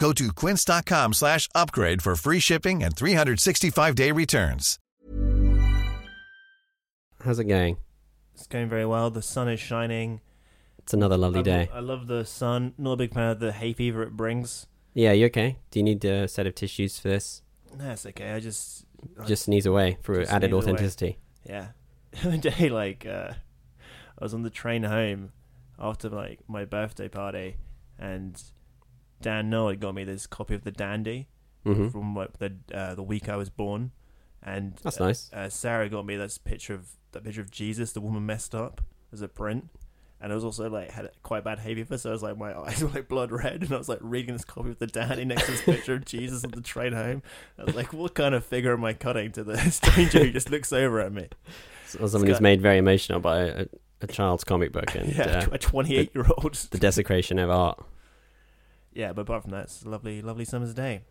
Go 0.00 0.12
to 0.14 0.32
quince.com 0.32 1.12
slash 1.12 1.46
upgrade 1.54 2.00
for 2.02 2.16
free 2.16 2.40
shipping 2.40 2.82
and 2.82 2.96
365-day 2.96 4.10
returns. 4.12 4.78
How's 7.22 7.38
it 7.38 7.44
going? 7.44 7.76
It's 8.34 8.46
going 8.46 8.70
very 8.70 8.86
well. 8.86 9.10
The 9.10 9.20
sun 9.20 9.50
is 9.50 9.60
shining. 9.60 10.22
It's 10.78 10.94
another 10.94 11.18
lovely 11.18 11.40
I, 11.40 11.42
day. 11.42 11.68
I 11.72 11.80
love 11.80 12.06
the 12.06 12.24
sun. 12.24 12.72
Not 12.78 12.92
a 12.92 12.96
big 12.96 13.12
fan 13.12 13.28
of 13.30 13.40
the 13.40 13.52
hay 13.52 13.74
fever 13.74 14.02
it 14.02 14.16
brings. 14.16 14.66
Yeah, 14.94 15.12
you 15.12 15.26
okay? 15.26 15.58
Do 15.70 15.78
you 15.78 15.82
need 15.82 16.02
a 16.06 16.26
set 16.26 16.46
of 16.46 16.54
tissues 16.54 16.98
for 16.98 17.08
this? 17.08 17.42
No, 17.78 17.90
it's 17.90 18.06
okay. 18.06 18.32
I 18.32 18.40
just 18.40 18.86
I- 19.20 19.26
Just 19.26 19.44
sneeze 19.44 19.66
away 19.66 19.98
for 20.00 20.18
added 20.22 20.28
sneeze 20.30 20.52
away. 20.52 20.58
authenticity. 20.62 21.18
Yeah. 21.46 21.66
the 22.24 22.38
day 22.38 22.70
like 22.70 23.04
uh 23.06 23.32
I 24.18 24.24
was 24.24 24.32
on 24.32 24.42
the 24.42 24.50
train 24.50 24.82
home 24.84 25.32
after 25.78 26.08
like 26.08 26.40
my 26.48 26.64
birthday 26.64 27.08
party 27.08 27.56
and 27.98 28.42
Dan 29.20 29.50
Noah 29.50 29.76
got 29.76 29.94
me 29.94 30.04
this 30.04 30.26
copy 30.26 30.54
of 30.54 30.64
the 30.64 30.70
Dandy 30.72 31.28
hmm 31.64 31.88
from 31.88 32.14
like, 32.14 32.38
the 32.38 32.52
uh, 32.72 32.94
the 32.94 33.02
week 33.02 33.28
I 33.28 33.36
was 33.36 33.50
born 33.50 33.90
and 34.42 34.76
That's 34.82 35.00
uh, 35.00 35.06
nice. 35.06 35.30
uh, 35.32 35.48
Sarah 35.50 35.88
got 35.88 36.06
me 36.06 36.16
this 36.16 36.38
picture 36.38 36.74
of 36.74 36.88
that 37.12 37.24
picture 37.24 37.40
of 37.42 37.50
Jesus, 37.50 37.92
the 37.92 38.00
woman 38.00 38.24
messed 38.24 38.54
up 38.54 38.80
as 39.12 39.20
a 39.22 39.28
print. 39.28 39.68
And 40.22 40.32
I 40.32 40.34
was 40.34 40.44
also 40.44 40.68
like 40.68 40.90
had 40.90 41.10
quite 41.22 41.44
bad 41.44 41.60
hay 41.60 41.74
fever, 41.74 41.96
so 41.96 42.10
I 42.10 42.12
was 42.12 42.22
like 42.22 42.36
my 42.36 42.54
eyes 42.66 42.82
were 42.82 42.90
like 42.90 43.08
blood 43.08 43.32
red, 43.32 43.62
and 43.62 43.72
I 43.72 43.78
was 43.78 43.88
like 43.88 43.98
reading 44.02 44.34
this 44.34 44.44
copy 44.44 44.70
of 44.70 44.78
the 44.78 44.86
Dandy 44.86 45.24
next 45.24 45.46
to 45.46 45.52
this 45.52 45.62
picture 45.62 45.94
of 45.94 46.04
Jesus 46.04 46.44
on 46.44 46.50
the 46.50 46.60
train 46.60 46.92
home. 46.92 47.22
I 47.58 47.64
was 47.64 47.74
like, 47.74 47.92
what 47.94 48.14
kind 48.14 48.34
of 48.34 48.44
figure 48.44 48.72
am 48.74 48.84
I 48.84 48.92
cutting 48.92 49.32
to 49.32 49.44
the 49.44 49.58
stranger 49.70 50.24
who 50.24 50.30
just 50.30 50.50
looks 50.50 50.72
over 50.74 51.00
at 51.00 51.12
me? 51.12 51.28
So 51.86 52.06
someone 52.06 52.28
who's 52.28 52.40
made 52.40 52.60
very 52.60 52.76
emotional 52.78 53.18
by 53.20 53.40
a, 53.40 53.66
a 54.02 54.06
child's 54.06 54.44
comic 54.44 54.72
book 54.72 54.94
and 54.94 55.10
Yeah, 55.16 55.46
uh, 55.50 55.52
a 55.52 55.58
28 55.58 56.14
year 56.14 56.26
old. 56.38 56.54
the 56.54 56.78
desecration 56.78 57.38
of 57.38 57.48
art. 57.50 57.82
Yeah, 58.92 59.12
but 59.12 59.22
apart 59.22 59.42
from 59.42 59.52
that, 59.52 59.64
it's 59.64 59.82
a 59.82 59.88
lovely, 59.88 60.20
lovely 60.22 60.44
summer's 60.44 60.74
day. 60.74 61.02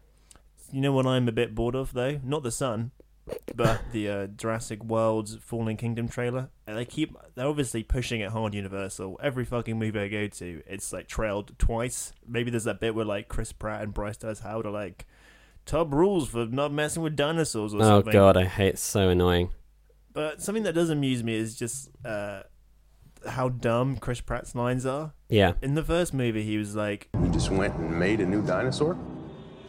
You 0.71 0.81
know 0.81 0.91
what 0.91 1.05
I'm 1.07 1.27
a 1.27 1.31
bit 1.31 1.55
bored 1.55 1.75
of 1.75 1.93
though? 1.93 2.19
Not 2.23 2.43
the 2.43 2.51
sun, 2.51 2.91
but 3.55 3.81
the 3.91 4.09
uh, 4.09 4.27
Jurassic 4.27 4.83
World's 4.83 5.35
Fallen 5.37 5.77
Kingdom 5.77 6.07
trailer. 6.07 6.49
And 6.67 6.77
they 6.77 6.85
keep, 6.85 7.15
they're 7.35 7.47
obviously 7.47 7.83
pushing 7.83 8.21
it 8.21 8.31
hard. 8.31 8.53
Universal. 8.53 9.19
Every 9.23 9.45
fucking 9.45 9.79
movie 9.79 9.99
I 9.99 10.07
go 10.07 10.27
to, 10.27 10.61
it's 10.67 10.93
like 10.93 11.07
trailed 11.07 11.57
twice. 11.57 12.11
Maybe 12.27 12.51
there's 12.51 12.65
that 12.65 12.79
bit 12.79 12.93
where 12.95 13.05
like 13.05 13.27
Chris 13.29 13.51
Pratt 13.51 13.81
and 13.81 13.93
Bryce 13.93 14.17
Dallas 14.17 14.41
Howard 14.41 14.65
are 14.67 14.71
like, 14.71 15.07
"Top 15.65 15.91
rules 15.93 16.29
for 16.29 16.45
not 16.45 16.71
messing 16.71 17.01
with 17.01 17.15
dinosaurs" 17.15 17.73
or 17.73 17.77
Oh 17.77 17.83
something. 17.83 18.13
god, 18.13 18.37
I 18.37 18.45
hate 18.45 18.67
it's 18.75 18.81
so 18.83 19.09
annoying. 19.09 19.49
But 20.11 20.41
something 20.41 20.63
that 20.63 20.73
does 20.73 20.89
amuse 20.89 21.23
me 21.23 21.35
is 21.35 21.55
just 21.55 21.89
uh, 22.03 22.41
how 23.27 23.49
dumb 23.49 23.97
Chris 23.97 24.21
Pratt's 24.21 24.55
lines 24.55 24.85
are. 24.85 25.13
Yeah. 25.29 25.53
In 25.61 25.75
the 25.75 25.83
first 25.83 26.13
movie, 26.13 26.43
he 26.43 26.57
was 26.57 26.75
like, 26.75 27.09
You 27.21 27.29
just 27.29 27.49
went 27.51 27.75
and 27.75 27.97
made 27.99 28.19
a 28.21 28.25
new 28.25 28.41
dinosaur? 28.41 28.97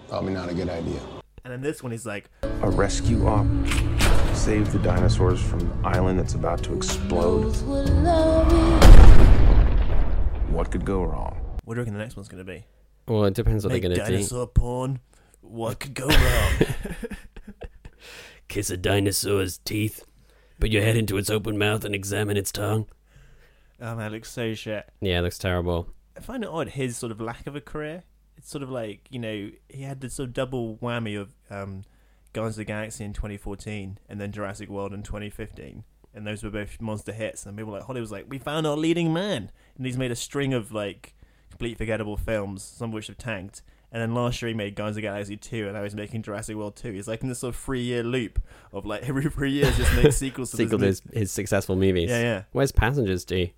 Probably 0.09 0.33
not 0.33 0.49
a 0.49 0.55
good 0.55 0.69
idea. 0.69 1.01
and 1.45 1.53
in 1.55 1.61
this 1.61 1.83
one, 1.83 1.93
he's 1.93 2.07
like, 2.07 2.31
A 2.43 2.71
rescue 2.71 3.27
op. 3.27 3.47
Save 4.35 4.73
the 4.73 4.79
dinosaurs 4.79 5.43
from 5.43 5.59
the 5.61 5.89
island 5.89 6.19
that's 6.19 6.35
about 6.35 6.63
to 6.65 6.75
explode. 6.75 7.53
What 10.51 10.71
could 10.71 10.85
go 10.85 11.03
wrong? 11.05 11.37
"What 11.65 11.75
do 11.75 11.79
you 11.79 11.83
reckon 11.83 11.95
the 11.95 12.01
next 12.01 12.17
one's 12.17 12.29
going 12.29 12.45
to 12.45 12.51
be?" 12.53 12.65
Well, 13.07 13.25
it 13.25 13.35
depends 13.35 13.65
what 13.65 13.73
Make 13.73 13.83
they're 13.83 13.91
gonna 13.95 14.07
do. 14.07 14.13
dinosaur 14.13 14.47
porn. 14.47 15.01
What 15.41 15.81
could 15.81 15.95
go 15.95 16.07
wrong? 16.09 16.53
Kiss 18.49 18.71
a 18.71 18.77
dinosaur's 18.77 19.59
teeth. 19.59 20.05
Put 20.59 20.71
your 20.71 20.83
head 20.83 20.97
into 20.97 21.17
its 21.17 21.31
open 21.31 21.57
mouth 21.57 21.85
and 21.85 21.95
examine 21.95 22.37
its 22.37 22.51
tongue. 22.53 22.87
Oh 23.81 23.97
man, 23.97 24.13
it 24.13 24.15
looks 24.15 24.31
so 24.31 24.55
shit. 24.55 24.89
Yeah, 25.01 25.19
it 25.19 25.23
looks 25.23 25.39
terrible. 25.39 25.89
I 26.17 26.21
find 26.21 26.45
it 26.45 26.51
odd 26.51 26.71
his 26.71 26.97
sort 26.97 27.13
of 27.13 27.21
lack 27.21 27.47
of 27.47 27.57
a 27.57 27.61
career. 27.61 28.05
It's 28.37 28.51
sort 28.51 28.63
of 28.63 28.71
like 28.71 29.07
you 29.11 29.19
know 29.19 29.51
he 29.69 29.83
had 29.83 30.01
this 30.01 30.15
sort 30.15 30.29
of 30.29 30.35
double 30.35 30.77
whammy 30.77 31.19
of 31.21 31.31
um, 31.51 31.85
Guardians 32.33 32.55
of 32.55 32.59
the 32.59 32.65
Galaxy 32.65 33.05
in 33.05 33.13
2014 33.13 33.99
and 34.09 34.21
then 34.21 34.33
Jurassic 34.33 34.69
World 34.69 34.93
in 34.93 35.03
2015, 35.03 35.85
and 36.15 36.27
those 36.27 36.43
were 36.43 36.51
both 36.51 36.81
monster 36.81 37.13
hits. 37.13 37.45
And 37.47 37.57
people 37.57 37.73
like 37.73 37.83
Hollywood 37.83 38.03
was 38.03 38.13
like, 38.13 38.27
we 38.29 38.39
found 38.39 38.67
our 38.67 38.77
leading 38.77 39.13
man, 39.13 39.51
and 39.77 39.87
he's 39.87 39.99
made 39.99 40.11
a 40.11 40.17
string 40.17 40.55
of 40.55 40.73
like 40.73 41.15
complete 41.51 41.79
forgettable 41.79 42.17
films, 42.17 42.63
some 42.63 42.91
of 42.91 42.95
which 42.95 43.09
have 43.09 43.19
tanked. 43.19 43.63
And 43.93 44.01
then 44.01 44.15
last 44.15 44.41
year 44.41 44.49
he 44.49 44.55
made 44.55 44.77
Guardians 44.77 44.97
of 44.97 45.03
the 45.03 45.09
Galaxy 45.09 45.37
2, 45.37 45.65
and 45.65 45.75
now 45.75 45.83
he's 45.83 45.97
making 45.97 46.23
Jurassic 46.23 46.55
World 46.57 46.77
2. 46.77 46.93
He's 46.93 47.09
like 47.09 47.23
in 47.23 47.29
this 47.29 47.41
sort 47.41 47.55
of 47.55 47.61
three 47.61 47.83
year 47.83 48.05
loop 48.05 48.41
of 48.73 48.87
like 48.87 49.03
every 49.09 49.29
three 49.29 49.51
years 49.51 49.77
just 49.77 49.93
make 49.97 50.13
sequels 50.13 50.53
to 50.53 50.59
Sequel 50.59 50.79
his, 50.79 51.03
his 51.13 51.33
successful 51.33 51.75
movies. 51.75 52.09
Yeah, 52.09 52.21
yeah. 52.21 52.43
Where's 52.53 52.71
Passengers, 52.71 53.25
D? 53.25 53.53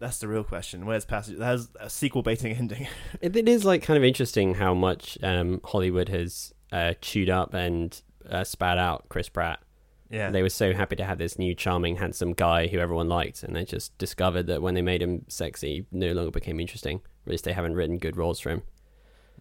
That's 0.00 0.18
the 0.18 0.28
real 0.28 0.44
question. 0.44 0.86
Where's 0.86 1.04
Passage? 1.04 1.38
That 1.38 1.44
has 1.44 1.68
a 1.78 1.90
sequel 1.90 2.22
baiting 2.22 2.56
ending. 2.56 2.88
It, 3.20 3.36
it 3.36 3.48
is 3.48 3.64
like 3.64 3.82
kind 3.82 3.98
of 3.98 4.04
interesting 4.04 4.54
how 4.54 4.72
much 4.74 5.18
um, 5.22 5.60
Hollywood 5.62 6.08
has 6.08 6.52
uh, 6.72 6.94
chewed 7.02 7.28
up 7.28 7.52
and 7.54 8.00
uh, 8.28 8.44
spat 8.44 8.78
out 8.78 9.08
Chris 9.10 9.28
Pratt. 9.28 9.60
yeah. 10.08 10.30
They 10.30 10.42
were 10.42 10.48
so 10.48 10.72
happy 10.72 10.96
to 10.96 11.04
have 11.04 11.18
this 11.18 11.38
new, 11.38 11.54
charming, 11.54 11.96
handsome 11.96 12.32
guy 12.32 12.66
who 12.66 12.78
everyone 12.78 13.08
liked, 13.08 13.42
and 13.42 13.54
they 13.54 13.64
just 13.64 13.96
discovered 13.98 14.46
that 14.46 14.62
when 14.62 14.74
they 14.74 14.82
made 14.82 15.02
him 15.02 15.26
sexy, 15.28 15.84
no 15.92 16.12
longer 16.12 16.30
became 16.30 16.58
interesting. 16.60 17.02
At 17.26 17.30
least 17.30 17.44
they 17.44 17.52
haven't 17.52 17.74
written 17.74 17.98
good 17.98 18.16
roles 18.16 18.40
for 18.40 18.50
him. 18.50 18.62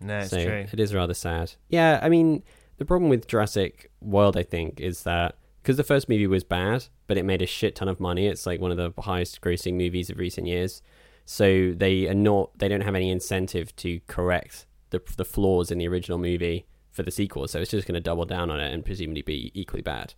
no, 0.02 0.20
it's 0.20 0.30
so 0.31 0.44
true. 0.44 0.66
it 0.72 0.80
is 0.80 0.94
rather 0.94 1.14
sad. 1.14 1.53
Yeah, 1.70 2.00
I 2.03 2.09
mean, 2.09 2.44
the 2.78 2.86
problem 2.86 3.09
with 3.09 3.28
Jurassic 3.28 3.90
World, 4.02 4.36
I 4.36 4.44
think, 4.44 4.81
is 4.81 5.03
that 5.03 5.36
because 5.62 5.78
the 5.78 5.84
first 5.84 6.09
movie 6.09 6.28
was 6.28 6.44
bad, 6.44 6.86
but 7.08 7.18
it 7.18 7.24
made 7.25 7.42
a 7.42 7.46
shit 7.46 7.75
ton 7.75 7.88
of 7.88 8.00
money. 8.00 8.28
It's 8.28 8.46
like 8.46 8.59
one 8.59 8.72
of 8.72 8.78
the 8.78 8.94
highest 9.02 9.42
grossing 9.42 9.75
movies 9.75 10.09
of 10.09 10.18
recent 10.18 10.47
years. 10.47 10.81
So 11.25 11.74
they 11.75 12.08
are 12.08 12.14
not, 12.14 12.58
they 12.58 12.68
don't 12.68 12.81
have 12.81 12.96
any 12.96 13.09
incentive 13.12 13.75
to 13.78 14.00
correct 14.08 14.66
the 14.90 15.02
the 15.18 15.25
flaws 15.25 15.70
in 15.70 15.78
the 15.78 15.88
original 15.88 16.18
movie 16.18 16.66
for 16.92 17.03
the 17.03 17.12
sequel. 17.12 17.47
So 17.47 17.59
it's 17.59 17.72
just 17.72 17.88
going 17.88 17.94
to 17.94 18.00
double 18.02 18.25
down 18.25 18.50
on 18.50 18.59
it 18.59 18.74
and 18.74 18.84
presumably 18.84 19.22
be 19.22 19.52
equally 19.53 19.84
bad. 19.84 20.16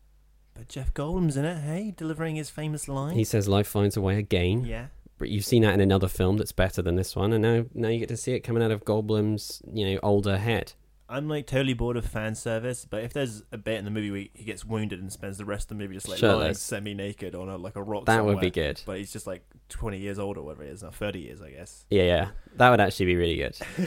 But 0.54 0.70
Jeff 0.70 0.94
Goldblum's 0.94 1.38
in 1.38 1.46
it, 1.46 1.62
hey, 1.62 1.94
delivering 1.96 2.36
his 2.36 2.50
famous 2.50 2.88
line. 2.88 3.16
He 3.16 3.24
says 3.24 3.48
life 3.48 3.68
finds 3.68 3.98
a 3.98 4.02
way 4.02 4.18
again. 4.18 4.64
yeah. 4.66 4.88
But 5.18 5.30
you've 5.30 5.46
seen 5.46 5.62
that 5.62 5.76
in 5.76 5.82
another 5.82 6.08
film 6.08 6.38
that's 6.38 6.52
better 6.52 6.82
than 6.82 6.96
this 6.96 7.16
one, 7.16 7.32
and 7.32 7.44
now 7.44 7.66
now 7.76 7.90
you 7.90 8.00
get 8.00 8.10
to 8.10 8.18
see 8.18 8.32
it 8.34 8.40
coming 8.40 8.64
out 8.64 8.72
of 8.72 8.84
Goldblum's 8.86 9.62
you 9.72 9.86
know 9.94 10.00
older 10.02 10.38
head. 10.40 10.74
I'm 11.12 11.28
like 11.28 11.46
totally 11.46 11.74
bored 11.74 11.98
of 11.98 12.06
fan 12.06 12.36
service, 12.36 12.86
but 12.90 13.04
if 13.04 13.12
there's 13.12 13.44
a 13.52 13.58
bit 13.58 13.78
in 13.78 13.84
the 13.84 13.92
movie 13.92 14.12
where 14.12 14.26
he 14.34 14.46
gets 14.46 14.64
wounded 14.64 15.02
and 15.02 15.12
spends 15.12 15.38
the 15.38 15.44
rest 15.44 15.66
of 15.66 15.78
the 15.78 15.84
movie 15.84 15.96
just 15.96 16.08
like 16.08 16.22
lying 16.22 16.40
Shirtless. 16.40 16.62
semi-naked 16.62 17.36
on 17.36 17.50
a 17.50 17.58
like 17.58 17.76
a 17.76 17.84
rock, 17.84 18.06
That 18.06 18.24
would 18.24 18.40
be 18.40 18.50
good. 18.50 18.82
But 18.86 18.98
he's 18.98 19.12
just 19.12 19.28
like 19.28 19.44
20 19.68 19.98
years 19.98 20.18
old 20.18 20.38
or 20.38 20.44
whatever 20.44 20.64
he 20.64 20.70
is 20.70 20.84
now, 20.84 20.90
30 20.92 21.20
years, 21.20 21.42
I 21.42 21.52
guess. 21.52 21.86
Yeah, 21.90 22.04
yeah, 22.04 22.30
that 22.56 22.70
would 22.70 22.80
actually 22.80 23.08
be 23.08 23.16
really 23.18 23.36
good. 23.36 23.56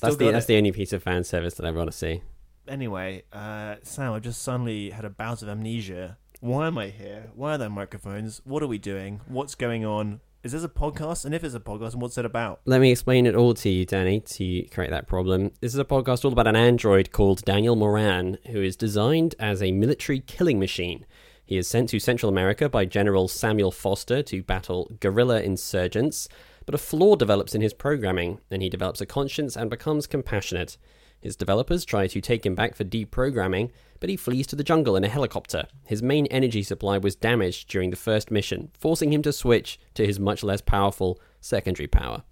That's 0.00 0.16
the 0.16 0.30
that's 0.30 0.46
the 0.46 0.56
only 0.56 0.70
piece 0.70 0.92
of 0.92 1.02
fan 1.02 1.24
service 1.24 1.54
that 1.54 1.66
I 1.66 1.72
want 1.72 1.90
to 1.90 1.96
see. 1.96 2.22
Anyway, 2.68 3.24
uh, 3.32 3.76
Sam, 3.82 4.12
I've 4.12 4.22
just 4.22 4.40
suddenly 4.42 4.90
had 4.90 5.04
a 5.04 5.10
bout 5.10 5.42
of 5.42 5.48
amnesia. 5.48 6.18
Why 6.38 6.68
am 6.68 6.78
I 6.78 6.88
here? 6.88 7.30
Why 7.34 7.54
are 7.54 7.58
there 7.58 7.68
microphones? 7.68 8.40
What 8.44 8.62
are 8.62 8.68
we 8.68 8.78
doing? 8.78 9.20
What's 9.26 9.56
going 9.56 9.84
on? 9.84 10.20
Is 10.42 10.52
this 10.52 10.64
a 10.64 10.70
podcast? 10.70 11.26
And 11.26 11.34
if 11.34 11.44
it's 11.44 11.54
a 11.54 11.60
podcast, 11.60 11.96
what's 11.96 12.16
it 12.16 12.24
about? 12.24 12.62
Let 12.64 12.80
me 12.80 12.90
explain 12.90 13.26
it 13.26 13.34
all 13.34 13.52
to 13.52 13.68
you, 13.68 13.84
Danny, 13.84 14.20
to 14.20 14.62
correct 14.70 14.90
that 14.90 15.06
problem. 15.06 15.50
This 15.60 15.74
is 15.74 15.78
a 15.78 15.84
podcast 15.84 16.24
all 16.24 16.32
about 16.32 16.46
an 16.46 16.56
android 16.56 17.12
called 17.12 17.44
Daniel 17.44 17.76
Moran, 17.76 18.38
who 18.46 18.62
is 18.62 18.74
designed 18.74 19.34
as 19.38 19.62
a 19.62 19.70
military 19.70 20.20
killing 20.20 20.58
machine. 20.58 21.04
He 21.44 21.58
is 21.58 21.68
sent 21.68 21.90
to 21.90 22.00
Central 22.00 22.30
America 22.30 22.70
by 22.70 22.86
General 22.86 23.28
Samuel 23.28 23.70
Foster 23.70 24.22
to 24.22 24.42
battle 24.42 24.90
guerrilla 24.98 25.42
insurgents, 25.42 26.26
but 26.64 26.74
a 26.74 26.78
flaw 26.78 27.16
develops 27.16 27.54
in 27.54 27.60
his 27.60 27.74
programming, 27.74 28.40
and 28.50 28.62
he 28.62 28.70
develops 28.70 29.02
a 29.02 29.06
conscience 29.06 29.58
and 29.58 29.68
becomes 29.68 30.06
compassionate. 30.06 30.78
His 31.20 31.36
developers 31.36 31.84
try 31.84 32.06
to 32.06 32.20
take 32.20 32.46
him 32.46 32.54
back 32.54 32.74
for 32.74 32.84
deprogramming, 32.84 33.70
but 34.00 34.08
he 34.08 34.16
flees 34.16 34.46
to 34.48 34.56
the 34.56 34.64
jungle 34.64 34.96
in 34.96 35.04
a 35.04 35.08
helicopter. 35.08 35.66
His 35.86 36.02
main 36.02 36.26
energy 36.26 36.62
supply 36.62 36.96
was 36.98 37.14
damaged 37.14 37.68
during 37.68 37.90
the 37.90 37.96
first 37.96 38.30
mission, 38.30 38.70
forcing 38.78 39.12
him 39.12 39.22
to 39.22 39.32
switch 39.32 39.78
to 39.94 40.06
his 40.06 40.18
much 40.18 40.42
less 40.42 40.60
powerful 40.60 41.20
secondary 41.40 41.86
power. 41.86 42.22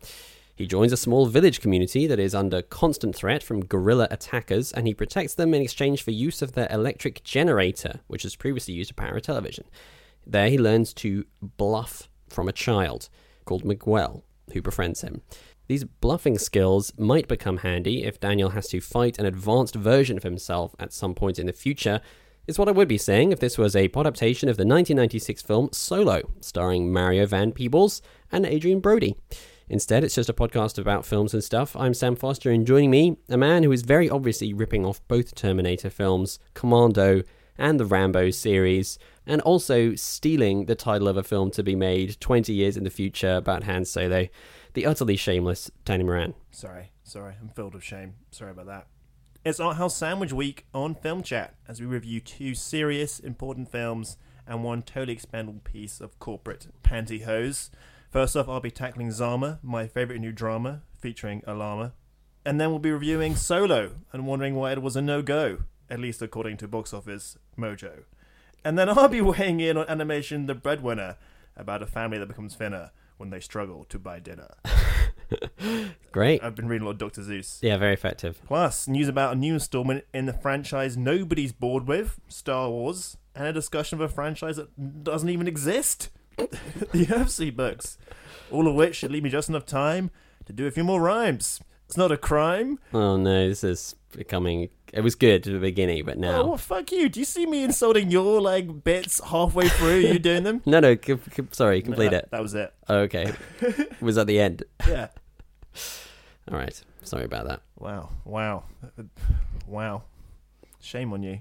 He 0.57 0.67
joins 0.67 0.93
a 0.93 0.97
small 0.97 1.27
village 1.27 1.61
community 1.61 2.09
that 2.09 2.19
is 2.19 2.35
under 2.35 2.63
constant 2.63 3.15
threat 3.15 3.45
from 3.45 3.65
guerrilla 3.65 4.09
attackers, 4.11 4.73
and 4.73 4.89
he 4.89 4.95
protects 4.95 5.35
them 5.35 5.55
in 5.55 5.63
exchange 5.63 6.03
for 6.03 6.11
use 6.11 6.43
of 6.43 6.53
their 6.53 6.67
electric 6.71 7.23
generator, 7.23 8.01
which 8.09 8.25
was 8.25 8.35
previously 8.35 8.75
used 8.75 8.89
to 8.89 8.95
power 8.95 9.15
a 9.15 9.21
television. 9.21 9.67
There, 10.27 10.49
he 10.49 10.59
learns 10.59 10.93
to 10.95 11.27
bluff 11.41 12.09
from 12.29 12.49
a 12.49 12.53
child 12.53 13.09
called 13.45 13.65
Miguel, 13.65 14.25
who 14.53 14.61
befriends 14.61 15.03
him. 15.03 15.23
These 15.69 15.85
bluffing 15.85 16.39
skills 16.39 16.95
might 16.97 17.29
become 17.29 17.59
handy 17.59 18.05
if 18.05 18.19
Daniel 18.19 18.51
has 18.51 18.69
to 18.69 18.81
fight 18.81 19.19
an 19.19 19.27
advanced 19.27 19.75
version 19.75 20.17
of 20.17 20.23
himself 20.23 20.75
at 20.81 20.95
some 20.95 21.15
point 21.15 21.39
in 21.39 21.45
the 21.45 21.53
future, 21.53 22.01
is 22.47 22.59
what 22.59 22.69
I 22.69 22.73
would 22.73 22.89
be 22.89 22.97
saying 22.97 23.33
if 23.33 23.41
this 23.41 23.59
was 23.59 23.77
a 23.77 23.91
adaptation 23.95 24.49
of 24.49 24.57
the 24.57 24.63
1996 24.63 25.43
film 25.43 25.69
Solo, 25.71 26.23
starring 26.41 26.91
Mario 26.91 27.27
Van 27.27 27.53
Peebles 27.53 28.01
and 28.33 28.47
Adrien 28.47 28.81
Brody. 28.81 29.15
Instead, 29.69 30.05
it's 30.05 30.15
just 30.15 30.31
a 30.31 30.33
podcast 30.33 30.79
about 30.79 31.05
films 31.05 31.35
and 31.35 31.45
stuff. 31.45 31.77
I'm 31.77 31.93
Sam 31.93 32.17
Foster, 32.17 32.51
and 32.51 32.67
joining 32.67 32.91
me, 32.91 33.19
a 33.29 33.37
man 33.37 33.63
who 33.63 33.71
is 33.71 33.83
very 33.83 34.09
obviously 34.09 34.55
ripping 34.55 34.87
off 34.87 35.07
both 35.07 35.35
Terminator 35.35 35.91
films, 35.91 36.39
Commando, 36.55 37.25
and 37.59 37.79
the 37.79 37.85
Rambo 37.85 38.31
series, 38.31 38.99
and 39.27 39.43
also 39.43 39.95
stealing 39.95 40.65
the 40.65 40.75
title 40.75 41.09
of 41.09 41.19
a 41.19 41.23
film 41.23 41.51
to 41.51 41.63
be 41.63 41.75
made 41.75 42.19
20 42.21 42.55
years 42.55 42.79
in 42.79 42.85
the 42.85 42.91
future 42.91 43.35
about 43.35 43.65
Han 43.65 43.85
Solo 43.85 44.29
the 44.79 44.87
utterly 44.87 45.17
shameless 45.17 45.73
Danny 45.85 46.05
Moran. 46.05 46.35
Sorry, 46.53 46.93
sorry, 47.03 47.35
I'm 47.41 47.49
filled 47.49 47.75
with 47.75 47.83
shame. 47.83 48.15
Sorry 48.31 48.53
about 48.53 48.67
that. 48.67 48.87
It's 49.45 49.59
Art 49.59 49.77
House 49.77 49.97
Sandwich 49.97 50.33
Week 50.33 50.67
on 50.73 50.95
Film 50.95 51.25
Chat 51.25 51.57
as 51.67 51.81
we 51.81 51.87
review 51.89 52.21
two 52.21 52.55
serious, 52.55 53.19
important 53.19 53.73
films 53.73 54.19
and 54.47 54.63
one 54.63 54.83
totally 54.83 55.15
expendable 55.15 55.63
piece 55.65 56.01
of 56.01 56.17
corporate 56.21 56.69
pantyhose. 56.85 57.71
First 58.09 58.37
off, 58.37 58.49
I'll 58.49 58.61
be 58.61 58.71
tackling 58.71 59.11
Zama, 59.11 59.59
my 59.65 59.89
favourite 59.89 60.21
new 60.21 60.31
drama 60.31 60.83
featuring 61.01 61.43
a 61.45 61.55
llama. 61.55 61.95
And 62.45 62.61
then 62.61 62.71
we'll 62.71 62.79
be 62.79 62.93
reviewing 62.93 63.35
Solo 63.35 63.97
and 64.13 64.29
wondering 64.29 64.55
why 64.55 64.71
it 64.71 64.81
was 64.81 64.95
a 64.95 65.03
no 65.03 65.23
go, 65.23 65.59
at 65.91 65.99
least 65.99 66.23
according 66.23 66.57
to 66.59 66.69
Box 66.69 66.95
Office 66.95 67.37
Mojo. 67.59 68.05
And 68.65 68.79
then 68.79 68.89
I'll 68.89 69.09
be 69.09 69.21
weighing 69.23 69.59
in 69.59 69.77
on 69.77 69.89
animation 69.89 70.47
The 70.47 70.55
Breadwinner 70.55 71.17
about 71.57 71.83
a 71.83 71.87
family 71.87 72.19
that 72.19 72.29
becomes 72.29 72.55
thinner 72.55 72.93
when 73.19 73.31
they 73.31 73.41
struggle 73.41 73.85
to 73.91 73.99
buy 73.99 74.19
dinner. 74.19 74.49
Great. 76.13 76.43
I've 76.43 76.55
been 76.55 76.69
reading 76.69 76.83
a 76.83 76.87
lot 76.87 76.93
of 76.93 76.99
Dr. 76.99 77.21
Seuss. 77.21 77.59
Yeah, 77.61 77.77
very 77.77 77.93
effective. 77.93 78.41
Plus, 78.47 78.89
news 78.89 79.09
about 79.09 79.35
a 79.35 79.39
new 79.39 79.55
installment 79.55 80.05
in 80.15 80.27
the 80.27 80.33
franchise 80.33 80.97
nobody's 80.97 81.53
bored 81.53 81.87
with, 81.87 82.19
Star 82.29 82.71
Wars, 82.71 83.17
and 83.35 83.47
a 83.47 83.53
discussion 83.53 84.01
of 84.01 84.11
a 84.11 84.13
franchise 84.13 84.57
that 84.57 85.05
doesn't 85.05 85.29
even 85.29 85.47
exist, 85.47 86.09
the 86.37 87.07
Earthsea 87.07 87.55
books. 87.55 87.99
All 88.51 88.67
of 88.67 88.75
which 88.75 88.97
should 88.97 89.13
leave 89.13 89.23
me 89.23 89.31
just 89.31 89.49
enough 89.49 89.67
time 89.67 90.11
to 90.47 90.53
do 90.53 90.67
a 90.67 90.71
few 90.71 90.85
more 90.85 91.01
rhymes. 91.01 91.61
It's 91.87 91.97
not 91.97 92.13
a 92.13 92.17
crime. 92.17 92.79
Oh 92.93 93.17
no, 93.17 93.49
this 93.49 93.65
is 93.65 93.95
becoming. 94.13 94.71
It 94.93 95.03
was 95.03 95.15
good 95.15 95.47
at 95.47 95.53
the 95.53 95.59
beginning, 95.59 96.05
but 96.05 96.19
now. 96.19 96.43
Oh, 96.43 96.47
well, 96.49 96.57
fuck 96.57 96.91
you. 96.93 97.09
Do 97.09 97.21
you 97.21 97.25
see 97.27 97.47
me 97.47 97.63
insulting 97.63 98.11
your 98.11 98.41
like 98.41 98.85
bits 98.85 99.21
halfway 99.25 99.69
through? 99.69 99.99
you 99.99 100.19
doing 100.19 100.43
them? 100.45 100.63
No, 100.67 100.81
no. 100.81 100.95
C- 100.95 101.17
c- 101.33 101.43
sorry, 101.53 101.83
complete 101.83 102.11
that, 102.11 102.25
it. 102.25 102.31
That 102.31 102.43
was 102.43 102.55
it. 102.55 102.73
Oh, 102.89 102.99
okay. 103.01 103.33
was 104.01 104.19
at 104.19 104.27
the 104.27 104.41
end. 104.41 104.65
Yeah. 104.87 105.09
All 106.51 106.59
right. 106.59 106.83
Sorry 107.03 107.25
about 107.25 107.47
that. 107.49 107.63
Wow. 107.79 108.11
Wow. 108.25 108.65
Wow. 109.67 110.03
Shame 110.81 111.13
on 111.13 111.23
you. 111.23 111.41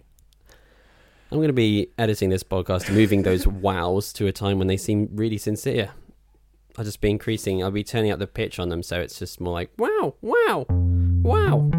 I'm 1.31 1.39
going 1.39 1.47
to 1.47 1.53
be 1.53 1.89
editing 1.97 2.29
this 2.29 2.43
podcast, 2.43 2.89
moving 2.93 3.23
those 3.23 3.45
wows 3.45 4.13
to 4.13 4.27
a 4.27 4.31
time 4.31 4.59
when 4.59 4.67
they 4.67 4.77
seem 4.77 5.09
really 5.11 5.38
sincere. 5.38 5.91
I'll 6.77 6.85
just 6.85 7.01
be 7.01 7.09
increasing. 7.09 7.63
I'll 7.63 7.71
be 7.71 7.83
turning 7.83 8.11
up 8.11 8.19
the 8.19 8.27
pitch 8.27 8.59
on 8.59 8.69
them, 8.69 8.83
so 8.83 9.00
it's 9.01 9.19
just 9.19 9.41
more 9.41 9.51
like 9.53 9.71
wow, 9.77 10.13
wow, 10.21 10.65
wow, 10.69 11.69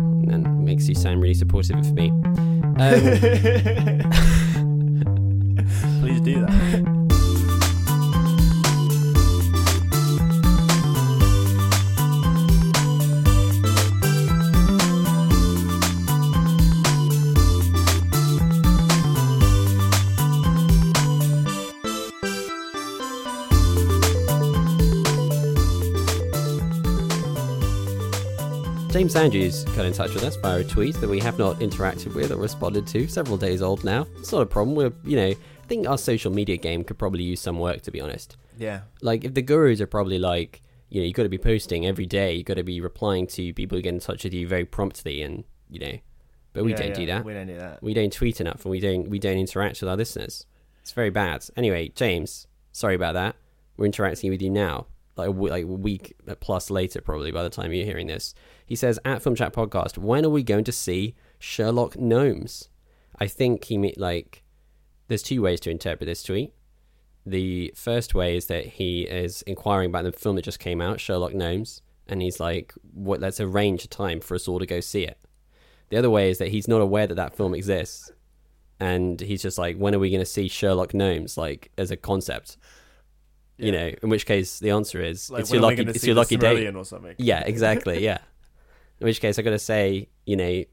makes 0.68 0.86
you 0.86 0.94
sound 0.94 1.22
really 1.22 1.34
supportive 1.34 1.78
of 1.78 1.92
me. 1.94 2.12
Um, 2.80 2.84
Please 6.00 6.20
do 6.20 6.42
that. 6.42 7.07
James 28.98 29.14
Andrews 29.14 29.62
got 29.76 29.86
in 29.86 29.92
touch 29.92 30.12
with 30.12 30.24
us 30.24 30.34
via 30.34 30.58
a 30.58 30.64
tweet 30.64 30.96
that 30.96 31.08
we 31.08 31.20
have 31.20 31.38
not 31.38 31.60
interacted 31.60 32.16
with 32.16 32.32
or 32.32 32.36
responded 32.36 32.84
to, 32.88 33.06
several 33.06 33.36
days 33.36 33.62
old 33.62 33.84
now. 33.84 34.08
It's 34.18 34.32
not 34.32 34.42
a 34.42 34.46
problem. 34.46 34.74
We're, 34.74 34.92
you 35.04 35.14
know, 35.14 35.28
I 35.28 35.66
think 35.68 35.86
our 35.86 35.96
social 35.96 36.32
media 36.32 36.56
game 36.56 36.82
could 36.82 36.98
probably 36.98 37.22
use 37.22 37.40
some 37.40 37.60
work, 37.60 37.82
to 37.82 37.92
be 37.92 38.00
honest. 38.00 38.36
Yeah. 38.58 38.80
Like, 39.00 39.22
if 39.22 39.34
the 39.34 39.40
gurus 39.40 39.80
are 39.80 39.86
probably 39.86 40.18
like, 40.18 40.62
you 40.88 41.00
know, 41.00 41.06
you've 41.06 41.14
got 41.14 41.22
to 41.22 41.28
be 41.28 41.38
posting 41.38 41.86
every 41.86 42.06
day, 42.06 42.34
you've 42.34 42.46
got 42.46 42.54
to 42.54 42.64
be 42.64 42.80
replying 42.80 43.28
to 43.28 43.54
people 43.54 43.78
who 43.78 43.82
get 43.82 43.94
in 43.94 44.00
touch 44.00 44.24
with 44.24 44.34
you 44.34 44.48
very 44.48 44.64
promptly, 44.64 45.22
and 45.22 45.44
you 45.70 45.78
know, 45.78 45.96
but 46.52 46.64
we 46.64 46.72
Yeah, 46.72 46.78
don't 46.78 46.88
yeah, 46.88 46.94
do 46.94 47.06
that. 47.06 47.24
We 47.24 47.34
don't 47.34 47.46
do 47.46 47.56
that. 47.56 47.80
We 47.80 47.94
don't 47.94 48.12
tweet 48.12 48.40
enough, 48.40 48.64
and 48.64 48.72
we 48.72 48.80
don't 48.80 49.08
we 49.08 49.20
don't 49.20 49.38
interact 49.38 49.80
with 49.80 49.88
our 49.88 49.96
listeners. 49.96 50.44
It's 50.82 50.90
very 50.90 51.10
bad. 51.10 51.46
Anyway, 51.56 51.92
James, 51.94 52.48
sorry 52.72 52.96
about 52.96 53.14
that. 53.14 53.36
We're 53.76 53.86
interacting 53.86 54.32
with 54.32 54.42
you 54.42 54.50
now, 54.50 54.88
like 55.18 55.28
a, 55.28 55.32
w- 55.32 55.50
like 55.50 55.64
a 55.64 55.66
week 55.66 56.14
plus 56.40 56.70
later, 56.70 57.00
probably 57.00 57.30
by 57.30 57.42
the 57.42 57.50
time 57.50 57.72
you're 57.72 57.84
hearing 57.84 58.06
this. 58.06 58.34
He 58.64 58.76
says 58.76 58.98
at 59.04 59.22
Film 59.22 59.34
Chat 59.34 59.52
Podcast, 59.52 59.98
when 59.98 60.24
are 60.24 60.30
we 60.30 60.42
going 60.42 60.64
to 60.64 60.72
see 60.72 61.14
Sherlock 61.38 61.98
Gnomes? 61.98 62.68
I 63.18 63.26
think 63.26 63.64
he 63.64 63.76
meant 63.78 63.98
like 63.98 64.42
there's 65.08 65.22
two 65.22 65.42
ways 65.42 65.60
to 65.60 65.70
interpret 65.70 66.06
this 66.06 66.22
tweet. 66.22 66.52
The 67.26 67.72
first 67.74 68.14
way 68.14 68.36
is 68.36 68.46
that 68.46 68.64
he 68.64 69.02
is 69.02 69.42
inquiring 69.42 69.90
about 69.90 70.04
the 70.04 70.12
film 70.12 70.36
that 70.36 70.44
just 70.44 70.60
came 70.60 70.80
out, 70.80 71.00
Sherlock 71.00 71.34
Gnomes, 71.34 71.82
and 72.06 72.22
he's 72.22 72.40
like, 72.40 72.72
"What? 72.94 73.20
Let's 73.20 73.40
arrange 73.40 73.84
a 73.84 73.88
time 73.88 74.20
for 74.20 74.34
us 74.34 74.48
all 74.48 74.58
to 74.58 74.66
go 74.66 74.80
see 74.80 75.02
it." 75.04 75.18
The 75.90 75.96
other 75.96 76.10
way 76.10 76.30
is 76.30 76.38
that 76.38 76.48
he's 76.48 76.68
not 76.68 76.80
aware 76.80 77.06
that 77.06 77.16
that 77.16 77.36
film 77.36 77.54
exists, 77.54 78.12
and 78.80 79.20
he's 79.20 79.42
just 79.42 79.58
like, 79.58 79.76
"When 79.76 79.94
are 79.94 79.98
we 79.98 80.10
going 80.10 80.20
to 80.20 80.26
see 80.26 80.48
Sherlock 80.48 80.94
Gnomes?" 80.94 81.36
Like 81.36 81.70
as 81.76 81.90
a 81.90 81.96
concept, 81.96 82.56
you 83.58 83.72
know. 83.72 83.90
In 84.02 84.08
which 84.08 84.24
case, 84.26 84.58
the 84.58 84.70
answer 84.70 85.02
is 85.02 85.30
Like, 85.30 85.40
it's 85.42 85.52
your 85.52 85.62
lucky. 85.62 85.82
It's 85.82 86.04
your 86.06 86.14
lucky 86.14 86.36
day. 86.36 86.66
Or 86.68 86.84
something. 86.84 87.14
Yeah, 87.18 87.40
exactly. 87.40 88.02
Yeah. 88.02 88.18
In 89.00 89.04
which 89.06 89.20
case, 89.20 89.38
I 89.38 89.42
got 89.42 89.50
to 89.50 89.58
say, 89.60 90.08
you 90.26 90.34
know, 90.36 90.64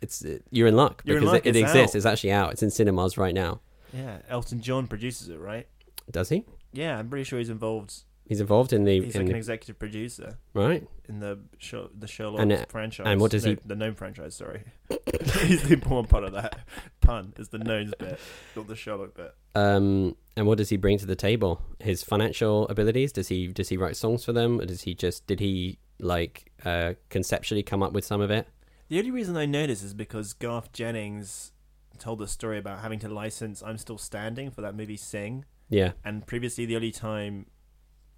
it's 0.00 0.24
you're 0.50 0.66
in 0.66 0.74
luck 0.74 1.02
You're 1.04 1.18
in 1.18 1.22
because 1.22 1.34
luck, 1.34 1.46
it, 1.46 1.54
it 1.54 1.60
it's 1.60 1.70
exists. 1.70 1.94
out. 1.94 1.96
It's 1.96 2.06
actually 2.06 2.32
out. 2.32 2.52
It's 2.52 2.62
in 2.62 2.70
cinemas 2.70 3.16
right 3.16 3.34
now. 3.34 3.60
Yeah. 3.92 4.18
Elton 4.28 4.60
John 4.60 4.86
produces 4.88 5.28
it, 5.28 5.38
right? 5.38 5.68
Does 6.10 6.28
he? 6.28 6.44
Yeah, 6.72 6.98
I'm 6.98 7.08
pretty 7.08 7.24
sure 7.24 7.38
he's 7.38 7.50
involved. 7.50 8.02
He's 8.24 8.40
involved 8.40 8.72
in 8.72 8.84
the 8.84 9.02
He's 9.02 9.14
in 9.14 9.22
like 9.22 9.30
an 9.30 9.36
executive 9.36 9.78
producer 9.78 10.38
right. 10.54 10.86
in 11.08 11.18
the 11.20 11.40
show, 11.58 11.90
the 11.98 12.06
Sherlock 12.06 12.40
And, 12.40 12.52
uh, 12.52 12.64
franchise. 12.68 13.06
and 13.06 13.20
what 13.20 13.30
does 13.30 13.44
No, 13.44 13.50
he- 13.52 13.58
The 13.66 13.76
gnome 13.76 13.94
franchise. 13.94 14.34
Sorry, 14.34 14.62
he's 15.42 15.62
the 15.64 15.74
important 15.74 16.08
part 16.08 16.24
of 16.24 16.32
that 16.32 16.58
pun. 17.00 17.34
Is 17.38 17.48
the 17.48 17.58
gnomes 17.58 17.92
bit, 17.98 18.18
not 18.56 18.68
the 18.68 18.76
Sherlock 18.76 19.14
bit. 19.14 19.34
Um, 19.54 20.16
and 20.36 20.46
what 20.46 20.56
does 20.58 20.70
he 20.70 20.76
bring 20.76 20.98
to 20.98 21.06
the 21.06 21.16
table? 21.16 21.60
His 21.80 22.02
financial 22.02 22.66
abilities? 22.68 23.12
Does 23.12 23.28
he 23.28 23.48
does 23.48 23.68
he 23.68 23.76
write 23.76 23.96
songs 23.96 24.24
for 24.24 24.32
them? 24.32 24.60
Or 24.60 24.66
does 24.66 24.82
he 24.82 24.94
just 24.94 25.26
did 25.26 25.40
he 25.40 25.78
like 25.98 26.50
uh, 26.64 26.94
conceptually 27.10 27.62
come 27.62 27.82
up 27.82 27.92
with 27.92 28.04
some 28.04 28.20
of 28.20 28.30
it? 28.30 28.46
The 28.88 28.98
only 28.98 29.10
reason 29.10 29.36
I 29.36 29.46
this 29.46 29.82
is 29.82 29.94
because 29.94 30.32
Garth 30.32 30.72
Jennings 30.72 31.52
told 31.98 32.18
the 32.18 32.28
story 32.28 32.58
about 32.58 32.80
having 32.80 32.98
to 33.00 33.08
license 33.08 33.62
"I'm 33.62 33.78
Still 33.78 33.98
Standing" 33.98 34.50
for 34.50 34.60
that 34.62 34.74
movie 34.74 34.96
Sing, 34.96 35.44
Yeah, 35.68 35.92
and 36.04 36.26
previously 36.26 36.66
the 36.66 36.76
only 36.76 36.90
time, 36.92 37.46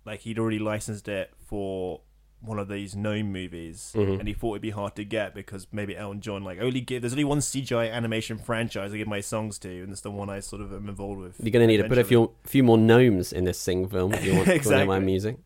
like 0.04 0.20
he'd 0.20 0.38
already 0.38 0.58
licensed 0.58 1.08
it 1.08 1.32
for 1.38 2.00
one 2.40 2.58
of 2.58 2.68
these 2.68 2.94
gnome 2.94 3.32
movies, 3.32 3.92
Mhm. 3.96 4.18
and 4.18 4.28
he 4.28 4.34
thought 4.34 4.52
it'd 4.52 4.60
be 4.62 4.68
hard 4.70 4.94
to 4.96 5.04
get 5.04 5.34
because 5.34 5.66
maybe 5.72 5.96
Elton 5.96 6.20
John 6.20 6.44
like 6.44 6.58
only 6.60 6.82
give 6.82 7.00
there's 7.00 7.14
only 7.14 7.24
one 7.24 7.40
CGI 7.40 7.90
animation 7.90 8.36
franchise 8.36 8.92
I 8.92 8.98
give 8.98 9.08
my 9.08 9.20
songs 9.22 9.58
to, 9.60 9.82
and 9.82 9.90
it's 9.90 10.02
the 10.02 10.10
one 10.10 10.28
I 10.28 10.40
sort 10.40 10.60
of 10.60 10.70
am 10.72 10.88
involved 10.90 11.20
with. 11.20 11.40
you're 11.40 11.50
gonna 11.52 11.66
need 11.66 11.78
to 11.78 11.88
put 11.88 11.96
a 11.98 12.04
few 12.04 12.32
few 12.44 12.62
more 12.62 12.76
gnomes 12.76 13.32
in 13.32 13.44
this 13.44 13.58
sing 13.58 13.88
film 13.88 14.12
if 14.12 14.24
you 14.24 14.34
want 14.34 14.44
to 14.48 14.54
Exactly. 14.54 14.86
my 14.86 14.98
music. 14.98 15.38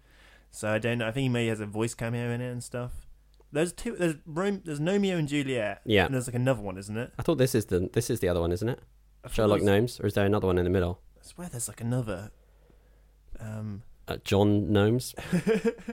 So 0.50 0.68
I 0.70 0.78
don't 0.78 0.98
know. 0.98 1.06
I 1.06 1.12
think 1.12 1.22
he 1.22 1.28
maybe 1.28 1.48
has 1.50 1.60
a 1.60 1.66
voice 1.66 1.94
cameo 1.94 2.30
in 2.30 2.40
it 2.40 2.50
and 2.50 2.64
stuff. 2.64 3.06
There's 3.52 3.72
two. 3.72 3.94
There's 3.96 4.16
Rome, 4.26 4.62
There's 4.64 4.80
Romeo 4.80 5.16
and 5.16 5.28
Juliet. 5.28 5.80
Yeah. 5.86 6.06
And 6.06 6.14
there's 6.14 6.26
like 6.26 6.34
another 6.34 6.60
one, 6.62 6.76
isn't 6.78 6.96
it? 6.96 7.12
I 7.18 7.22
thought 7.22 7.38
this 7.38 7.54
is 7.54 7.66
the 7.66 7.88
this 7.92 8.10
is 8.10 8.18
the 8.20 8.28
other 8.28 8.40
one, 8.40 8.50
isn't 8.52 8.68
it? 8.68 8.80
Sherlock 9.30 9.62
Gnomes, 9.62 10.00
or 10.00 10.06
is 10.06 10.14
there 10.14 10.26
another 10.26 10.46
one 10.48 10.58
in 10.58 10.64
the 10.64 10.70
middle? 10.70 11.00
I 11.20 11.24
swear 11.24 11.48
there's 11.48 11.68
like 11.68 11.80
another. 11.80 12.30
Um, 13.40 13.82
Uh, 14.08 14.16
John 14.24 14.72
Gnomes. 14.72 15.14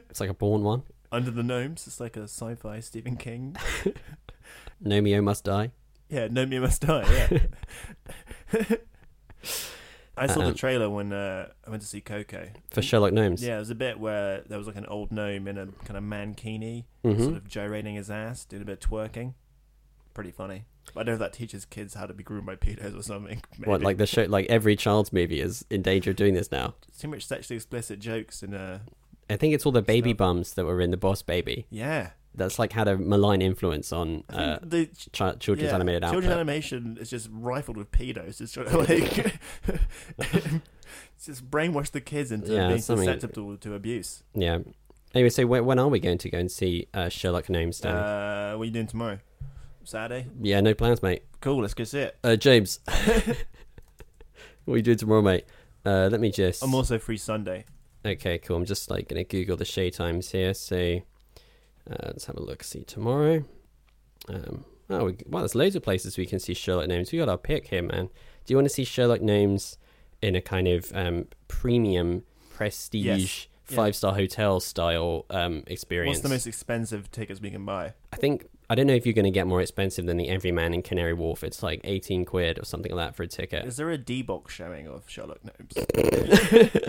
it's 0.10 0.20
like 0.22 0.30
a 0.30 0.34
born 0.34 0.64
one. 0.64 0.84
Under 1.12 1.30
the 1.32 1.44
Gnomes. 1.44 1.86
It's 1.86 2.00
like 2.00 2.16
a 2.18 2.24
sci-fi 2.24 2.80
Stephen 2.80 3.18
King. 3.18 3.56
Nomeo 4.84 5.22
must 5.24 5.44
die. 5.44 5.72
Yeah, 6.10 6.28
No 6.30 6.46
Me 6.46 6.60
Must 6.60 6.82
Die. 6.82 7.40
Yeah. 8.54 8.66
I 10.18 10.28
saw 10.28 10.42
the 10.42 10.48
Um, 10.50 10.56
trailer 10.56 10.90
when 10.90 11.12
uh, 11.12 11.50
I 11.68 11.70
went 11.70 11.82
to 11.82 11.88
see 11.88 12.00
Coco. 12.00 12.48
For 12.72 12.82
Sherlock 12.82 13.12
Gnomes. 13.12 13.42
Yeah, 13.42 13.50
there 13.50 13.60
was 13.60 13.70
a 13.70 13.76
bit 13.76 14.00
where 14.00 14.44
there 14.48 14.58
was 14.58 14.66
like 14.68 14.78
an 14.78 14.86
old 14.86 15.12
gnome 15.12 15.48
in 15.48 15.58
a 15.58 15.66
kind 15.84 15.98
of 15.98 16.04
mankini, 16.04 16.86
Mhm. 17.04 17.20
sort 17.22 17.36
of 17.36 17.48
gyrating 17.50 17.96
his 17.96 18.10
ass, 18.10 18.46
doing 18.46 18.62
a 18.62 18.66
bit 18.66 18.84
of 18.86 18.90
twerking. 18.90 19.34
Pretty 20.16 20.32
funny. 20.32 20.66
I 20.96 21.00
don't 21.00 21.08
know 21.08 21.14
if 21.14 21.20
that 21.20 21.34
teaches 21.34 21.66
kids 21.66 21.94
how 21.94 22.06
to 22.08 22.14
be 22.14 22.24
groomed 22.24 22.46
by 22.48 22.56
pedos 22.56 22.98
or 22.98 23.04
something. 23.04 23.42
What, 23.66 23.82
like 23.82 23.98
the 23.98 24.08
show, 24.08 24.24
like 24.24 24.48
every 24.50 24.76
child's 24.76 25.12
movie 25.14 25.42
is 25.42 25.64
in 25.70 25.82
danger 25.84 26.10
of 26.12 26.16
doing 26.16 26.34
this 26.34 26.52
now. 26.52 26.74
too 27.00 27.08
much 27.10 27.28
sexually 27.28 27.58
explicit 27.58 28.00
jokes 28.00 28.42
in 28.42 28.54
uh 28.56 28.80
I 29.30 29.36
think 29.38 29.54
it's 29.54 29.66
all 29.66 29.72
the 29.72 29.82
baby 29.82 30.12
Stuff. 30.12 30.18
bums 30.18 30.54
that 30.54 30.66
were 30.66 30.80
in 30.82 30.92
the 30.92 30.98
Boss 30.98 31.22
Baby. 31.22 31.68
yeah. 31.70 32.12
That's 32.38 32.60
like 32.60 32.74
had 32.74 32.90
a 32.90 32.98
malign 32.98 33.42
influence 33.42 33.94
on 33.94 34.26
uh, 34.30 34.60
the 34.62 34.88
ch- 34.88 35.10
children's 35.40 35.70
yeah, 35.70 35.76
animated 35.76 36.04
children's 36.04 36.26
output. 36.26 36.38
animation 36.38 36.98
is 37.00 37.10
just 37.10 37.30
rifled 37.32 37.78
with 37.78 37.92
pedos. 37.92 38.42
It's 38.42 38.52
sort 38.52 38.68
of 38.68 38.74
like 38.90 39.40
it's 40.20 41.26
just 41.26 41.50
brainwash 41.50 41.92
the 41.92 42.02
kids 42.02 42.34
into 42.34 42.52
Yeah, 42.54 42.68
being 42.68 42.82
susceptible 42.82 43.56
to 43.56 43.74
abuse. 43.74 44.24
yeah. 44.34 44.60
Anyway, 45.14 45.30
so 45.30 45.46
when, 45.48 45.64
when 45.64 45.80
are 45.80 45.88
we 45.88 46.02
going 46.02 46.18
to 46.18 46.30
go 46.30 46.38
and 46.38 46.52
see 46.52 46.88
uh, 46.94 47.08
Sherlock 47.08 47.50
Gnomes? 47.50 47.80
Danny? 47.80 47.98
Uh, 47.98 48.58
what 48.58 48.64
are 48.64 48.66
you 48.66 48.72
doing 48.72 48.88
tomorrow? 48.88 49.20
Saturday. 49.86 50.28
yeah, 50.42 50.62
no 50.62 50.74
plans, 50.74 51.02
mate. 51.02 51.24
Cool. 51.42 51.62
Let's 51.62 51.74
go 51.74 51.84
see 51.84 52.00
it. 52.00 52.18
Uh, 52.24 52.36
James, 52.36 52.80
what 54.66 54.74
are 54.74 54.78
you 54.78 54.82
doing 54.82 54.98
tomorrow, 54.98 55.22
mate? 55.22 55.46
Uh, 55.86 56.10
let 56.12 56.20
me 56.20 56.32
just. 56.32 56.64
I'm 56.64 56.74
also 56.74 56.98
free 56.98 57.18
Sunday. 57.18 57.66
Okay, 58.06 58.38
cool. 58.40 58.58
I'm 58.58 58.66
just 58.66 58.90
like 58.90 59.08
gonna 59.08 59.24
Google 59.24 59.58
the 59.58 59.66
show 59.66 59.90
times 59.90 60.32
here. 60.32 60.54
So 60.54 61.02
uh, 61.90 61.96
let's 62.08 62.26
have 62.26 62.38
a 62.38 62.42
look. 62.42 62.64
See 62.64 62.84
tomorrow. 62.84 63.44
Um, 64.28 64.66
oh, 64.90 65.06
we, 65.06 65.18
wow, 65.28 65.40
there's 65.40 65.56
loads 65.56 65.76
of 65.76 65.84
places 65.84 66.18
we 66.18 66.26
can 66.26 66.40
see 66.40 66.54
Sherlock 66.54 66.88
Gnomes. 66.88 67.12
We 67.12 67.20
got 67.20 67.30
our 67.30 67.38
pick 67.38 67.68
here, 67.68 67.84
man. 67.84 68.10
Do 68.46 68.54
you 68.54 68.58
want 68.58 68.68
to 68.68 68.74
see 68.74 68.84
Sherlock 68.84 69.22
Gnomes 69.22 69.78
in 70.22 70.36
a 70.36 70.42
kind 70.42 70.68
of 70.68 70.92
um, 70.96 71.28
premium 71.48 72.24
prestige 72.54 73.48
Yes. 73.68 73.76
Five 73.76 73.96
star 73.96 74.14
hotel 74.14 74.60
style 74.60 75.26
um, 75.32 75.64
experience? 75.66 76.18
What's 76.18 76.22
the 76.22 76.30
most 76.30 76.46
expensive 76.46 77.10
tickets 77.10 77.42
we 77.42 77.50
can 77.50 77.66
buy? 77.66 77.94
I 78.14 78.16
think 78.16 78.48
I 78.70 78.76
don't 78.76 78.88
know 78.88 78.94
if 78.94 79.06
you're 79.06 79.14
going 79.14 79.26
to 79.26 79.32
get 79.32 79.48
more 79.48 79.62
expensive 79.62 80.06
than 80.06 80.18
the 80.18 80.30
Everyman 80.30 80.74
in 80.74 80.82
Canary 80.82 81.14
Wharf. 81.14 81.44
It's 81.44 81.62
like 81.62 81.82
18 81.84 82.26
quid 82.26 82.60
or 82.60 82.66
something 82.66 82.92
like 82.92 83.10
that 83.10 83.16
for 83.16 83.24
a 83.24 83.28
ticket. 83.28 83.66
Is 83.66 83.78
there 83.78 83.90
a 83.92 83.98
D 83.98 84.22
box 84.22 84.54
showing 84.54 84.88
of 84.88 85.04
Sherlock 85.08 85.40
Gnomes? 85.44 85.86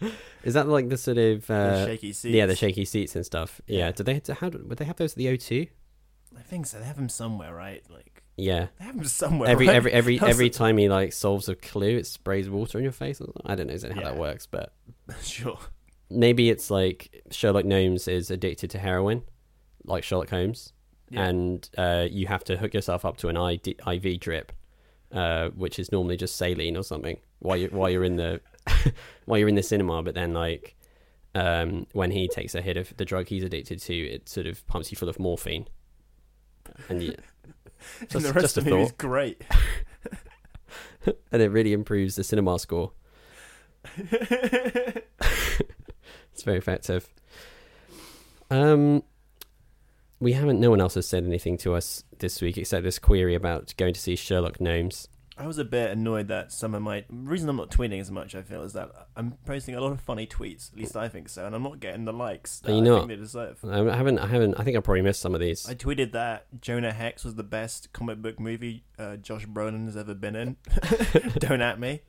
Is 0.44 0.54
that 0.54 0.68
like 0.68 0.88
the 0.88 0.96
sort 0.96 1.18
of 1.18 1.46
The 1.46 1.54
uh, 1.54 1.86
shaky 1.86 2.12
seats. 2.12 2.34
yeah 2.34 2.46
the 2.46 2.54
shaky 2.54 2.84
seats 2.84 3.16
and 3.16 3.26
stuff? 3.26 3.60
Yeah. 3.66 3.78
Yeah. 3.78 3.92
Did 3.92 4.06
they 4.06 4.34
how 4.34 4.48
would 4.48 4.78
they 4.78 4.84
have 4.84 4.96
those 4.96 5.12
at 5.12 5.16
the 5.18 5.26
O2? 5.26 5.68
I 6.36 6.42
think 6.42 6.66
so. 6.66 6.78
They 6.78 6.84
have 6.84 6.96
them 6.96 7.08
somewhere, 7.08 7.52
right? 7.54 7.82
Like 7.90 8.22
Yeah. 8.36 8.68
they 8.78 8.84
have 8.84 8.96
them 8.96 9.04
somewhere. 9.06 9.48
Every 9.48 9.66
right? 9.66 9.74
every 9.76 9.92
every 9.92 10.16
How's 10.18 10.28
every 10.30 10.50
time 10.50 10.78
he 10.78 10.88
like 10.88 11.12
solves 11.12 11.48
a 11.48 11.56
clue, 11.56 11.96
it 11.96 12.06
sprays 12.06 12.48
water 12.48 12.78
in 12.78 12.84
your 12.84 12.92
face. 12.92 13.20
I 13.44 13.54
don't 13.56 13.66
know 13.66 13.72
exactly 13.72 14.00
how 14.02 14.10
that 14.10 14.18
works, 14.18 14.46
but 14.46 14.72
sure. 15.20 15.58
maybe 16.10 16.48
it's 16.48 16.70
like 16.70 17.24
Sherlock 17.32 17.64
Gnomes 17.64 18.06
is 18.06 18.30
addicted 18.30 18.70
to 18.70 18.78
heroin, 18.78 19.22
like 19.84 20.04
Sherlock 20.04 20.30
Holmes, 20.30 20.72
Yeah. 21.10 21.24
and 21.26 21.70
uh, 21.78 22.06
you 22.10 22.26
have 22.26 22.44
to 22.44 22.56
hook 22.56 22.74
yourself 22.74 23.04
up 23.04 23.16
to 23.18 23.28
an 23.28 23.36
ID, 23.36 23.76
IV 23.86 24.20
drip, 24.20 24.52
uh, 25.12 25.48
which 25.48 25.78
is 25.78 25.90
normally 25.90 26.16
just 26.16 26.36
saline 26.36 26.76
or 26.76 26.82
something 26.82 27.18
while 27.38 27.56
you 27.56 27.68
while 27.68 27.88
you're 27.90 28.04
in 28.04 28.16
the 28.16 28.40
while 29.24 29.38
you're 29.38 29.48
in 29.48 29.54
the 29.54 29.62
cinema. 29.62 30.02
But 30.02 30.14
then 30.14 30.34
like 30.34 30.74
um, 31.34 31.86
when 31.92 32.10
he 32.10 32.28
takes 32.28 32.54
a 32.54 32.60
hit 32.60 32.76
of 32.76 32.94
the 32.96 33.04
drug 33.04 33.28
he's 33.28 33.42
addicted 33.44 33.80
to, 33.82 33.94
it 33.94 34.28
sort 34.28 34.46
of 34.46 34.66
pumps 34.66 34.90
you 34.90 34.96
full 34.96 35.08
of 35.08 35.18
morphine, 35.18 35.66
and 36.88 37.02
you, 37.02 37.14
and 38.00 38.10
just- 38.10 38.26
the 38.26 38.32
rest 38.32 38.56
of 38.58 38.64
the 38.64 38.70
movie's 38.70 38.92
great. 38.92 39.42
and 41.32 41.40
it 41.42 41.50
really 41.50 41.72
improves 41.72 42.16
the 42.16 42.24
cinema 42.24 42.58
score. 42.58 42.92
It's 46.34 46.44
very 46.44 46.58
effective. 46.58 47.08
Um, 48.50 49.02
we 50.20 50.32
haven't. 50.32 50.60
No 50.60 50.70
one 50.70 50.80
else 50.80 50.94
has 50.94 51.08
said 51.08 51.24
anything 51.24 51.56
to 51.58 51.74
us 51.74 52.04
this 52.18 52.40
week 52.40 52.58
except 52.58 52.84
this 52.84 52.98
query 52.98 53.34
about 53.34 53.74
going 53.76 53.94
to 53.94 54.00
see 54.00 54.16
Sherlock 54.16 54.60
Gnomes. 54.60 55.08
I 55.40 55.46
was 55.46 55.58
a 55.58 55.64
bit 55.64 55.92
annoyed 55.92 56.26
that 56.28 56.50
some 56.50 56.74
of 56.74 56.82
my 56.82 57.04
reason 57.08 57.48
I'm 57.48 57.54
not 57.54 57.70
tweeting 57.70 58.00
as 58.00 58.10
much. 58.10 58.34
I 58.34 58.42
feel 58.42 58.64
is 58.64 58.72
that 58.72 58.90
I'm 59.14 59.34
posting 59.46 59.76
a 59.76 59.80
lot 59.80 59.92
of 59.92 60.00
funny 60.00 60.26
tweets. 60.26 60.72
At 60.72 60.78
least 60.78 60.96
I 60.96 61.08
think 61.08 61.28
so, 61.28 61.46
and 61.46 61.54
I'm 61.54 61.62
not 61.62 61.78
getting 61.78 62.04
the 62.06 62.12
likes 62.12 62.58
that 62.60 62.72
Are 62.72 62.74
you 62.74 62.80
I 62.80 62.84
not? 62.84 62.98
think 62.98 63.08
they 63.10 63.16
deserve. 63.16 63.58
I 63.64 63.76
haven't. 63.96 64.18
I 64.18 64.26
haven't. 64.26 64.54
I 64.58 64.64
think 64.64 64.76
I 64.76 64.80
probably 64.80 65.02
missed 65.02 65.20
some 65.20 65.34
of 65.36 65.40
these. 65.40 65.68
I 65.68 65.74
tweeted 65.76 66.10
that 66.12 66.46
Jonah 66.60 66.92
Hex 66.92 67.24
was 67.24 67.36
the 67.36 67.44
best 67.44 67.92
comic 67.92 68.20
book 68.20 68.40
movie 68.40 68.82
uh, 68.98 69.14
Josh 69.16 69.46
Brolin 69.46 69.84
has 69.84 69.96
ever 69.96 70.14
been 70.14 70.34
in. 70.34 70.56
Don't 71.38 71.62
at 71.62 71.78
me. 71.78 72.00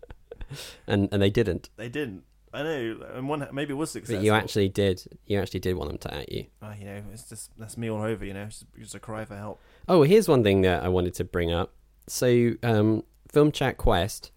and 0.88 1.08
and 1.12 1.22
they 1.22 1.30
didn't. 1.30 1.70
They 1.78 1.90
didn't. 1.90 2.24
I 2.54 2.64
know, 2.64 3.06
and 3.14 3.30
one 3.30 3.48
maybe 3.52 3.74
it 3.74 3.76
was 3.76 3.92
successful. 3.92 4.18
But 4.18 4.26
you 4.26 4.34
actually 4.34 4.70
did. 4.70 5.04
You 5.26 5.40
actually 5.40 5.60
did 5.60 5.76
want 5.76 5.90
them 5.90 5.98
to 6.00 6.14
at 6.14 6.32
you. 6.32 6.46
Oh, 6.62 6.74
you 6.78 6.86
know, 6.86 7.04
it's 7.14 7.24
just 7.30 7.52
that's 7.58 7.78
me 7.78 7.90
all 7.90 8.02
over. 8.02 8.26
You 8.26 8.34
know, 8.34 8.44
it's 8.46 8.66
just, 8.78 8.96
a 8.96 9.00
cry 9.00 9.26
for 9.26 9.36
help. 9.36 9.60
Oh, 9.88 10.04
here's 10.04 10.28
one 10.28 10.44
thing 10.44 10.62
that 10.62 10.84
I 10.84 10.88
wanted 10.90 11.14
to 11.16 11.24
bring 11.24 11.52
up. 11.52 11.74
So, 12.08 12.52
um, 12.64 13.04
Film 13.32 13.52
Chat 13.52 13.78
Quest 13.78 14.32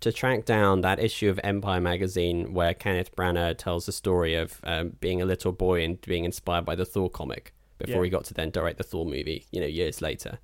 to 0.00 0.12
track 0.12 0.44
down 0.44 0.80
that 0.82 0.98
issue 1.00 1.28
of 1.28 1.40
Empire 1.42 1.80
magazine 1.80 2.54
where 2.54 2.72
Kenneth 2.72 3.14
Branagh 3.16 3.58
tells 3.58 3.84
the 3.86 3.92
story 3.92 4.34
of 4.34 4.60
um, 4.64 4.92
being 5.00 5.20
a 5.20 5.26
little 5.26 5.52
boy 5.52 5.82
and 5.84 6.00
being 6.02 6.24
inspired 6.24 6.64
by 6.64 6.74
the 6.76 6.84
Thor 6.84 7.10
comic 7.10 7.52
before 7.78 7.96
Yeah. 7.96 8.04
he 8.04 8.10
got 8.10 8.24
to 8.26 8.34
then 8.34 8.50
direct 8.50 8.78
the 8.78 8.84
Thor 8.84 9.04
movie, 9.04 9.46
you 9.50 9.60
know, 9.60 9.66
years 9.66 10.00
later. 10.00 10.38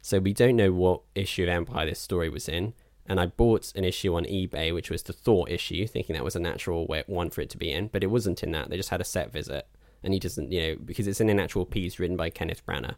So 0.00 0.18
we 0.20 0.32
don't 0.32 0.56
know 0.56 0.72
what 0.72 1.02
issue 1.14 1.42
of 1.42 1.48
Empire 1.48 1.86
this 1.86 2.00
story 2.00 2.28
was 2.28 2.48
in. 2.48 2.74
And 3.06 3.18
I 3.18 3.26
bought 3.26 3.72
an 3.74 3.84
issue 3.84 4.14
on 4.14 4.24
eBay, 4.24 4.72
which 4.72 4.90
was 4.90 5.02
the 5.02 5.12
Thor 5.12 5.48
issue, 5.48 5.86
thinking 5.86 6.14
that 6.14 6.24
was 6.24 6.36
a 6.36 6.40
natural 6.40 6.86
one 7.06 7.30
for 7.30 7.40
it 7.40 7.50
to 7.50 7.58
be 7.58 7.72
in, 7.72 7.88
but 7.88 8.04
it 8.04 8.08
wasn't 8.08 8.42
in 8.42 8.52
that. 8.52 8.70
They 8.70 8.76
just 8.76 8.90
had 8.90 9.00
a 9.00 9.04
set 9.04 9.32
visit, 9.32 9.66
and 10.02 10.14
he 10.14 10.20
doesn't, 10.20 10.52
you 10.52 10.60
know, 10.60 10.76
because 10.84 11.06
it's 11.06 11.20
in 11.20 11.28
an 11.28 11.40
actual 11.40 11.66
piece 11.66 11.98
written 11.98 12.16
by 12.16 12.30
Kenneth 12.30 12.64
Branagh. 12.64 12.94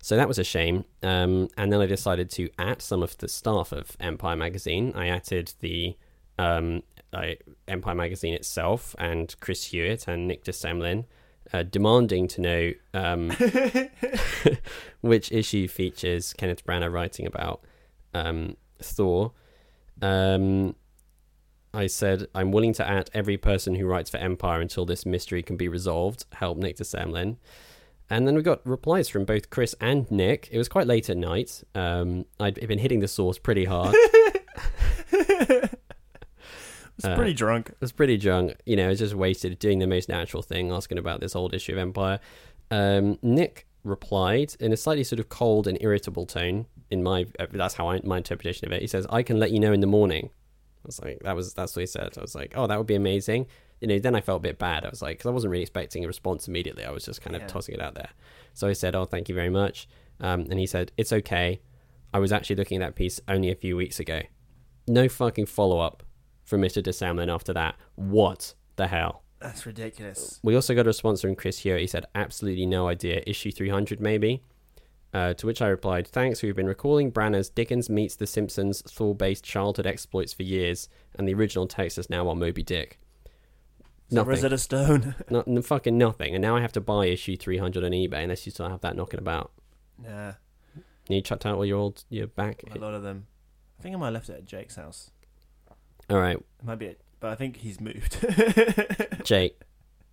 So 0.00 0.16
that 0.16 0.26
was 0.26 0.38
a 0.38 0.44
shame. 0.44 0.84
Um, 1.02 1.48
and 1.56 1.72
then 1.72 1.80
I 1.80 1.86
decided 1.86 2.28
to 2.30 2.50
at 2.58 2.82
some 2.82 3.02
of 3.02 3.16
the 3.18 3.28
staff 3.28 3.72
of 3.72 3.96
Empire 4.00 4.36
Magazine. 4.36 4.92
I 4.96 5.06
atted 5.06 5.54
the 5.60 5.96
um, 6.38 6.82
I, 7.12 7.36
Empire 7.68 7.94
Magazine 7.94 8.34
itself 8.34 8.96
and 8.98 9.34
Chris 9.40 9.66
Hewitt 9.66 10.08
and 10.08 10.26
Nick 10.26 10.42
de 10.42 10.50
Semlyen, 10.50 11.04
uh, 11.52 11.62
demanding 11.62 12.26
to 12.28 12.40
know 12.40 12.72
um, 12.94 13.30
which 15.02 15.30
issue 15.30 15.68
features 15.68 16.32
Kenneth 16.32 16.66
Branagh 16.66 16.92
writing 16.92 17.26
about 17.26 17.62
um, 18.12 18.56
Thor. 18.82 19.32
Um, 20.00 20.74
I 21.74 21.86
said, 21.86 22.26
I'm 22.34 22.52
willing 22.52 22.74
to 22.74 22.86
at 22.88 23.08
every 23.14 23.36
person 23.38 23.74
who 23.74 23.86
writes 23.86 24.10
for 24.10 24.18
Empire 24.18 24.60
until 24.60 24.84
this 24.84 25.06
mystery 25.06 25.42
can 25.42 25.56
be 25.56 25.68
resolved. 25.68 26.26
Help 26.32 26.58
Nick 26.58 26.76
de 26.76 26.84
Semlyen. 26.84 27.36
And 28.10 28.26
then 28.26 28.34
we 28.34 28.42
got 28.42 28.66
replies 28.66 29.08
from 29.08 29.24
both 29.24 29.48
Chris 29.48 29.74
and 29.80 30.10
Nick. 30.10 30.48
It 30.52 30.58
was 30.58 30.68
quite 30.68 30.86
late 30.86 31.08
at 31.08 31.16
night. 31.16 31.62
Um, 31.74 32.26
I'd 32.38 32.54
been 32.68 32.78
hitting 32.78 33.00
the 33.00 33.08
source 33.08 33.38
pretty 33.38 33.64
hard. 33.64 33.94
It's 35.12 35.74
Uh, 37.04 37.16
pretty 37.16 37.32
drunk. 37.32 37.70
I 37.70 37.76
was 37.80 37.90
pretty 37.90 38.18
drunk. 38.18 38.54
You 38.66 38.76
know, 38.76 38.84
I 38.84 38.88
was 38.88 38.98
just 38.98 39.14
wasted 39.14 39.58
doing 39.58 39.78
the 39.78 39.86
most 39.86 40.08
natural 40.10 40.42
thing, 40.42 40.70
asking 40.70 40.98
about 40.98 41.20
this 41.20 41.34
old 41.34 41.54
issue 41.54 41.72
of 41.72 41.78
Empire. 41.78 42.20
Um, 42.70 43.18
Nick 43.22 43.66
replied 43.84 44.54
in 44.60 44.72
a 44.72 44.76
slightly 44.76 45.04
sort 45.04 45.18
of 45.20 45.28
cold 45.28 45.66
and 45.66 45.78
irritable 45.80 46.26
tone. 46.26 46.66
In 46.90 47.02
my, 47.02 47.26
that's 47.50 47.74
how 47.74 47.88
I, 47.88 48.00
my 48.04 48.18
interpretation 48.18 48.66
of 48.66 48.72
it. 48.72 48.80
He 48.82 48.86
says, 48.86 49.06
"I 49.10 49.22
can 49.22 49.38
let 49.38 49.50
you 49.50 49.58
know 49.60 49.72
in 49.72 49.80
the 49.80 49.86
morning." 49.86 50.30
I 50.84 50.86
was 50.86 51.00
like, 51.00 51.20
"That 51.22 51.34
was 51.36 51.54
that's 51.54 51.74
what 51.74 51.80
he 51.80 51.86
said." 51.86 52.14
I 52.18 52.20
was 52.20 52.34
like, 52.34 52.52
"Oh, 52.56 52.66
that 52.66 52.76
would 52.78 52.86
be 52.86 52.94
amazing." 52.94 53.46
You 53.80 53.88
know, 53.88 53.98
then 53.98 54.14
I 54.14 54.20
felt 54.20 54.38
a 54.40 54.42
bit 54.42 54.58
bad. 54.58 54.84
I 54.84 54.90
was 54.90 55.02
like, 55.02 55.18
because 55.18 55.28
I 55.28 55.32
wasn't 55.32 55.50
really 55.50 55.62
expecting 55.62 56.04
a 56.04 56.06
response 56.06 56.46
immediately. 56.46 56.84
I 56.84 56.90
was 56.92 57.04
just 57.04 57.20
kind 57.20 57.34
of 57.34 57.42
Yeah. 57.42 57.48
tossing 57.48 57.74
it 57.74 57.80
out 57.80 57.94
there. 57.94 58.10
So 58.54 58.68
I 58.68 58.74
said, 58.74 58.94
"Oh, 58.94 59.04
thank 59.06 59.28
you 59.28 59.34
very 59.34 59.50
much." 59.50 59.88
Um, 60.20 60.42
and 60.50 60.58
he 60.58 60.66
said, 60.66 60.92
"It's 60.96 61.12
okay. 61.12 61.60
I 62.14 62.18
was 62.18 62.30
actually 62.30 62.56
looking 62.56 62.82
at 62.82 62.86
that 62.86 62.94
piece 62.94 63.20
only 63.26 63.50
a 63.50 63.54
few 63.56 63.76
weeks 63.76 63.98
ago. 63.98 64.20
No 64.86 65.08
fucking 65.08 65.46
follow 65.46 65.78
up 65.80 66.02
from 66.44 66.60
Mr. 66.60 66.82
de 66.82 66.90
Semlyen 66.90 67.32
after 67.32 67.52
that. 67.54 67.76
What 67.94 68.54
the 68.76 68.88
hell? 68.88 69.21
That's 69.42 69.66
ridiculous. 69.66 70.38
We 70.42 70.54
also 70.54 70.74
got 70.74 70.86
a 70.86 70.90
response 70.90 71.20
from 71.20 71.34
Chris 71.34 71.58
here. 71.58 71.76
He 71.78 71.86
said, 71.86 72.06
absolutely 72.14 72.66
no 72.66 72.88
idea. 72.88 73.22
Issue 73.26 73.50
300, 73.50 74.00
maybe? 74.00 74.42
Uh, 75.12 75.34
to 75.34 75.46
which 75.46 75.60
I 75.60 75.68
replied, 75.68 76.06
thanks. 76.08 76.42
We've 76.42 76.56
been 76.56 76.66
recalling 76.66 77.12
Branagh's 77.12 77.50
Dickens 77.50 77.90
meets 77.90 78.16
The 78.16 78.26
Simpsons 78.26 78.80
Thor 78.82 79.14
based 79.14 79.44
childhood 79.44 79.86
exploits 79.86 80.32
for 80.32 80.42
years, 80.42 80.88
and 81.16 81.28
the 81.28 81.34
original 81.34 81.66
text 81.66 81.98
is 81.98 82.08
now 82.08 82.28
on 82.28 82.38
Moby 82.38 82.62
Dick. 82.62 82.98
Nothing. 84.10 84.28
Rosetta 84.30 84.58
Stone. 84.58 85.14
Not, 85.30 85.48
n- 85.48 85.60
fucking 85.62 85.96
nothing. 85.98 86.34
And 86.34 86.40
now 86.42 86.56
I 86.56 86.60
have 86.60 86.72
to 86.72 86.80
buy 86.80 87.06
issue 87.06 87.36
300 87.36 87.82
on 87.84 87.90
eBay 87.92 88.22
unless 88.22 88.46
you 88.46 88.52
still 88.52 88.68
have 88.68 88.80
that 88.82 88.96
knocking 88.96 89.18
about. 89.20 89.52
nah, 90.02 90.32
And 90.74 90.84
You 91.08 91.20
chucked 91.20 91.44
out 91.46 91.56
all 91.56 91.64
your 91.66 91.78
old, 91.78 92.04
your 92.08 92.26
back. 92.26 92.62
a 92.74 92.78
lot 92.78 92.94
of 92.94 93.02
them. 93.02 93.26
I 93.78 93.82
think 93.82 93.94
I 93.94 93.98
might 93.98 94.06
have 94.06 94.14
left 94.14 94.28
it 94.30 94.34
at 94.34 94.44
Jake's 94.44 94.76
house. 94.76 95.10
All 96.08 96.18
right, 96.18 96.36
It 96.36 96.64
might 96.64 96.78
be 96.78 96.86
it, 96.86 97.00
but 97.22 97.30
I 97.30 97.34
think 97.36 97.58
he's 97.58 97.80
moved. 97.80 98.18
Jake, 99.24 99.58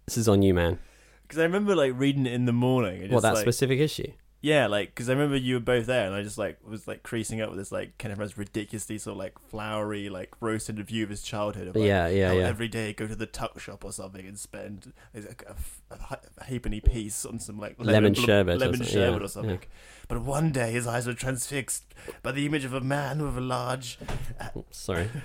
this 0.05 0.15
is 0.15 0.29
on 0.29 0.43
you, 0.43 0.53
man. 0.53 0.77
Because 1.23 1.39
I 1.39 1.43
remember 1.43 1.75
like 1.75 1.93
reading 1.95 2.25
it 2.27 2.33
in 2.33 2.45
the 2.45 2.53
morning. 2.53 3.01
and 3.03 3.11
What, 3.11 3.23
that 3.23 3.33
like, 3.33 3.41
specific 3.41 3.79
issue? 3.79 4.11
Yeah, 4.41 4.67
like 4.67 4.89
because 4.95 5.09
I 5.09 5.13
remember 5.13 5.35
you 5.35 5.55
were 5.55 5.59
both 5.59 5.87
there, 5.87 6.05
and 6.05 6.15
I 6.15 6.21
just 6.21 6.37
like 6.37 6.59
was 6.65 6.87
like 6.87 7.01
creasing 7.03 7.41
up 7.41 7.49
with 7.49 7.57
this 7.57 7.71
like 7.71 7.97
Kenneth 7.97 8.19
Branagh's 8.19 8.37
ridiculously 8.37 8.97
sort 8.99 9.13
of 9.13 9.17
like 9.17 9.37
flowery, 9.49 10.07
like 10.07 10.31
roasted 10.39 10.79
view 10.85 11.03
of 11.03 11.09
his 11.09 11.23
childhood. 11.23 11.67
Of, 11.67 11.75
like, 11.75 11.83
Yeah, 11.85 12.07
yeah, 12.07 12.31
yeah. 12.31 12.47
Every 12.47 12.67
day, 12.69 12.93
go 12.93 13.05
to 13.07 13.15
the 13.15 13.25
tuck 13.25 13.59
shop 13.59 13.83
or 13.83 13.91
something 13.91 14.25
and 14.25 14.37
spend 14.39 14.93
a, 15.13 15.19
a, 15.19 15.55
a, 15.91 16.17
a 16.37 16.43
halfpenny 16.45 16.79
piece 16.79 17.25
on 17.25 17.39
some 17.39 17.59
like 17.59 17.75
Lemon 17.79 18.13
bl- 18.13 18.21
sherbet 18.21 18.55
or 18.55 18.59
lemon 18.59 18.77
something, 18.77 18.93
sherbet 18.93 19.19
yeah, 19.19 19.25
or 19.25 19.29
something. 19.29 19.51
yeah. 19.59 19.67
But 20.07 20.21
one 20.21 20.51
day, 20.51 20.71
his 20.71 20.85
eyes 20.87 21.05
were 21.05 21.13
transfixed 21.13 21.93
by 22.21 22.31
the 22.31 22.45
image 22.45 22.65
of 22.65 22.73
a 22.73 22.81
man 22.81 23.21
with 23.23 23.35
a 23.35 23.41
large 23.41 23.97
uh, 24.39 24.49
Sorry. 24.71 25.09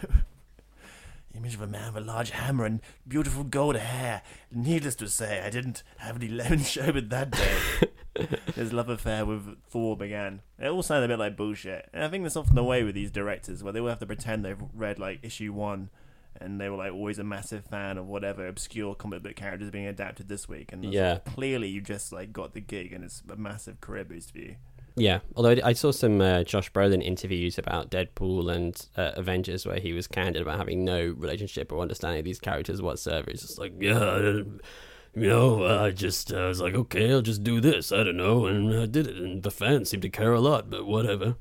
image 1.35 1.55
of 1.55 1.61
a 1.61 1.67
man 1.67 1.93
with 1.95 2.03
a 2.03 2.07
large 2.07 2.31
hammer 2.31 2.64
and 2.64 2.81
beautiful 3.07 3.45
gold 3.45 3.76
hair. 3.76 4.23
Needless 4.53 4.95
to 4.97 5.09
say, 5.09 5.43
I 5.45 5.50
didn't 5.50 5.83
have 5.99 6.17
any 6.17 6.29
lemon 6.29 6.61
sherbet 6.62 7.11
that 7.11 7.31
day. 7.31 7.59
His 8.55 8.73
love 8.73 8.88
affair 8.88 9.26
with 9.26 9.61
Thor 9.69 9.97
began. 9.97 10.43
It 10.59 10.69
all 10.69 10.83
sounded 10.83 11.07
a 11.07 11.09
bit 11.14 11.19
like 11.19 11.37
bullshit. 11.37 11.88
And 11.93 12.05
I 12.05 12.09
think 12.09 12.23
that's 12.23 12.37
often 12.37 12.55
the 12.55 12.62
way 12.64 12.85
with 12.85 12.95
these 12.95 13.11
directors, 13.11 13.62
where 13.64 13.73
they 13.73 13.81
will 13.81 13.88
have 13.88 13.99
to 14.00 14.07
pretend 14.07 14.45
they've 14.45 14.57
read 14.73 14.99
like 14.99 15.19
issue 15.23 15.53
one, 15.53 15.91
and 16.41 16.61
they 16.61 16.69
were 16.69 16.76
like 16.76 16.93
always 16.93 17.19
a 17.19 17.25
massive 17.25 17.64
fan 17.64 17.99
of 17.99 18.07
whatever 18.07 18.47
obscure 18.47 18.95
comic 18.95 19.23
book 19.25 19.35
characters 19.37 19.71
being 19.71 19.87
adapted 19.87 20.29
this 20.29 20.49
week. 20.49 20.73
And 20.73 20.85
Yeah. 20.93 21.14
like, 21.14 21.25
clearly 21.25 21.69
you 21.69 21.81
just 21.81 22.12
like 22.12 22.33
got 22.33 22.55
the 22.55 22.61
gig, 22.61 22.93
and 22.93 23.03
it's 23.05 23.23
a 23.29 23.37
massive 23.37 23.81
career 23.81 24.05
boost 24.05 24.33
for 24.33 24.38
you. 24.38 24.57
Yeah, 24.97 25.21
although 25.35 25.51
I 25.51 25.61
I 25.65 25.73
saw 25.73 25.91
some 25.91 26.21
uh, 26.21 26.45
Josh 26.45 26.71
Brolin 26.73 27.03
interviews 27.03 27.59
about 27.59 27.91
Deadpool 27.91 28.55
and 28.55 28.87
uh, 28.97 29.11
Avengers 29.17 29.67
where 29.67 29.81
he 29.81 29.93
was 29.93 30.07
candid 30.07 30.43
about 30.43 30.57
having 30.59 30.85
no 30.85 31.15
relationship 31.19 31.73
or 31.73 31.81
understanding 31.81 32.21
of 32.21 32.25
these 32.25 32.39
characters 32.39 32.81
whatsoever. 32.81 33.31
He's 33.31 33.43
just 33.43 33.59
like, 33.59 33.73
yeah, 33.81 34.19
you 34.21 35.29
know, 35.29 35.65
I 35.85 35.91
just 35.91 36.33
uh, 36.33 36.47
was 36.47 36.61
like, 36.61 36.75
okay, 36.75 37.11
I'll 37.11 37.23
just 37.23 37.43
do 37.43 37.61
this. 37.61 37.91
I 37.91 38.05
don't 38.05 38.17
know, 38.17 38.47
and 38.47 38.73
I 38.73 38.87
did 38.87 39.09
it, 39.09 39.17
and 39.17 39.43
the 39.43 39.51
fans 39.51 39.91
seem 39.91 40.01
to 40.03 40.09
care 40.09 40.33
a 40.33 40.41
lot, 40.41 40.71
but 40.71 40.87
whatever. 40.87 41.35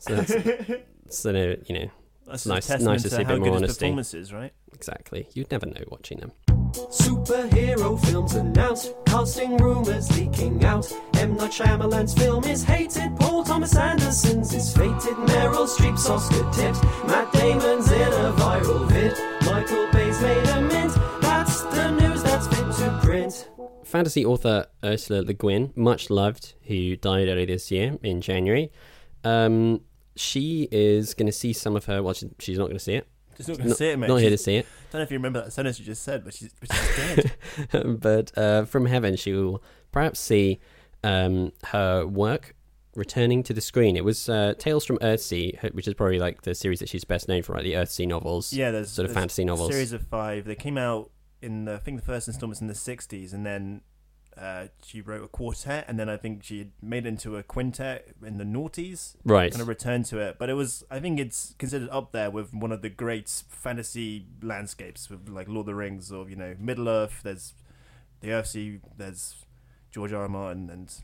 So 0.00 0.16
that's, 0.16 0.34
so 1.16 1.30
you 1.30 1.74
know, 1.78 1.90
That's 2.26 2.44
Nice- 2.46 2.68
nice 2.80 3.02
to 3.02 3.10
see 3.10 3.22
a 3.22 3.24
bit 3.24 3.38
more 3.38 3.54
honesty. 3.56 3.86
performance 3.86 4.14
is, 4.14 4.32
right? 4.32 4.52
exactly. 4.74 5.28
You'd 5.32 5.50
never 5.50 5.66
know 5.66 5.82
watching 5.88 6.18
them. 6.18 6.32
Superhero 6.90 7.98
films 8.06 8.34
announced, 8.34 8.94
casting 9.06 9.56
rumors 9.58 10.10
leaking 10.18 10.64
out. 10.64 10.90
M. 11.16 11.36
Night 11.36 11.50
Shyamalan's 11.50 12.14
film 12.14 12.44
is 12.44 12.62
hated, 12.62 13.16
Paul 13.16 13.44
Thomas 13.44 13.76
Anderson's 13.76 14.54
is 14.54 14.74
fated, 14.76 15.16
Meryl 15.28 15.66
Streep's 15.68 16.08
Oscar 16.08 16.48
tipped, 16.52 16.82
Matt 17.06 17.32
Damon's 17.32 17.90
in 17.90 18.00
a 18.00 18.32
viral 18.32 18.88
vid, 18.88 19.14
Michael 19.44 19.88
Bay's 19.92 20.20
made 20.22 20.48
a 20.48 20.60
mint. 20.60 20.94
That's 21.20 21.62
the 21.62 21.90
news 21.90 22.22
that's 22.22 22.46
fit 22.46 22.72
to 22.76 23.00
print. 23.02 23.48
fantasy 23.84 24.24
author 24.24 24.66
Ursula 24.84 25.22
Le 25.22 25.32
Guin, 25.34 25.72
much 25.74 26.10
loved, 26.10 26.54
who 26.66 26.96
died 26.96 27.28
early 27.28 27.46
this 27.46 27.70
year 27.70 27.98
in 28.02 28.20
January. 28.20 28.70
Um, 29.24 29.80
she 30.14 30.68
is 30.70 31.14
going 31.14 31.26
to 31.26 31.32
see 31.32 31.52
some 31.52 31.76
of 31.76 31.86
her. 31.86 32.02
Well, 32.02 32.14
she, 32.14 32.28
she's 32.38 32.58
not 32.58 32.66
going 32.66 32.76
to 32.76 32.82
see 32.82 32.94
it. 32.94 33.08
Just 33.38 33.48
not 33.48 33.58
going 33.58 33.70
to 33.70 33.74
say 33.74 33.92
it, 33.92 33.98
mate. 33.98 34.08
not 34.08 34.16
here 34.16 34.30
to 34.30 34.36
see 34.38 34.56
it. 34.56 34.66
I 34.66 34.92
don't 34.92 34.98
know 35.00 35.02
if 35.04 35.10
you 35.10 35.16
remember 35.16 35.40
that 35.42 35.52
sentence 35.52 35.78
you 35.78 35.86
just 35.86 36.02
said, 36.02 36.24
but 36.24 36.34
she's, 36.34 36.52
but 36.60 36.70
she's 36.72 36.96
dead. 37.72 38.00
but 38.00 38.36
uh, 38.36 38.64
from 38.64 38.86
heaven, 38.86 39.16
she 39.16 39.32
will 39.32 39.62
perhaps 39.92 40.18
see 40.20 40.58
um, 41.04 41.52
her 41.66 42.04
work 42.04 42.54
returning 42.96 43.42
to 43.44 43.54
the 43.54 43.60
screen. 43.60 43.96
It 43.96 44.04
was 44.04 44.28
uh, 44.28 44.54
Tales 44.58 44.84
from 44.84 44.98
Earthsea, 44.98 45.72
which 45.72 45.86
is 45.86 45.94
probably 45.94 46.18
like 46.18 46.42
the 46.42 46.54
series 46.54 46.80
that 46.80 46.88
she's 46.88 47.04
best 47.04 47.28
known 47.28 47.42
for, 47.42 47.52
right? 47.52 47.62
The 47.62 47.74
Earthsea 47.74 48.08
novels. 48.08 48.52
yeah, 48.52 48.70
there's 48.70 48.90
sort 48.90 49.04
of 49.06 49.14
there's 49.14 49.22
fantasy 49.22 49.42
a 49.42 49.46
novels. 49.46 49.70
series 49.70 49.92
of 49.92 50.02
five. 50.02 50.44
They 50.44 50.56
came 50.56 50.76
out 50.76 51.10
in 51.40 51.64
the, 51.64 51.74
I 51.74 51.78
think 51.78 51.98
the 52.00 52.04
first 52.04 52.26
installment's 52.28 52.60
in 52.60 52.66
the 52.66 52.74
'60s, 52.74 53.32
and 53.32 53.46
then 53.46 53.82
uh, 54.40 54.68
she 54.84 55.00
wrote 55.00 55.24
a 55.24 55.28
quartet, 55.28 55.84
and 55.88 55.98
then 55.98 56.08
I 56.08 56.16
think 56.16 56.44
she 56.44 56.70
made 56.80 57.04
it 57.06 57.08
into 57.08 57.36
a 57.36 57.42
quintet 57.42 58.08
in 58.24 58.38
the 58.38 58.44
noughties. 58.44 59.14
Right. 59.24 59.50
Kind 59.50 59.60
of 59.62 59.68
returned 59.68 60.04
to 60.06 60.18
it, 60.18 60.36
but 60.38 60.48
it 60.48 60.54
was 60.54 60.84
I 60.90 61.00
think 61.00 61.18
it's 61.18 61.54
considered 61.58 61.88
up 61.90 62.12
there 62.12 62.30
with 62.30 62.54
one 62.54 62.70
of 62.72 62.82
the 62.82 62.88
great 62.90 63.28
fantasy 63.48 64.26
landscapes 64.42 65.10
with 65.10 65.28
like 65.28 65.48
Lord 65.48 65.60
of 65.60 65.66
the 65.66 65.74
Rings 65.74 66.12
or 66.12 66.28
you 66.30 66.36
know 66.36 66.54
Middle 66.58 66.88
Earth. 66.88 67.20
There's 67.24 67.54
the 68.20 68.28
Earthsea. 68.28 68.80
There's 68.96 69.44
George 69.90 70.12
R. 70.12 70.22
R. 70.22 70.28
Martin, 70.28 70.70
and 70.70 70.94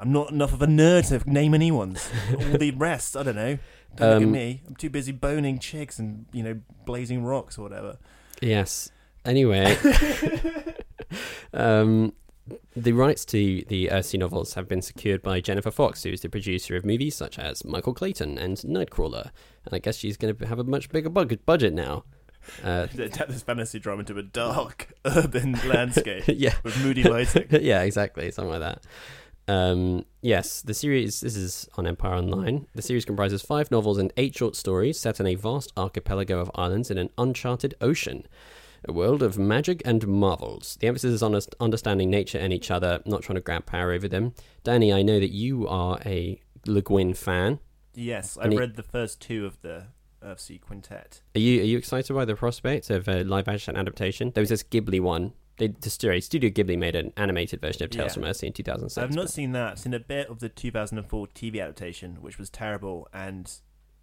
I'm 0.00 0.12
not 0.12 0.30
enough 0.30 0.52
of 0.52 0.62
a 0.62 0.66
nerd 0.66 1.08
to 1.08 1.30
name 1.30 1.54
any 1.54 1.70
ones. 1.70 2.10
All 2.32 2.58
the 2.58 2.70
rest, 2.72 3.16
I 3.16 3.22
don't 3.22 3.36
know. 3.36 3.58
Don't 3.96 4.08
look 4.10 4.16
at 4.18 4.22
Um, 4.24 4.32
me. 4.32 4.62
I'm 4.66 4.74
too 4.76 4.88
busy 4.90 5.12
boning 5.12 5.58
chicks 5.58 5.98
and 5.98 6.26
you 6.32 6.42
know 6.42 6.60
blazing 6.86 7.22
rocks 7.24 7.58
or 7.58 7.62
whatever. 7.62 7.98
Yes. 8.40 8.90
Anyway, 9.24 9.76
um, 11.52 12.12
the 12.76 12.92
rights 12.92 13.24
to 13.26 13.62
the 13.68 13.88
Earthsea 13.88 14.18
novels 14.18 14.54
have 14.54 14.68
been 14.68 14.82
secured 14.82 15.22
by 15.22 15.40
Jennifer 15.40 15.70
Fox, 15.70 16.02
who 16.02 16.10
is 16.10 16.20
the 16.20 16.28
producer 16.28 16.76
of 16.76 16.84
movies 16.84 17.14
such 17.16 17.38
as 17.38 17.64
Michael 17.64 17.94
Clayton 17.94 18.38
and 18.38 18.56
Nightcrawler. 18.58 19.30
And 19.64 19.74
I 19.74 19.78
guess 19.78 19.96
she's 19.96 20.16
going 20.16 20.34
to 20.34 20.46
have 20.46 20.58
a 20.58 20.64
much 20.64 20.88
bigger 20.90 21.10
budget 21.10 21.44
budget 21.46 21.72
now. 21.72 22.04
Uh, 22.64 22.86
Adapt 22.94 23.28
this 23.30 23.42
fantasy 23.42 23.78
drama 23.78 24.00
into 24.00 24.16
a 24.16 24.22
dark 24.22 24.94
urban 25.04 25.52
landscape 25.66 26.24
yeah. 26.26 26.54
with 26.64 26.82
moody 26.82 27.02
lighting. 27.02 27.46
yeah, 27.50 27.82
exactly, 27.82 28.30
something 28.30 28.50
like 28.50 28.60
that. 28.60 28.82
Um, 29.46 30.04
yes, 30.22 30.62
the 30.62 30.74
series. 30.74 31.20
This 31.20 31.36
is 31.36 31.68
on 31.76 31.86
Empire 31.86 32.14
Online. 32.14 32.66
The 32.74 32.82
series 32.82 33.04
comprises 33.04 33.42
five 33.42 33.70
novels 33.70 33.98
and 33.98 34.12
eight 34.16 34.36
short 34.36 34.54
stories 34.56 34.98
set 34.98 35.18
in 35.18 35.26
a 35.26 35.34
vast 35.34 35.72
archipelago 35.76 36.38
of 36.38 36.50
islands 36.54 36.90
in 36.90 36.98
an 36.98 37.10
uncharted 37.18 37.74
ocean, 37.80 38.26
a 38.88 38.92
world 38.92 39.22
of 39.22 39.38
magic 39.38 39.82
and 39.84 40.06
marvels. 40.06 40.76
The 40.80 40.86
emphasis 40.88 41.14
is 41.14 41.22
on 41.22 41.38
understanding 41.60 42.10
nature 42.10 42.38
and 42.38 42.52
each 42.52 42.70
other, 42.70 43.00
not 43.06 43.22
trying 43.22 43.36
to 43.36 43.40
grab 43.40 43.66
power 43.66 43.92
over 43.92 44.08
them. 44.08 44.34
Danny, 44.64 44.92
I 44.92 45.02
know 45.02 45.20
that 45.20 45.30
you 45.32 45.66
are 45.68 45.98
a 46.06 46.40
Le 46.66 46.82
Guin 46.82 47.14
fan. 47.14 47.58
Yes, 47.94 48.38
I 48.40 48.44
And 48.44 48.58
read 48.58 48.76
the 48.76 48.82
first 48.82 49.20
two 49.20 49.46
of 49.46 49.60
the 49.62 49.86
Earthsea 50.22 50.60
Quintet. 50.60 51.22
Are 51.34 51.40
you 51.40 51.60
are 51.60 51.64
you 51.64 51.78
excited 51.78 52.12
by 52.12 52.24
the 52.24 52.34
prospect 52.36 52.90
of 52.90 53.08
a 53.08 53.24
live 53.24 53.48
action 53.48 53.76
adaptation? 53.76 54.32
There 54.34 54.42
was 54.42 54.50
this 54.50 54.62
Ghibli 54.62 55.00
one. 55.00 55.32
They 55.56 55.68
the 55.68 55.90
studio 55.90 56.18
Studio 56.20 56.50
Ghibli 56.50 56.78
made 56.78 56.94
an 56.94 57.12
animated 57.16 57.60
version 57.60 57.82
of 57.84 57.90
Tales 57.90 58.10
Yeah. 58.10 58.14
from 58.14 58.22
Earthsea 58.24 58.44
in 58.48 58.52
2006. 58.52 59.02
I've 59.02 59.14
not 59.14 59.22
but- 59.24 59.30
seen 59.30 59.52
that. 59.52 59.72
I've 59.72 59.78
seen 59.78 59.94
a 59.94 59.98
bit 60.00 60.28
of 60.28 60.40
the 60.40 60.48
2004 60.48 61.26
TV 61.28 61.60
adaptation, 61.60 62.16
which 62.20 62.38
was 62.38 62.48
terrible, 62.50 63.08
and 63.12 63.50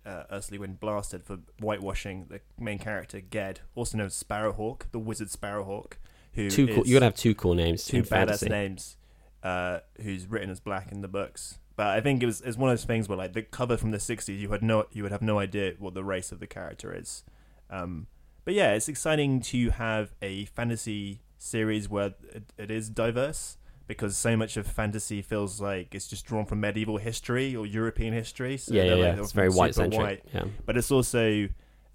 uh, 0.07 0.23
Ursula 0.31 0.61
Wynn 0.61 0.75
blasted 0.75 1.23
for 1.23 1.39
whitewashing 1.59 2.27
the 2.29 2.39
main 2.57 2.79
character, 2.79 3.21
Ged, 3.21 3.59
also 3.75 3.97
known 3.97 4.07
as 4.07 4.15
Sparrowhawk, 4.15 4.91
the 4.91 4.99
wizard 4.99 5.29
Sparrowhawk, 5.29 5.97
who 6.33 6.49
two 6.49 6.67
cool, 6.67 6.83
is 6.83 6.89
you 6.89 6.95
gotta 6.95 7.05
have 7.05 7.15
two 7.15 7.35
cool 7.35 7.53
names. 7.53 7.83
two 7.83 8.03
badass 8.03 8.09
fantasy. 8.09 8.49
names, 8.49 8.97
uh, 9.43 9.79
who's 10.01 10.25
written 10.25 10.49
as 10.49 10.59
black 10.59 10.91
in 10.91 11.01
the 11.01 11.07
books. 11.07 11.59
But 11.75 11.87
I 11.87 12.01
think 12.01 12.23
it 12.23 12.25
was 12.25 12.41
it's 12.41 12.57
one 12.57 12.71
of 12.71 12.77
those 12.77 12.85
things 12.85 13.09
where 13.09 13.17
like 13.17 13.33
the 13.33 13.43
cover 13.43 13.77
from 13.77 13.91
the 13.91 13.97
60s, 13.97 14.39
you 14.39 14.49
had 14.49 14.63
no 14.63 14.85
you 14.91 15.03
would 15.03 15.11
have 15.11 15.21
no 15.21 15.39
idea 15.39 15.73
what 15.77 15.93
the 15.93 16.03
race 16.03 16.31
of 16.31 16.39
the 16.39 16.47
character 16.47 16.95
is. 16.95 17.23
Um, 17.69 18.07
but 18.45 18.53
yeah, 18.53 18.73
it's 18.73 18.87
exciting 18.87 19.41
to 19.41 19.71
have 19.71 20.13
a 20.21 20.45
fantasy 20.45 21.21
series 21.37 21.89
where 21.89 22.13
it, 22.33 22.53
it 22.57 22.71
is 22.71 22.89
diverse 22.89 23.57
because 23.87 24.17
so 24.17 24.35
much 24.35 24.57
of 24.57 24.67
fantasy 24.67 25.21
feels 25.21 25.61
like 25.61 25.95
it's 25.95 26.07
just 26.07 26.25
drawn 26.25 26.45
from 26.45 26.59
medieval 26.59 26.97
history 26.97 27.55
or 27.55 27.65
European 27.65 28.13
history. 28.13 28.57
So 28.57 28.73
Yeah, 28.73 28.83
yeah, 28.83 28.89
they're, 28.89 29.15
yeah. 29.15 29.21
It's 29.21 29.31
very 29.31 29.49
white 29.49 29.75
centric. 29.75 29.99
white. 30.01 30.23
Yeah. 30.33 30.45
But 30.65 30.77
it's 30.77 30.91
also 30.91 31.47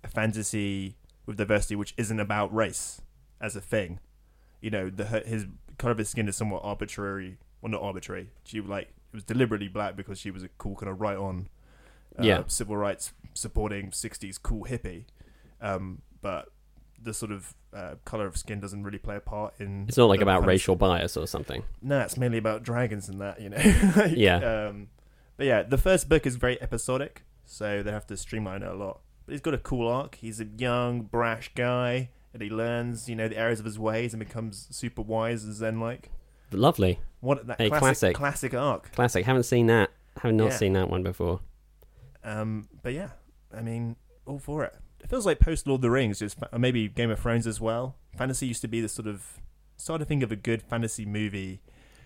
a 0.05 0.09
fantasy 0.09 0.97
with 1.27 1.37
diversity, 1.37 1.77
which 1.77 1.95
isn't 1.97 2.19
about 2.19 2.53
race 2.55 3.01
as 3.41 3.55
a 3.57 3.61
thing. 3.61 4.01
You 4.61 4.71
know, 4.71 4.91
the 4.91 5.05
his 5.05 5.47
color 5.79 5.93
of 5.93 5.99
his 5.99 6.09
skin 6.09 6.29
is 6.29 6.37
somewhat 6.37 6.63
arbitrary. 6.65 7.39
Well, 7.61 7.71
not 7.71 7.83
arbitrary. 7.83 8.31
She 8.45 8.61
like 8.61 8.89
it 8.89 9.15
was 9.17 9.25
deliberately 9.25 9.69
black 9.69 9.95
because 9.97 10.19
she 10.19 10.31
was 10.31 10.43
a 10.43 10.49
cool 10.59 10.75
kind 10.77 10.91
of 10.91 11.01
right 11.01 11.17
on, 11.17 11.49
uh, 12.19 12.23
Yeah. 12.25 12.43
civil 12.47 12.77
rights 12.77 13.13
supporting 13.35 13.91
'60s 13.91 14.39
cool 14.43 14.65
hippie. 14.65 15.05
Um, 15.61 16.03
but 16.23 16.49
the 17.03 17.13
sort 17.15 17.33
of 17.33 17.55
uh, 17.75 17.95
color 18.05 18.27
of 18.27 18.37
skin 18.37 18.61
doesn't 18.61 18.83
really 18.85 18.99
play 18.99 19.17
a 19.17 19.21
part 19.21 19.55
in. 19.59 19.87
It's 19.89 19.97
not 19.97 20.07
like 20.09 20.21
about 20.21 20.45
racial 20.47 20.77
bias 20.77 21.17
or 21.17 21.27
something. 21.27 21.63
no, 21.81 22.01
it's 22.01 22.17
mainly 22.17 22.39
about 22.39 22.63
dragons 22.63 23.09
and 23.09 23.21
that, 23.21 23.41
you 23.41 23.49
know. 23.51 23.57
Like, 23.97 24.13
Yeah. 24.17 24.69
Um, 24.69 24.89
but 25.37 25.47
yeah, 25.47 25.63
the 25.63 25.79
first 25.79 26.09
book 26.09 26.27
is 26.27 26.37
very 26.37 26.61
episodic, 26.63 27.23
so 27.45 27.83
they 27.83 27.91
have 27.91 28.07
to 28.09 28.17
streamline 28.17 28.63
it 28.63 28.69
a 28.69 28.75
lot. 28.75 29.01
But 29.27 29.33
he's 29.33 29.41
got 29.41 29.55
a 29.55 29.59
cool 29.59 29.89
arc. 29.89 30.17
He's 30.17 30.41
a 30.41 30.45
young, 30.45 31.03
brash 31.03 31.51
guy, 31.55 32.11
and 32.35 32.43
he 32.43 32.51
learns, 32.51 33.09
you 33.09 33.17
know, 33.17 33.29
the 33.29 33.37
errors 33.39 33.59
of 33.59 33.65
his 33.65 33.79
ways 33.79 34.13
and 34.13 34.21
becomes 34.25 34.69
super 34.71 35.03
wise 35.03 35.45
and 35.45 35.55
zen-like. 35.55 36.11
Lovely. 36.51 37.01
What 37.21 37.47
that 37.47 37.61
A 37.61 37.69
classic, 37.69 37.81
classic. 37.81 38.17
classic 38.17 38.55
arc. 38.55 38.93
Classic. 38.93 39.25
Haven't 39.25 39.45
seen 39.45 39.67
that. 39.69 39.91
Have 40.19 40.35
not 40.35 40.51
Yeah. 40.51 40.57
seen 40.57 40.73
that 40.75 40.91
one 40.91 41.03
before. 41.03 41.41
Um, 42.25 42.69
but 42.83 42.93
yeah, 42.93 43.11
I 43.57 43.63
mean, 43.63 43.97
all 44.27 44.39
for 44.39 44.65
it. 44.65 44.75
It 45.03 45.11
feels 45.11 45.27
like 45.27 45.41
post 45.41 45.67
Lord 45.67 45.79
of 45.79 45.83
the 45.83 45.91
Rings, 45.91 46.21
just 46.21 46.39
or 46.53 46.59
maybe 46.59 46.89
Game 46.89 47.11
of 47.11 47.19
Thrones 47.19 47.47
as 47.47 47.61
well. 47.61 47.97
Fantasy 48.17 48.47
used 48.47 48.63
to 48.63 48.69
be 48.69 48.81
the 48.81 48.89
sort 48.89 49.09
of 49.09 49.41
started 49.77 50.05
to 50.05 50.09
think 50.09 50.23
of 50.23 50.31
a 50.31 50.37
good 50.37 50.63
fantasy 50.63 51.05
movie, 51.05 51.61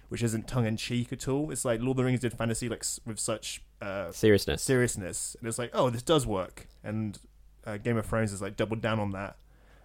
which 0.08 0.22
isn't 0.22 0.48
tongue 0.48 0.66
in 0.66 0.76
cheek 0.76 1.12
at 1.12 1.28
all. 1.28 1.50
It's 1.50 1.64
like 1.64 1.80
Lord 1.80 1.90
of 1.90 1.96
the 1.98 2.04
Rings 2.04 2.20
did 2.20 2.32
fantasy 2.32 2.68
like 2.68 2.84
with 3.04 3.18
such 3.18 3.62
uh, 3.82 4.10
Seriousness. 4.12 4.62
seriousness, 4.62 5.36
and 5.38 5.46
it's 5.48 5.58
like, 5.58 5.70
oh, 5.74 5.90
this 5.90 6.02
does 6.02 6.26
work. 6.26 6.68
And 6.82 7.18
uh, 7.66 7.76
Game 7.76 7.96
of 7.96 8.06
Thrones 8.06 8.32
is 8.32 8.40
like 8.40 8.56
doubled 8.56 8.80
down 8.80 8.98
on 8.98 9.10
that, 9.12 9.36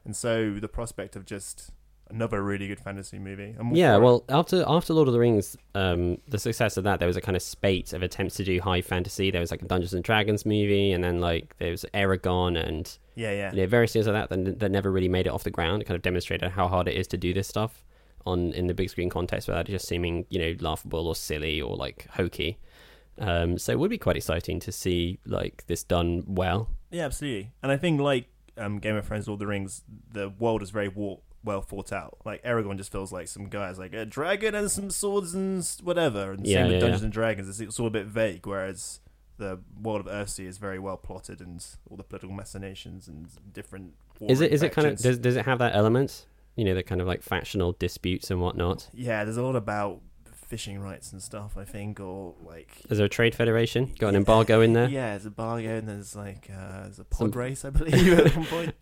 and 0.06 0.16
so 0.16 0.54
the 0.60 0.70
prospect 0.70 1.16
of 1.16 1.26
just 1.26 1.72
another 2.12 2.42
really 2.44 2.68
good 2.68 2.80
fantasy 2.80 3.20
movie. 3.20 3.56
Yeah, 3.72 3.98
well, 3.98 4.24
after 4.30 4.64
after 4.68 4.94
Lord 4.94 5.08
of 5.08 5.14
the 5.14 5.20
Rings, 5.20 5.58
um, 5.76 6.18
the 6.28 6.38
success 6.40 6.78
of 6.78 6.84
that, 6.84 7.00
there 7.00 7.08
was 7.08 7.18
a 7.18 7.22
kind 7.22 7.36
of 7.36 7.42
spate 7.42 7.94
of 7.94 8.04
attempts 8.04 8.36
to 8.36 8.44
do 8.44 8.60
high 8.62 8.82
fantasy. 8.82 9.32
There 9.32 9.42
was 9.42 9.52
like 9.52 9.62
a 9.62 9.66
Dungeons 9.66 9.94
and 9.94 10.04
Dragons 10.04 10.46
movie, 10.46 10.92
and 10.92 11.04
then 11.04 11.20
like 11.20 11.56
there 11.58 11.72
was 11.72 11.86
Eragon 11.94 12.62
and 12.62 12.98
yeah, 13.16 13.32
yeah, 13.32 13.52
you 13.52 13.62
know, 13.62 13.68
various 13.68 13.94
things 13.94 14.08
like 14.08 14.30
that 14.30 14.44
that, 14.44 14.60
that 14.60 14.72
never 14.72 14.92
really 14.92 15.10
made 15.10 15.28
it 15.28 15.30
off 15.30 15.44
the 15.44 15.52
ground. 15.52 15.82
It 15.82 15.86
kind 15.86 15.96
of 15.96 16.02
demonstrated 16.02 16.52
how 16.52 16.68
hard 16.68 16.88
it 16.88 16.96
is 16.96 17.08
to 17.08 17.18
do 17.18 17.34
this 17.34 17.48
stuff 17.48 17.84
on 18.26 18.54
in 18.54 18.68
the 18.68 18.74
big 18.74 18.90
screen 18.90 19.10
context 19.10 19.48
without 19.48 19.68
it 19.68 19.72
just 19.72 19.88
seeming 19.88 20.26
you 20.30 20.38
know 20.40 20.56
laughable 20.60 21.08
or 21.08 21.16
silly 21.16 21.62
or 21.62 21.76
like 21.76 22.08
hokey. 22.12 22.60
Um, 23.18 23.58
so 23.58 23.72
it 23.72 23.80
would 23.80 23.90
be 23.90 23.98
quite 23.98 24.16
exciting 24.16 24.60
to 24.62 24.72
see 24.72 25.20
like 25.26 25.66
this 25.68 25.84
done 25.84 26.24
well. 26.26 26.70
yeah, 26.92 27.06
absolutely. 27.06 27.52
And 27.62 27.72
I 27.72 27.78
think 27.78 28.00
like 28.00 28.28
um, 28.58 28.80
Game 28.80 28.96
of 28.96 29.06
Thrones, 29.06 29.28
Lord 29.28 29.36
of 29.36 29.40
the 29.40 29.48
Rings, 29.48 29.84
the 30.12 30.30
world 30.30 30.62
is 30.62 30.70
very 30.70 30.88
wa- 30.88 31.18
well 31.44 31.62
thought 31.62 31.92
out. 31.92 32.18
Like 32.26 32.44
Eragon 32.44 32.78
just 32.78 32.92
feels 32.92 33.12
like 33.12 33.28
some 33.28 33.46
guys 33.50 33.80
like 33.80 33.94
a 33.94 34.06
dragon 34.06 34.54
and 34.56 34.70
some 34.70 34.90
swords 34.92 35.34
and 35.34 35.66
whatever. 35.84 36.32
And 36.34 36.46
Yeah, 36.46 36.64
same 36.64 36.72
with 36.72 36.82
Dungeons 36.82 37.02
yeah. 37.02 37.06
and 37.06 37.14
Dragons, 37.14 37.50
it's, 37.50 37.60
it's 37.60 37.80
all 37.80 37.88
a 37.88 37.92
bit 37.92 38.06
vague. 38.06 38.46
Whereas 38.46 39.00
the 39.38 39.60
world 39.82 40.02
of 40.02 40.06
Earthsea 40.08 40.46
is 40.46 40.58
very 40.60 40.78
well 40.78 40.98
plotted 40.98 41.40
and 41.42 41.66
all 41.90 41.98
the 41.98 42.04
political 42.04 42.36
machinations 42.36 43.08
and 43.08 43.28
different. 43.54 43.94
Is 44.20 44.40
it 44.42 44.52
warring 44.52 44.64
it 44.64 44.72
kind 44.74 44.88
of 44.88 44.98
does 45.00 45.18
does 45.18 45.36
it 45.36 45.46
have 45.46 45.60
that 45.60 45.76
element? 45.76 46.26
You 46.56 46.66
know, 46.66 46.76
the 46.76 46.84
kind 46.84 47.02
of 47.02 47.08
like 47.08 47.24
factional 47.24 47.72
disputes 47.74 48.30
and 48.30 48.40
whatnot. 48.42 48.90
Yeah, 48.94 49.24
there's 49.24 49.38
a 49.38 49.42
lot 49.44 49.56
about 49.56 50.02
fishing 50.48 50.80
rights 50.80 51.14
and 51.14 51.24
stuff. 51.24 51.58
I 51.58 51.64
think, 51.64 52.00
or 52.02 52.36
like 52.46 52.70
Is 52.90 52.98
there 52.98 53.06
a 53.08 53.10
trade 53.10 53.34
federation? 53.34 53.94
Got 53.98 54.10
an 54.10 54.16
embargo 54.18 54.60
in 54.62 54.74
there? 54.74 54.90
Yeah, 54.90 55.12
there's 55.12 55.26
a 55.26 55.32
bargain. 55.32 55.72
and 55.72 55.88
There's 55.88 56.16
like 56.16 56.50
uh, 56.54 56.84
there's 56.84 57.00
a 57.00 57.06
pod 57.06 57.32
Some- 57.34 57.40
race, 57.40 57.66
I 57.66 57.70
believe, 57.72 58.20
at 58.20 58.36
one 58.36 58.46
point. 58.46 58.76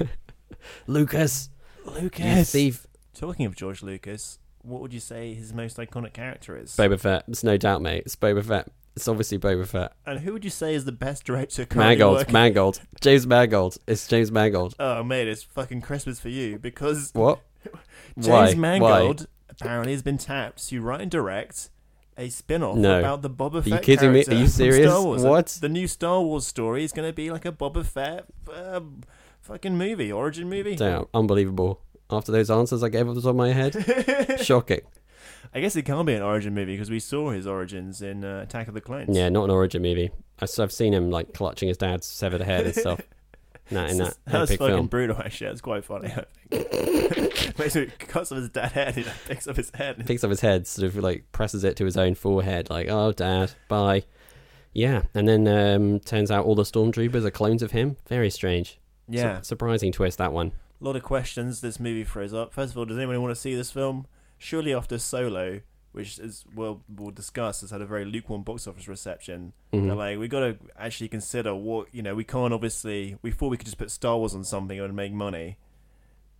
Lucas, 0.86 1.50
you 1.96 2.02
Lucas. 2.04 2.50
thief. 2.52 2.86
Talking 3.14 3.46
of 3.46 3.56
George 3.56 3.82
Lucas, 3.82 4.38
what 4.62 4.80
would 4.82 4.92
you 4.92 5.00
say 5.00 5.32
his 5.34 5.52
most 5.54 5.76
iconic 5.78 6.12
character 6.12 6.56
is? 6.56 6.76
Boba 6.76 6.98
Fett. 7.00 7.24
It's 7.28 7.42
no 7.44 7.56
doubt, 7.56 7.82
mate. 7.82 8.02
It's 8.04 8.16
Boba 8.16 8.44
Fett. 8.44 8.68
It's 8.94 9.08
obviously 9.08 9.38
Boba 9.38 9.66
Fett. 9.66 9.92
And 10.06 10.20
who 10.20 10.32
would 10.32 10.44
you 10.44 10.50
say 10.50 10.74
is 10.74 10.84
the 10.84 10.92
best 10.92 11.24
director 11.24 11.64
currently 11.66 11.96
Mangold. 11.96 12.16
working? 12.18 12.32
Mangold. 12.32 12.80
James 13.00 13.26
Mangold. 13.26 13.78
It's 13.86 14.06
James 14.08 14.30
Mangold. 14.32 14.74
oh, 14.78 15.02
mate, 15.02 15.28
it's 15.28 15.42
fucking 15.42 15.80
Christmas 15.82 16.18
for 16.20 16.28
you 16.28 16.58
because 16.58 17.10
What? 17.14 17.40
James 18.18 18.28
Why? 18.28 18.54
Mangold 18.54 19.26
apparently 19.48 19.92
has 19.92 20.02
been 20.02 20.18
tapped 20.18 20.66
to 20.68 20.80
write 20.80 21.00
and 21.02 21.10
direct 21.10 21.70
a 22.18 22.28
spin-off 22.30 22.76
No. 22.78 22.98
about 22.98 23.20
the 23.22 23.28
Boba 23.30 23.62
Fett 23.62 23.66
you 23.66 23.78
kidding 23.78 24.12
me? 24.12 24.24
character 24.24 24.30
Are 24.32 24.34
you 24.34 24.44
from 24.44 24.50
serious? 24.50 24.90
Star 24.90 25.02
Wars. 25.02 25.22
What? 25.22 25.46
The 25.60 25.68
new 25.68 25.86
Star 25.86 26.20
Wars 26.22 26.46
story 26.46 26.84
is 26.84 26.92
going 26.92 27.08
to 27.08 27.12
be 27.14 27.30
like 27.30 27.44
a 27.44 27.52
Boba 27.52 27.84
Fett 27.84 28.24
uh, 28.50 28.80
fucking 29.42 29.76
movie, 29.76 30.10
origin 30.10 30.48
movie. 30.48 30.76
Damn, 30.76 31.04
unbelievable. 31.12 31.82
After 32.10 32.30
those 32.32 32.50
answers 32.50 32.82
I 32.82 32.88
gave 32.88 33.08
off 33.08 33.14
the 33.16 33.20
top 33.22 33.30
of 33.30 33.36
my 33.36 33.52
head, 33.52 34.40
shocking. 34.44 34.80
I 35.54 35.60
guess 35.60 35.74
it 35.76 35.82
can't 35.82 36.06
be 36.06 36.14
an 36.14 36.22
origin 36.22 36.54
movie 36.54 36.74
because 36.74 36.90
we 36.90 37.00
saw 37.00 37.30
his 37.30 37.46
origins 37.46 38.02
in 38.02 38.24
uh, 38.24 38.40
Attack 38.42 38.68
of 38.68 38.74
the 38.74 38.80
Clones. 38.80 39.16
Yeah, 39.16 39.28
not 39.28 39.44
an 39.44 39.50
origin 39.50 39.82
movie. 39.82 40.10
I- 40.40 40.46
I've 40.62 40.72
seen 40.72 40.92
him 40.92 41.10
like 41.10 41.32
clutching 41.34 41.68
his 41.68 41.78
dad's 41.78 42.06
severed 42.06 42.42
head 42.42 42.66
and 42.66 42.74
stuff. 42.74 43.00
Nah, 43.68 43.86
in 43.86 43.96
that 43.98 44.16
that 44.26 44.40
was 44.42 44.50
fucking 44.52 44.66
film. 44.68 44.86
brutal. 44.86 45.16
Actually, 45.18 45.48
that's 45.48 45.60
quite 45.60 45.84
funny. 45.84 46.06
I 46.06 46.24
think. 46.52 47.52
It 47.76 47.98
cuts 47.98 48.30
off 48.30 48.38
his 48.38 48.48
dad's 48.50 48.72
head. 48.74 48.94
He 48.94 49.02
like, 49.02 49.24
picks 49.26 49.48
up 49.48 49.56
his 49.56 49.70
head. 49.74 50.06
Picks 50.06 50.22
up 50.22 50.30
his 50.30 50.40
head, 50.40 50.68
sort 50.68 50.86
of 50.86 50.96
like 51.02 51.24
presses 51.32 51.64
it 51.64 51.74
to 51.78 51.84
his 51.84 51.96
own 51.96 52.14
forehead, 52.14 52.70
like, 52.70 52.86
"Oh, 52.88 53.10
dad, 53.10 53.50
bye." 53.66 54.04
Yeah, 54.72 55.02
and 55.14 55.26
then 55.26 55.48
um, 55.48 55.98
turns 55.98 56.30
out 56.30 56.44
all 56.44 56.54
the 56.54 56.62
stormtroopers 56.62 57.24
are 57.24 57.30
clones 57.32 57.60
of 57.60 57.72
him. 57.72 57.96
Very 58.06 58.30
strange. 58.30 58.78
Yeah, 59.08 59.38
Su- 59.38 59.44
surprising 59.46 59.90
twist 59.90 60.18
that 60.18 60.32
one. 60.32 60.52
A 60.80 60.84
lot 60.84 60.96
of 60.96 61.02
questions 61.02 61.60
this 61.60 61.78
movie 61.80 62.04
throws 62.04 62.34
up. 62.34 62.52
First 62.52 62.72
of 62.72 62.78
all, 62.78 62.84
does 62.84 62.96
anyone 62.98 63.20
want 63.22 63.34
to 63.34 63.40
see 63.40 63.54
this 63.54 63.70
film? 63.70 64.06
Surely 64.38 64.74
after 64.74 64.98
Solo, 64.98 65.60
which 65.92 66.18
is 66.18 66.44
we'll 66.54 66.82
we'll 66.94 67.10
discuss, 67.10 67.62
has 67.62 67.70
had 67.70 67.80
a 67.80 67.86
very 67.86 68.04
lukewarm 68.04 68.42
box 68.42 68.66
office 68.66 68.86
reception. 68.86 69.52
Mhm. 69.72 69.96
Like, 69.96 70.18
we 70.18 70.28
got 70.28 70.40
to 70.40 70.56
actually 70.78 71.08
consider 71.08 71.54
what 71.54 71.86
you 71.94 72.02
know. 72.02 72.14
We 72.14 72.24
can't 72.24 72.52
obviously. 72.52 73.16
We 73.22 73.30
thought 73.30 73.48
we 73.48 73.56
could 73.56 73.66
just 73.66 73.78
put 73.78 73.90
Star 73.90 74.18
Wars 74.18 74.34
on 74.34 74.44
something 74.44 74.78
and 74.78 74.94
make 74.94 75.12
money, 75.12 75.56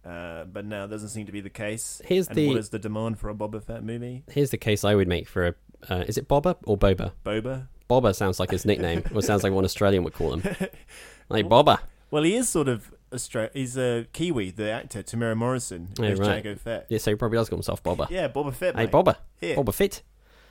uh, 0.05 0.45
but 0.45 0.65
now 0.67 0.85
it 0.85 0.89
doesn't 0.89 1.09
seem 1.09 1.27
to 1.27 1.33
be 1.33 1.41
the 1.41 1.51
case. 1.51 2.01
Here's 2.05 2.29
and 2.29 2.37
the- 2.37 2.49
what 2.49 2.59
is 2.59 2.69
the 2.69 2.79
demand 2.79 3.19
for 3.19 3.31
a 3.31 3.35
Boba 3.35 3.63
Fett 3.63 3.83
movie? 3.83 4.25
Here's 4.31 4.51
the 4.51 4.59
case 4.59 4.85
I 4.85 4.95
would 4.95 5.09
make 5.09 5.27
for 5.29 5.47
a. 5.49 5.55
Uh, 5.89 6.05
is 6.07 6.19
it 6.19 6.29
Boba 6.29 6.57
or 6.65 6.77
Boba? 6.77 7.13
Boba. 7.25 7.69
Boba 7.89 8.15
sounds 8.15 8.39
like 8.41 8.51
his 8.51 8.65
nickname, 8.67 9.05
or 9.15 9.23
sounds 9.23 9.43
like 9.43 9.53
one 9.53 9.65
Australian 9.65 10.05
would 10.05 10.13
call 10.15 10.35
him. 10.35 10.57
Like 11.29 11.47
Boba. 11.47 11.79
Well, 12.13 12.23
he 12.23 12.35
is 12.37 12.49
sort 12.49 12.69
of 12.69 12.93
Austra- 13.13 13.51
He's 13.53 13.77
a 13.77 14.07
Kiwi, 14.13 14.51
the 14.51 14.71
actor 14.71 15.03
Temuera 15.03 15.37
Morrison, 15.37 15.89
who's 15.99 16.19
right. 16.19 16.59
Fett. 16.59 16.87
Yeah, 16.89 16.99
so 16.99 17.11
he 17.13 17.15
probably 17.17 17.39
does 17.39 17.49
call 17.49 17.59
himself 17.59 17.83
Boba. 17.83 18.09
Yeah, 18.11 18.29
Boba 18.29 18.55
Fett. 18.55 18.75
Hey, 18.77 18.85
mate. 18.85 18.93
Boba. 18.93 19.17
Here. 19.41 19.57
Boba 19.57 19.73
Fett. 19.73 20.03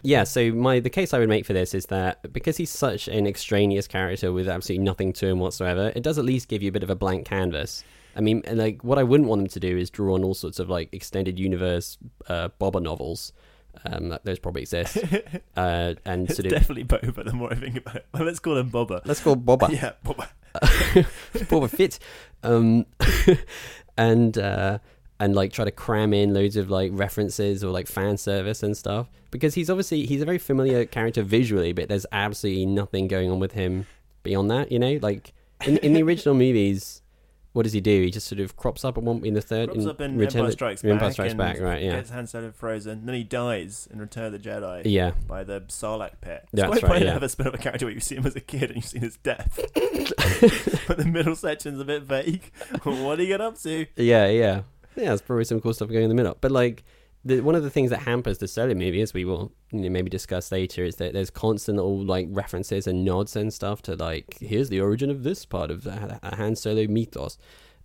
Yeah, 0.02 0.24
so 0.24 0.52
my 0.52 0.80
the 0.80 0.90
case 0.90 1.14
I 1.14 1.20
would 1.20 1.30
make 1.30 1.46
for 1.46 1.54
this 1.54 1.74
is 1.74 1.88
that 1.88 2.32
because 2.32 2.58
he's 2.58 2.70
such 2.70 3.08
an 3.08 3.26
extraneous 3.26 3.88
character 3.88 4.32
with 4.32 4.48
absolutely 4.48 4.84
nothing 4.86 5.14
to 5.14 5.28
him 5.28 5.40
whatsoever, 5.40 5.92
it 5.96 6.04
does 6.04 6.20
at 6.20 6.26
least 6.26 6.48
give 6.48 6.62
you 6.62 6.70
a 6.70 6.72
bit 6.72 6.84
of 6.84 6.90
a 6.92 6.96
blank 6.96 7.26
canvas. 7.26 7.84
I 8.16 8.22
mean, 8.22 8.44
and 8.46 8.60
like 8.60 8.84
what 8.84 9.00
I 9.00 9.04
wouldn't 9.04 9.28
want 9.28 9.42
him 9.42 9.48
to 9.48 9.60
do 9.60 9.78
is 9.78 9.90
draw 9.90 10.14
on 10.14 10.24
all 10.24 10.36
sorts 10.36 10.60
of 10.60 10.70
like 10.70 10.90
extended 10.94 11.40
universe 11.40 11.98
uh, 12.28 12.50
Boba 12.62 12.82
novels. 12.82 13.34
Um, 13.84 14.18
those 14.24 14.40
probably 14.40 14.62
exist, 14.62 14.98
uh, 15.58 15.96
and 16.06 16.30
It's 16.30 16.38
sort 16.38 16.46
of 16.46 16.52
definitely 16.52 16.86
Boba. 16.86 17.26
The 17.26 17.34
more 17.34 17.52
I 17.52 17.56
think 17.56 17.78
about 17.78 17.98
it, 17.98 18.06
well, 18.14 18.24
let's 18.24 18.40
call 18.40 18.58
him 18.58 18.70
Boba. 18.70 19.02
let's 19.06 19.20
call 19.22 19.36
Boba. 19.36 19.70
Yeah, 19.74 19.94
Boba. 20.06 20.30
Boba 21.50 21.70
Fett, 21.70 22.00
um, 22.44 22.86
and 23.98 24.38
uh, 24.38 24.80
and 25.20 25.36
like 25.36 25.52
try 25.54 25.66
to 25.66 25.72
cram 25.72 26.14
in 26.14 26.34
loads 26.34 26.56
of 26.56 26.70
like 26.70 26.92
references 26.94 27.64
or 27.64 27.72
like 27.72 27.88
fan 27.88 28.18
service 28.18 28.64
and 28.64 28.76
stuff 28.76 29.10
because 29.32 29.56
he's 29.56 29.70
obviously 29.70 30.06
he's 30.06 30.22
a 30.22 30.26
very 30.26 30.38
familiar 30.38 30.86
character 30.86 31.24
visually, 31.24 31.74
but 31.74 31.90
there's 31.90 32.06
absolutely 32.12 32.66
nothing 32.66 33.08
going 33.08 33.30
on 33.30 33.40
with 33.40 33.54
him 33.54 33.88
beyond 34.24 34.52
that. 34.52 34.72
You 34.72 34.80
know, 34.80 35.00
like 35.02 35.34
in 35.66 35.78
in 35.78 35.94
the 35.94 36.04
original 36.04 36.36
movies. 36.36 37.02
What 37.56 37.64
does 37.64 37.72
he 37.72 37.80
do? 37.80 38.02
He 38.02 38.12
just 38.12 38.28
sort 38.28 38.42
of 38.42 38.58
crops 38.58 38.84
up 38.84 38.98
at 38.98 39.04
one 39.06 39.26
in 39.26 39.34
the 39.34 39.42
third. 39.42 39.70
Crops 39.70 39.86
in 39.86 39.90
up 39.90 40.02
in 40.02 40.18
Return 40.18 40.42
Empire 40.42 40.52
Strikes 40.52 40.84
Empire 40.84 41.00
Back. 41.00 41.14
Strikes 41.14 41.32
and 41.32 41.38
Back, 41.38 41.62
right? 41.62 41.82
Yeah, 41.82 41.96
Gets 41.96 42.10
Han 42.10 42.28
Solo 42.28 42.52
frozen. 42.52 43.06
Then 43.06 43.16
he 43.16 43.24
dies 43.24 43.88
in 43.90 43.98
Return 43.98 44.26
of 44.26 44.34
the 44.34 44.40
Jedi 44.40 44.82
yeah. 44.84 45.12
by 45.26 45.46
the 45.46 45.62
Sarlacc 45.62 46.20
pit. 46.20 46.42
It's 46.44 46.52
That's 46.52 46.68
quite 46.68 46.84
right, 46.84 46.90
funny 46.90 47.00
to 47.00 47.06
yeah. 47.06 47.14
have 47.14 47.24
a 47.24 47.30
spin 47.30 47.48
off 47.48 47.54
a 47.54 47.58
character 47.58 47.86
where 47.86 47.94
you 47.94 48.02
see 48.02 48.16
him 48.16 48.26
as 48.26 48.36
a 48.36 48.42
kid 48.42 48.64
and 48.64 48.76
you've 48.76 48.84
seen 48.84 49.04
his 49.04 49.16
death. 49.16 49.58
but 50.86 50.98
the 50.98 51.06
middle 51.10 51.38
section's 51.38 51.80
a 51.80 51.86
bit 51.86 52.04
vague. 52.04 52.52
what 52.84 53.16
do 53.16 53.24
you 53.24 53.30
get 53.30 53.40
up 53.40 53.58
to? 53.60 53.86
Yeah, 53.96 54.28
yeah, 54.28 54.64
yeah. 54.98 55.06
There's 55.06 55.22
probably 55.22 55.46
some 55.46 55.62
cool 55.62 55.74
stuff 55.74 55.88
going 55.88 56.04
in 56.04 56.10
the 56.10 56.16
middle. 56.16 56.36
But 56.42 56.52
like, 56.52 56.84
the, 57.26 57.42
one 57.42 57.56
of 57.56 57.64
the 57.64 57.72
things 57.72 57.90
that 57.90 58.04
hampers 58.04 58.38
the 58.38 58.48
solo 58.48 58.76
movie, 58.76 59.02
as 59.02 59.14
we 59.14 59.26
will 59.26 59.52
you 59.72 59.82
know, 59.82 59.90
maybe 59.90 60.10
discuss 60.10 60.52
later, 60.52 60.84
is 60.84 60.98
that 60.98 61.14
there's 61.14 61.32
constant 61.32 61.80
all 61.80 62.04
like 62.04 62.28
references 62.30 62.86
and 62.86 63.04
nods 63.04 63.36
and 63.36 63.52
stuff 63.52 63.82
to 63.84 63.96
like, 63.96 64.38
here's 64.40 64.70
the 64.70 64.80
origin 64.80 65.10
of 65.10 65.24
this 65.24 65.44
part 65.44 65.72
of 65.72 65.84
the 65.84 65.96
Ha- 65.96 66.36
Han 66.36 66.56
Solo 66.56 66.86
mythos. 66.88 67.38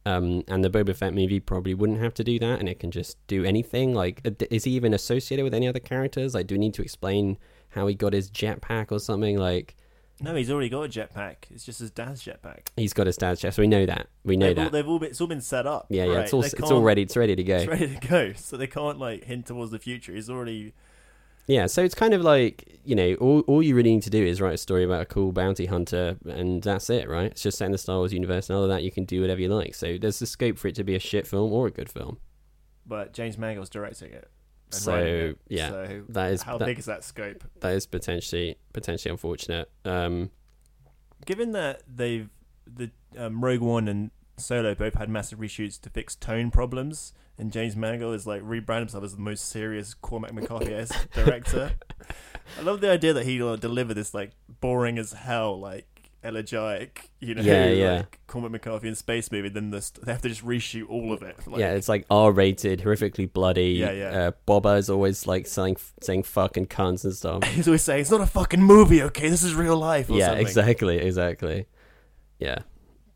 Um, 0.07 0.45
and 0.49 0.65
the 0.65 0.71
Boba 0.71 0.95
Fett 0.95 1.15
movie 1.15 1.41
probably 1.41 1.75
wouldn't 1.75 2.01
have 2.01 2.15
to 2.15 2.25
do 2.25 2.39
that, 2.39 2.59
and 2.59 2.69
it 2.69 2.79
can 2.79 2.91
just 2.91 3.19
do 3.27 3.45
anything. 3.45 3.95
Like, 3.95 4.23
uh, 4.25 4.31
is 4.51 4.65
he 4.65 4.73
even 4.73 4.95
associated 4.95 5.45
with 5.45 5.53
any 5.53 5.69
other 5.69 5.79
characters? 5.79 6.35
Like, 6.35 6.47
do 6.47 6.55
we 6.55 6.59
need 6.59 6.75
to 6.75 6.83
explain 6.83 7.37
how 7.71 7.87
he 7.87 7.95
got 7.95 8.15
his 8.15 8.31
jetpack 8.31 8.93
or 8.93 8.99
something? 8.99 9.37
Like, 9.37 9.77
No, 10.23 10.35
he's 10.35 10.51
already 10.51 10.69
got 10.69 10.83
a 10.83 10.89
jetpack. 10.89 11.37
It's 11.51 11.65
just 11.65 11.81
his 11.81 11.91
dad's 11.91 12.23
jetpack. 12.23 12.69
he's 12.77 12.93
got 12.93 13.07
his 13.07 13.17
dad's 13.17 13.41
jet, 13.41 13.55
so 13.55 13.63
we 13.63 13.69
know 13.69 13.87
that. 13.87 14.09
We 14.25 14.37
know 14.37 14.49
they've, 14.49 14.59
all, 14.59 14.65
that. 14.65 14.73
they've 14.73 14.89
all 14.89 14.99
been, 14.99 15.11
it's 15.11 15.21
all 15.21 15.27
been 15.27 15.41
set 15.41 15.67
up. 15.67 15.87
Yeah, 15.89 16.05
yeah. 16.05 16.13
right? 16.15 16.25
It's 16.25 16.33
all 16.35 16.43
They 16.43 16.49
it's 16.49 16.71
all 16.71 16.83
ready. 16.83 17.03
It's 17.03 17.17
ready 17.17 17.35
to 17.37 17.43
go. 17.43 17.57
It's 17.57 17.67
ready 17.67 17.97
to 17.97 18.07
go. 18.07 18.33
So 18.37 18.57
they 18.57 18.67
can't 18.67 18.99
like 18.99 19.25
hint 19.25 19.47
towards 19.47 19.71
the 19.71 19.79
future. 19.79 20.13
He's 20.13 20.29
already 20.29 20.75
Yeah, 21.47 21.67
so 21.67 21.83
it's 21.83 21.95
kind 21.95 22.15
of 22.15 22.21
like 22.23 22.81
you 22.85 22.95
know, 22.95 23.15
all 23.15 23.41
all 23.41 23.63
you 23.63 23.75
really 23.75 23.93
need 23.95 24.03
to 24.03 24.11
do 24.11 24.25
is 24.25 24.41
write 24.41 24.55
a 24.55 24.59
story 24.59 24.85
about 24.85 25.03
a 25.03 25.07
cool 25.07 25.33
bounty 25.33 25.67
hunter, 25.67 26.17
and 26.27 26.63
that's 26.63 26.91
it, 26.91 27.09
right? 27.09 27.31
It's 27.31 27.43
just 27.43 27.59
set 27.59 27.67
in 27.67 27.73
the 27.73 27.79
Star 27.79 27.99
Wars 27.99 28.13
universe, 28.13 28.51
and 28.51 28.57
other 28.57 28.67
than 28.67 28.77
that, 28.77 28.83
you 28.83 28.91
can 28.91 29.05
do 29.05 29.21
whatever 29.21 29.41
you 29.41 29.49
like. 29.49 29.75
So 29.75 29.97
there's 29.99 30.19
the 30.19 30.27
scope 30.27 30.59
for 30.59 30.69
it 30.69 30.75
to 30.77 30.85
be 30.85 30.95
a 30.95 31.01
shit 31.01 31.27
film 31.27 31.53
or 31.53 31.67
a 31.67 31.71
good 31.71 31.91
film. 31.91 32.19
but 32.87 33.13
James 33.13 33.39
Mangold's 33.39 33.71
directing 33.71 34.13
it. 34.13 34.29
So, 34.71 35.35
yeah, 35.49 35.69
So 35.71 36.03
that 36.11 36.33
is 36.33 36.43
how 36.43 36.59
that, 36.59 36.67
big 36.67 36.79
is 36.79 36.85
that 36.87 37.05
scope? 37.05 37.45
that 37.61 37.73
is 37.73 37.87
potentially 37.87 38.57
potentially 38.73 39.11
unfortunate. 39.11 39.71
Um, 39.85 40.31
Given 41.27 41.53
that 41.53 41.83
they've 41.93 42.29
the 42.67 42.91
um, 43.17 43.45
Rogue 43.45 43.61
One 43.61 43.89
and 43.89 44.11
Solo 44.37 44.75
both 44.75 44.95
had 44.95 45.09
massive 45.09 45.39
reshoots 45.39 45.81
to 45.83 45.91
fix 45.91 46.15
tone 46.17 46.51
problems, 46.51 47.13
and 47.37 47.53
James 47.53 47.77
Mangold 47.77 48.15
is 48.15 48.27
like 48.27 48.43
rebranded 48.45 48.89
himself 48.89 49.05
as 49.05 49.17
the 49.17 49.21
most 49.21 49.49
serious 49.49 49.95
Cormac 49.95 50.33
McCarthy 50.33 50.67
director. 51.15 51.73
I 52.59 52.63
love 52.63 52.81
the 52.81 52.91
idea 52.91 53.13
that 53.13 53.27
he'll 53.27 53.57
deliver 53.57 53.93
this 53.95 54.15
like 54.15 54.33
boring 54.61 54.99
as 54.99 55.13
hell 55.13 55.59
like 55.59 55.87
elegiac, 56.23 57.11
you 57.21 57.35
know, 57.35 57.43
Yeah, 57.43 57.67
yeah. 57.67 57.97
like 57.97 58.19
Cormac 58.27 58.51
McCarthy 58.51 58.89
in 58.89 58.95
space 58.95 59.31
movie. 59.33 59.49
Then 59.49 59.71
they 59.71 60.13
have 60.13 60.23
to 60.23 60.29
just 60.29 60.45
reshoot 60.45 60.89
all 60.89 61.13
of 61.13 61.23
it. 61.23 61.37
Like, 61.47 61.61
yeah, 61.61 61.73
it's 61.73 61.89
like 61.89 62.07
R-rated, 62.11 62.81
horrifically 62.81 63.33
bloody. 63.33 63.73
Yeah, 63.73 63.93
yeah. 63.93 64.09
Uh, 64.09 64.31
Boba 64.47 64.79
is 64.79 64.91
always 64.91 65.27
like 65.27 65.47
saying 65.47 65.77
saying 66.03 66.25
fucking 66.25 66.67
cunts 66.67 67.05
and 67.05 67.15
stuff. 67.15 67.45
he's 67.55 67.69
always 67.69 67.83
saying 67.83 68.03
it's 68.03 68.11
not 68.11 68.21
a 68.21 68.27
fucking 68.27 68.63
movie, 68.63 69.03
okay? 69.05 69.29
This 69.29 69.43
is 69.43 69.55
real 69.55 69.77
life. 69.77 70.11
Or 70.11 70.19
yeah, 70.19 70.27
something. 70.27 70.47
exactly, 70.47 70.99
exactly. 70.99 71.67
Yeah, 72.39 72.59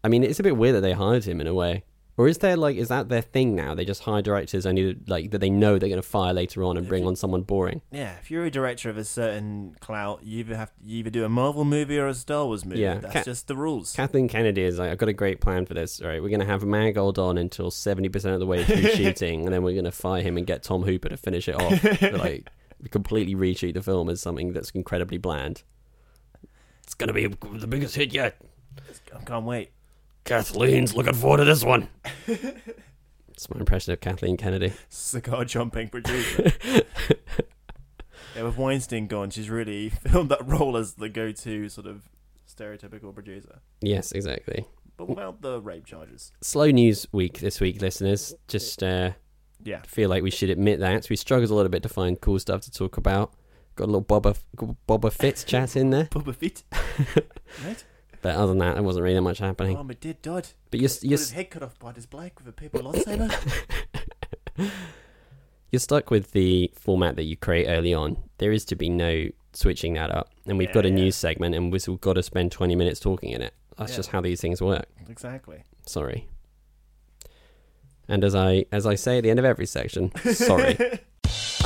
I 0.03 0.09
mean, 0.09 0.23
it's 0.23 0.41
a 0.41 0.43
bit 0.43 0.57
weird 0.57 0.77
that 0.77 0.81
they 0.83 0.93
hired 0.93 1.25
him 1.25 1.41
in 1.41 1.47
a 1.47 1.55
way 1.55 1.85
Or 2.17 2.29
is 2.29 2.39
there 2.39 2.57
like 2.57 2.77
is 2.77 2.89
that 2.89 3.09
their 3.09 3.23
thing 3.23 3.57
now? 3.57 3.75
They 3.75 3.85
just 3.85 4.03
hire 4.05 4.23
directors 4.23 4.67
only 4.67 4.97
like 5.09 5.33
that 5.33 5.39
they 5.39 5.51
know 5.51 5.79
they're 5.81 5.89
going 5.89 6.01
to 6.01 6.07
fire 6.09 6.33
later 6.33 6.63
on 6.63 6.77
and 6.77 6.87
If 6.87 6.89
bring 6.89 7.03
you- 7.03 7.09
on 7.09 7.17
someone 7.17 7.43
boring. 7.43 7.83
Yeah, 7.91 8.15
if 8.21 8.31
you're 8.31 8.45
a 8.45 8.51
director 8.53 8.89
of 8.89 8.97
a 8.97 9.03
certain 9.05 9.75
clout, 9.81 10.23
you 10.23 10.39
either 10.41 10.57
have 10.57 10.71
you 10.85 10.99
either 10.99 11.11
do 11.11 11.25
a 11.25 11.29
Marvel 11.29 11.65
movie 11.65 11.99
or 11.99 12.07
a 12.07 12.15
Star 12.15 12.47
Wars 12.47 12.65
movie. 12.65 12.81
Yeah, 12.83 12.99
that's 12.99 13.13
Ca- 13.15 13.23
just 13.25 13.49
the 13.49 13.57
rules. 13.57 13.93
Kathleen 13.95 14.29
Kennedy 14.29 14.63
is 14.63 14.79
like, 14.79 14.91
I've 14.93 14.99
got 14.99 15.09
a 15.09 15.13
great 15.13 15.41
plan 15.41 15.67
for 15.67 15.75
this. 15.75 16.01
All 16.01 16.07
right, 16.07 16.23
we're 16.23 16.29
going 16.29 16.39
to 16.41 16.47
have 16.47 16.63
Mangold 16.65 17.19
on 17.19 17.37
until 17.37 17.73
seventy 17.73 18.09
percent 18.09 18.35
of 18.35 18.41
the 18.41 18.47
way 18.47 18.63
through 18.63 18.83
shooting, 18.95 19.45
and 19.45 19.53
then 19.53 19.65
we're 19.65 19.73
going 19.75 19.85
to 19.85 19.91
fire 19.93 20.23
him 20.23 20.37
and 20.37 20.47
get 20.47 20.63
Tom 20.63 20.83
Hooper 20.85 21.09
to 21.09 21.17
finish 21.17 21.49
it 21.49 21.57
off. 21.61 21.83
But, 22.01 22.15
like 22.15 22.49
completely 22.91 23.35
reshoot 23.35 23.73
the 23.75 23.81
film 23.83 24.11
as 24.11 24.21
something 24.21 24.53
that's 24.53 24.71
incredibly 24.71 25.17
bland. 25.17 25.63
It's 26.83 26.95
going 26.95 27.09
to 27.09 27.15
be 27.15 27.27
the 27.59 27.67
biggest 27.67 27.97
hit 27.97 28.13
yet. 28.13 28.37
I 29.15 29.23
can't 29.25 29.45
wait. 29.47 29.71
Kathleen's 30.25 30.95
looking 30.95 31.15
forward 31.15 31.39
to 31.39 31.45
this 31.45 31.63
one. 31.65 31.89
It's 32.27 33.51
my 33.51 33.59
impression 33.59 33.93
of 33.93 34.01
Kathleen 34.01 34.37
Kennedy. 34.37 34.73
Cigar 34.89 35.45
jumping 35.45 35.89
producer. 35.89 36.53
yeah, 38.37 38.43
with 38.43 38.57
Weinstein 38.57 39.07
gone, 39.07 39.31
she's 39.31 39.51
really 39.51 39.89
filmed 40.09 40.31
that 40.31 40.47
role 40.47 40.77
as 40.77 40.95
the 40.95 41.09
go-to 41.09 41.69
sort 41.69 41.87
of 41.87 42.03
stereotypical 42.49 43.13
producer. 43.13 43.59
Yes, 43.83 44.13
exactly. 44.13 44.65
But 44.97 45.09
without 45.09 45.43
the 45.43 45.61
rape 45.61 45.85
charges. 45.87 46.33
Slow 46.41 46.71
news 46.71 47.07
week 47.13 47.41
this 47.41 47.61
week, 47.61 47.83
listeners. 47.83 48.33
Just 48.47 48.83
uh, 48.83 49.11
Yeah. 49.63 49.83
feel 49.83 50.09
like 50.09 50.23
we 50.23 50.31
should 50.31 50.51
admit 50.51 50.79
that. 50.81 51.11
We 51.11 51.17
struggled 51.17 51.51
a 51.51 51.55
little 51.55 51.71
bit 51.71 51.83
to 51.83 51.89
find 51.89 52.21
cool 52.21 52.39
stuff 52.39 52.61
to 52.63 52.71
talk 52.71 52.97
about. 52.97 53.33
Got 53.75 53.87
a 53.87 53.91
little 53.91 54.05
Boba 54.05 54.39
Boba 54.89 55.13
Fett 55.13 55.45
chat 55.49 55.75
in 55.75 55.91
there, 55.91 56.05
Boba 56.05 56.33
Fett. 56.33 56.63
right? 57.65 57.85
But 58.25 58.37
other 58.37 58.47
than 58.47 58.59
that, 58.61 58.73
there 58.73 58.83
wasn't 58.83 59.03
really 59.03 59.17
that 59.17 59.21
much 59.21 59.37
happening. 59.37 59.77
Oh, 59.77 59.85
my 59.85 59.93
dad. 59.93 60.17
But 60.23 60.81
you're 60.81 60.89
you're, 61.03 61.19
his 61.19 61.33
head 61.33 61.51
cut 61.51 61.63
off 61.63 61.79
by 61.79 61.93
this 61.93 62.07
Blake 62.07 62.39
with 62.39 62.49
a 62.49 62.53
paper 62.53 62.79
lightsaber. 62.79 63.31
you're 65.71 65.79
stuck 65.79 66.11
with 66.11 66.33
the 66.33 66.73
format 66.75 67.17
that 67.17 67.25
you 67.25 67.37
create 67.37 67.67
early 67.69 67.93
on. 67.93 68.17
There 68.39 68.51
is 68.51 68.65
to 68.65 68.77
be 68.77 68.89
no 68.89 69.29
switching 69.53 69.93
that 69.95 70.11
up, 70.11 70.31
and 70.47 70.57
we've 70.57 70.73
got 70.73 70.87
a 70.87 70.89
Yeah, 70.89 70.97
yeah. 70.97 71.03
news 71.05 71.17
segment, 71.17 71.55
and 71.55 71.71
we've 71.71 72.01
got 72.01 72.15
to 72.15 72.23
spend 72.23 72.51
20 72.51 72.75
minutes 72.75 72.99
talking 72.99 73.29
in 73.29 73.43
it. 73.43 73.53
That's 73.77 73.93
Yeah. 73.93 73.97
just 73.97 74.09
how 74.09 74.23
these 74.23 74.41
things 74.41 74.63
work. 74.63 74.87
exactly. 75.07 75.63
Sorry. 75.85 76.27
And 78.09 78.25
as 78.25 78.35
I 78.35 78.65
as 78.73 78.87
I 78.87 78.95
say 78.95 79.19
at 79.19 79.25
the 79.25 79.29
end 79.31 79.39
of 79.39 79.45
every 79.45 79.67
section, 79.67 80.13
sorry. 80.33 80.79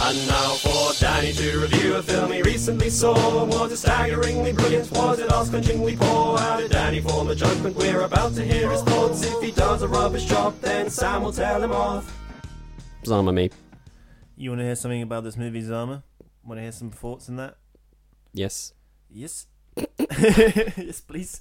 And 0.01 0.27
now 0.29 0.55
for 0.55 0.93
Danny 1.01 1.33
to 1.33 1.59
review 1.61 1.97
a 1.97 2.03
film 2.03 2.33
he 2.33 2.41
recently 2.43 2.89
saw. 2.89 3.45
Was 3.45 3.73
it 3.73 3.77
staggeringly 3.79 4.53
brilliant? 4.53 4.91
Was 4.93 5.19
it 5.19 5.31
ass-clenchingly 5.31 5.99
poor? 5.99 6.39
How 6.39 6.57
did 6.59 6.71
Danny 6.71 7.01
form 7.01 7.29
a 7.29 7.35
judgment? 7.35 7.77
We're 7.77 8.03
about 8.03 8.35
to 8.37 8.45
hear 8.45 8.71
his 8.71 8.83
thoughts. 8.83 9.25
If 9.25 9.43
he 9.43 9.51
does 9.51 9.83
a 9.83 9.89
rubbish 9.89 10.25
job, 10.27 10.59
then 10.61 10.89
Sam 10.89 11.23
will 11.23 11.33
tell 11.33 11.63
him 11.63 11.73
off. 11.73 12.17
Zama 13.05 13.33
me. 13.33 13.51
You 14.37 14.51
want 14.51 14.61
to 14.61 14.65
hear 14.65 14.77
something 14.77 15.03
about 15.03 15.25
this 15.25 15.37
movie, 15.37 15.61
Zama? 15.63 16.05
Want 16.45 16.59
to 16.59 16.63
hear 16.63 16.73
some 16.73 16.91
thoughts 16.91 17.29
on 17.29 17.37
that? 17.37 17.57
Yes. 18.33 18.73
Yes. 19.11 19.47
yes, 20.09 21.01
please. 21.01 21.41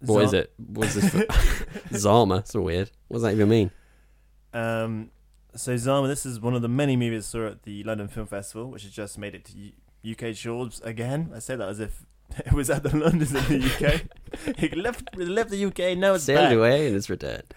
What 0.00 0.24
is 0.24 0.30
Za- 0.30 0.38
it? 0.40 0.52
What's 0.58 0.94
this 0.94 1.08
for? 1.08 1.24
Zama. 1.96 2.42
So 2.44 2.60
weird. 2.60 2.90
What 3.08 3.16
does 3.16 3.22
that 3.22 3.32
even 3.32 3.48
mean? 3.48 3.70
Um, 4.52 5.10
so 5.56 5.76
Zama, 5.76 6.08
this 6.08 6.24
is 6.26 6.40
one 6.40 6.54
of 6.54 6.62
the 6.62 6.68
many 6.68 6.96
movies 6.96 7.26
I 7.26 7.28
saw 7.30 7.46
at 7.48 7.62
the 7.64 7.82
London 7.84 8.08
Film 8.08 8.26
Festival, 8.26 8.70
which 8.70 8.82
has 8.84 8.92
just 8.92 9.18
made 9.18 9.34
it 9.34 9.44
to 9.46 9.52
U- 9.58 9.72
UK 10.14 10.34
shores 10.34 10.80
again. 10.84 11.30
I 11.34 11.38
say 11.40 11.56
that 11.56 11.68
as 11.68 11.80
if 11.80 12.04
it 12.46 12.52
was 12.52 12.70
at 12.70 12.82
the 12.82 12.96
Londons 12.96 13.32
in 13.34 13.60
the 13.60 13.66
UK. 13.66 14.02
it 14.62 14.76
left 14.76 15.08
it 15.18 15.28
left 15.28 15.50
the 15.50 15.64
UK. 15.64 15.96
Now 15.98 16.14
it's 16.14 16.24
Sailed 16.24 16.48
back. 16.50 16.56
away 16.56 16.86
and 16.86 16.96
it's 16.96 17.10
returned. 17.10 17.52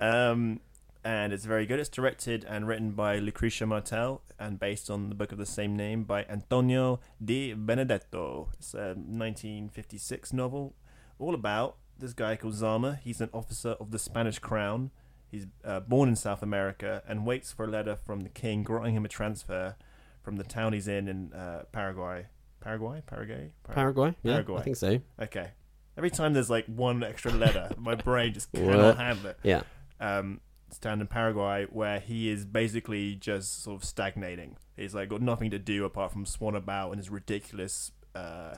Um, 0.00 0.60
and 1.04 1.32
it's 1.34 1.44
very 1.44 1.66
good. 1.66 1.78
It's 1.78 1.90
directed 1.90 2.44
and 2.48 2.66
written 2.66 2.92
by 2.92 3.18
Lucrecia 3.20 3.66
Martel 3.68 4.22
and 4.38 4.58
based 4.58 4.88
on 4.90 5.10
the 5.10 5.14
book 5.14 5.32
of 5.32 5.38
the 5.38 5.44
same 5.46 5.76
name 5.76 6.04
by 6.04 6.24
Antonio 6.24 7.00
Di 7.22 7.52
Benedetto. 7.52 8.48
It's 8.58 8.72
a 8.74 8.94
1956 8.96 10.32
novel 10.32 10.74
all 11.18 11.34
about 11.34 11.76
this 11.98 12.12
guy 12.12 12.36
called 12.36 12.54
Zama. 12.54 12.98
He's 13.02 13.20
an 13.20 13.30
officer 13.32 13.70
of 13.72 13.90
the 13.90 13.98
Spanish 13.98 14.38
crown. 14.38 14.90
He's 15.34 15.46
uh, 15.64 15.80
born 15.80 16.08
in 16.08 16.14
South 16.14 16.42
America 16.44 17.02
and 17.08 17.26
waits 17.26 17.50
for 17.52 17.64
a 17.64 17.68
letter 17.68 17.96
from 17.96 18.20
the 18.20 18.28
king 18.28 18.62
granting 18.62 18.94
him 18.94 19.04
a 19.04 19.08
transfer 19.08 19.74
from 20.22 20.36
the 20.36 20.44
town 20.44 20.72
he's 20.72 20.86
in 20.86 21.08
in 21.08 21.32
uh, 21.32 21.64
Paraguay. 21.72 22.26
Paraguay? 22.60 23.02
Paraguay? 23.04 23.50
Par- 23.64 23.74
Paraguay? 23.74 24.14
Yeah, 24.22 24.34
Paraguay. 24.34 24.58
I 24.60 24.62
think 24.62 24.76
so. 24.76 25.00
Okay. 25.20 25.48
Every 25.96 26.10
time 26.10 26.34
there's 26.34 26.50
like 26.50 26.66
one 26.66 27.02
extra 27.02 27.32
letter, 27.32 27.68
my 27.78 27.96
brain 27.96 28.32
just 28.32 28.52
cannot 28.52 28.96
handle 28.96 29.26
it 29.30 29.38
Yeah. 29.42 29.62
um, 30.00 30.40
down 30.80 31.00
in 31.00 31.08
Paraguay 31.08 31.66
where 31.68 31.98
he 31.98 32.28
is 32.30 32.44
basically 32.44 33.16
just 33.16 33.62
sort 33.64 33.82
of 33.82 33.84
stagnating. 33.84 34.56
He's 34.76 34.94
like 34.94 35.08
got 35.08 35.20
nothing 35.20 35.50
to 35.50 35.58
do 35.58 35.84
apart 35.84 36.12
from 36.12 36.26
swan 36.26 36.54
about 36.54 36.92
in 36.92 36.98
his 36.98 37.10
ridiculous 37.10 37.90
uh, 38.14 38.54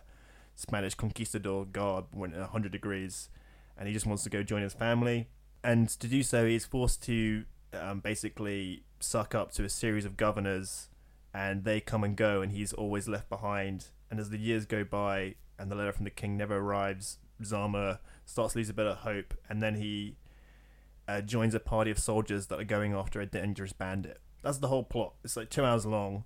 Spanish 0.55 0.95
conquistador 0.95 1.65
garb 1.65 2.07
when 2.13 2.33
at 2.35 2.41
100 2.41 2.71
degrees, 2.71 3.31
and 3.79 3.89
he 3.89 3.95
just 3.95 4.05
wants 4.07 4.23
to 4.25 4.31
go 4.31 4.43
join 4.43 4.61
his 4.63 4.75
family. 4.75 5.29
And 5.67 5.89
to 5.89 6.07
do 6.07 6.23
so, 6.23 6.47
he's 6.47 6.65
forced 6.65 7.03
to 7.07 7.45
um, 7.73 7.99
basically 7.99 8.85
suck 9.01 9.35
up 9.35 9.51
to 9.55 9.65
a 9.65 9.69
series 9.69 10.05
of 10.05 10.17
governors, 10.17 10.91
and 11.35 11.65
they 11.65 11.81
come 11.81 12.05
and 12.05 12.17
go, 12.17 12.41
and 12.41 12.53
he's 12.53 12.73
always 12.73 13.09
left 13.09 13.29
behind. 13.29 13.89
And 14.09 14.21
as 14.21 14.31
the 14.31 14.39
years 14.39 14.65
go 14.65 14.85
by, 14.85 15.35
and 15.59 15.69
the 15.69 15.75
letter 15.75 15.91
from 15.91 16.05
the 16.05 16.11
king 16.11 16.37
never 16.37 16.59
arrives, 16.59 17.19
Zama 17.43 17.99
starts 18.25 18.53
to 18.53 18.61
lose 18.61 18.71
a 18.71 18.75
bit 18.75 18.87
of 18.87 18.99
hope, 18.99 19.35
and 19.49 19.61
then 19.61 19.75
he 19.75 20.15
uh, 21.09 21.21
joins 21.21 21.53
a 21.53 21.59
party 21.59 21.91
of 21.91 21.99
soldiers 21.99 22.47
that 22.47 22.61
are 22.61 22.65
going 22.65 22.95
after 22.95 23.21
a 23.21 23.27
dangerous 23.27 23.73
bandit. 23.73 24.21
That's 24.45 24.59
the 24.59 24.69
whole 24.69 24.85
plot. 24.85 25.15
It's 25.25 25.37
like 25.37 25.51
two 25.51 25.65
hours 25.65 25.85
long, 25.85 26.23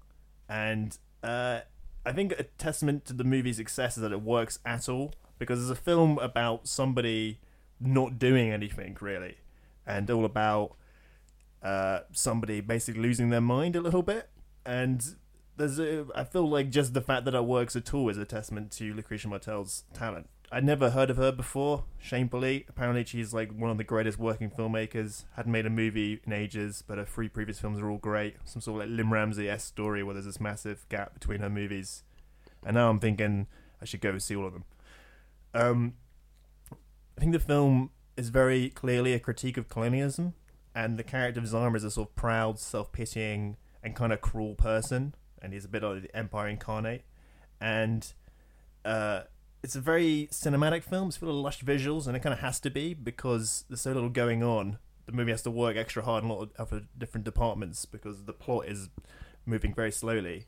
and 0.50 0.98
uh, 1.22 1.61
I 2.05 2.12
think 2.12 2.33
a 2.33 2.42
testament 2.42 3.07
to 3.07 3.14
the 3.14 3.24
movie's 3.24 3.57
success 3.57 3.96
is 3.96 4.03
that 4.03 4.12
it 4.12 4.20
works 4.20 4.59
at 4.66 4.87
all 4.87 5.14
because 5.38 5.62
it's 5.62 5.79
a 5.79 5.83
film 5.83 6.18
about 6.18 6.68
somebody 6.68 7.40
not 7.80 8.18
doing 8.18 8.50
anything 8.50 8.96
really, 9.00 9.38
and 9.86 10.10
all 10.10 10.24
about 10.24 10.76
uh, 11.62 12.00
somebody 12.12 12.60
basically 12.60 13.02
losing 13.02 13.30
their 13.30 13.40
mind 13.40 13.76
a 13.76 13.80
little 13.80 14.02
bit. 14.02 14.28
And 14.64 15.02
there's 15.56 15.78
a, 15.78 16.06
I 16.14 16.24
feel 16.24 16.48
like 16.48 16.70
just 16.70 16.94
the 16.94 17.00
fact 17.00 17.24
that 17.24 17.34
it 17.34 17.44
works 17.44 17.76
at 17.76 17.92
all 17.94 18.08
is 18.08 18.18
a 18.18 18.24
testament 18.24 18.70
to 18.72 18.94
Lucrecia 18.94 19.26
Martel's 19.26 19.84
talent. 19.92 20.28
I'd 20.52 20.64
never 20.64 20.90
heard 20.90 21.10
of 21.10 21.16
her 21.16 21.30
before. 21.30 21.84
Shamefully, 21.98 22.66
apparently 22.68 23.04
she's 23.04 23.32
like 23.32 23.52
one 23.52 23.70
of 23.70 23.78
the 23.78 23.84
greatest 23.84 24.18
working 24.18 24.50
filmmakers. 24.50 25.24
Hadn't 25.36 25.52
made 25.52 25.64
a 25.64 25.70
movie 25.70 26.20
in 26.26 26.32
ages, 26.32 26.82
but 26.84 26.98
her 26.98 27.04
three 27.04 27.28
previous 27.28 27.60
films 27.60 27.78
are 27.78 27.88
all 27.88 27.98
great. 27.98 28.36
Some 28.44 28.60
sort 28.60 28.82
of 28.82 28.88
like 28.88 28.96
Lynne 28.96 29.10
Ramsay 29.10 29.48
s 29.48 29.62
story 29.62 30.02
where 30.02 30.14
there's 30.14 30.26
this 30.26 30.40
massive 30.40 30.86
gap 30.88 31.14
between 31.14 31.38
her 31.38 31.48
movies, 31.48 32.02
and 32.66 32.74
now 32.74 32.90
I'm 32.90 32.98
thinking 32.98 33.46
I 33.80 33.84
should 33.84 34.00
go 34.00 34.18
see 34.18 34.34
all 34.34 34.46
of 34.46 34.52
them. 34.52 34.64
Um, 35.54 35.94
I 37.20 37.22
think 37.22 37.35
the 37.35 37.38
film 37.38 37.90
is 38.16 38.30
very 38.30 38.70
clearly 38.70 39.12
a 39.12 39.20
critique 39.20 39.59
of 39.59 39.68
colonialism, 39.68 40.33
and 40.74 40.98
the 40.98 41.02
character 41.02 41.38
of 41.38 41.46
Zama 41.46 41.76
is 41.76 41.85
a 41.85 41.90
sort 41.90 42.09
of 42.09 42.16
proud, 42.16 42.59
self-pitying, 42.59 43.59
and 43.83 43.94
kind 43.94 44.11
of 44.11 44.22
cruel 44.22 44.54
person, 44.54 45.14
and 45.42 45.52
he's 45.52 45.66
a 45.66 45.68
bit 45.68 45.83
like 45.83 46.00
the 46.00 46.16
Empire 46.16 46.48
incarnate, 46.48 47.02
and 47.61 48.14
uh, 48.87 49.24
it's 49.62 49.76
a 49.76 49.83
very 49.83 50.30
cinematic 50.33 50.83
film. 50.83 51.09
It's 51.09 51.18
full 51.18 51.28
of 51.28 51.35
lush 51.35 51.62
visuals, 51.62 52.06
and 52.06 52.16
it 52.16 52.20
kind 52.20 52.33
of 52.33 52.40
has 52.40 52.59
to 52.61 52.70
be 52.70 52.94
because 52.94 53.66
there's 53.68 53.83
so 53.83 53.92
little 53.92 54.09
going 54.09 54.42
on. 54.42 54.78
The 55.04 55.12
movie 55.12 55.33
has 55.33 55.42
to 55.42 55.50
work 55.50 55.76
extra 55.76 56.02
hard 56.02 56.24
in 56.24 56.30
a 56.30 56.35
lot 56.35 56.48
of 56.56 56.72
different 56.96 57.26
departments 57.26 57.85
because 57.85 58.24
the 58.24 58.33
plot 58.33 58.66
is 58.66 58.88
moving 59.44 59.74
very 59.74 59.92
slowly. 59.92 60.46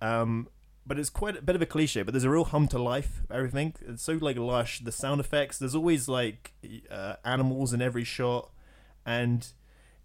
Um, 0.00 0.46
but 0.86 0.98
it's 0.98 1.10
quite 1.10 1.36
a 1.36 1.42
bit 1.42 1.56
of 1.56 1.62
a 1.62 1.66
cliche. 1.66 2.02
But 2.02 2.12
there's 2.12 2.24
a 2.24 2.30
real 2.30 2.44
hum 2.44 2.68
to 2.68 2.78
life. 2.78 3.22
Everything 3.30 3.74
it's 3.80 4.02
so 4.02 4.14
like 4.14 4.36
lush. 4.36 4.80
The 4.80 4.92
sound 4.92 5.20
effects. 5.20 5.58
There's 5.58 5.74
always 5.74 6.08
like 6.08 6.52
uh, 6.90 7.16
animals 7.24 7.72
in 7.72 7.80
every 7.80 8.04
shot, 8.04 8.50
and 9.06 9.46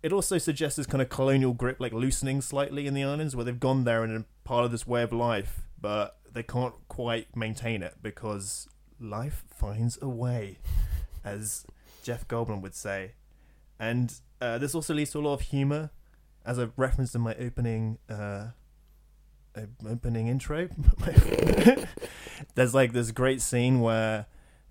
it 0.03 0.13
also 0.13 0.37
suggests 0.37 0.77
this 0.77 0.85
kind 0.85 1.01
of 1.01 1.09
colonial 1.09 1.53
grip, 1.53 1.77
like 1.79 1.93
loosening 1.93 2.41
slightly 2.41 2.87
in 2.87 2.93
the 2.93 3.03
islands, 3.03 3.35
where 3.35 3.45
they've 3.45 3.59
gone 3.59 3.83
there 3.83 4.03
and 4.03 4.17
are 4.17 4.25
part 4.43 4.65
of 4.65 4.71
this 4.71 4.85
way 4.85 5.03
of 5.03 5.11
life, 5.11 5.61
but 5.81 6.17
they 6.31 6.43
can't 6.43 6.75
quite 6.87 7.35
maintain 7.35 7.81
it 7.81 7.95
because 8.01 8.67
life 8.99 9.43
finds 9.49 9.97
a 10.01 10.07
way, 10.07 10.57
as 11.25 11.65
Jeff 12.03 12.27
Goldblum 12.27 12.61
would 12.61 12.75
say. 12.75 13.13
And 13.79 14.13
uh, 14.39 14.57
this 14.57 14.75
also 14.75 14.93
leads 14.93 15.11
to 15.11 15.19
a 15.19 15.21
lot 15.21 15.33
of 15.33 15.41
humor, 15.41 15.89
as 16.45 16.59
I 16.59 16.69
referenced 16.77 17.15
in 17.15 17.21
my 17.21 17.35
opening 17.35 17.97
uh, 18.09 18.13
uh, 18.13 18.49
opening 19.87 20.27
intro. 20.27 20.69
There's 22.55 22.73
like 22.73 22.93
this 22.93 23.11
great 23.11 23.41
scene 23.41 23.79
where 23.81 24.25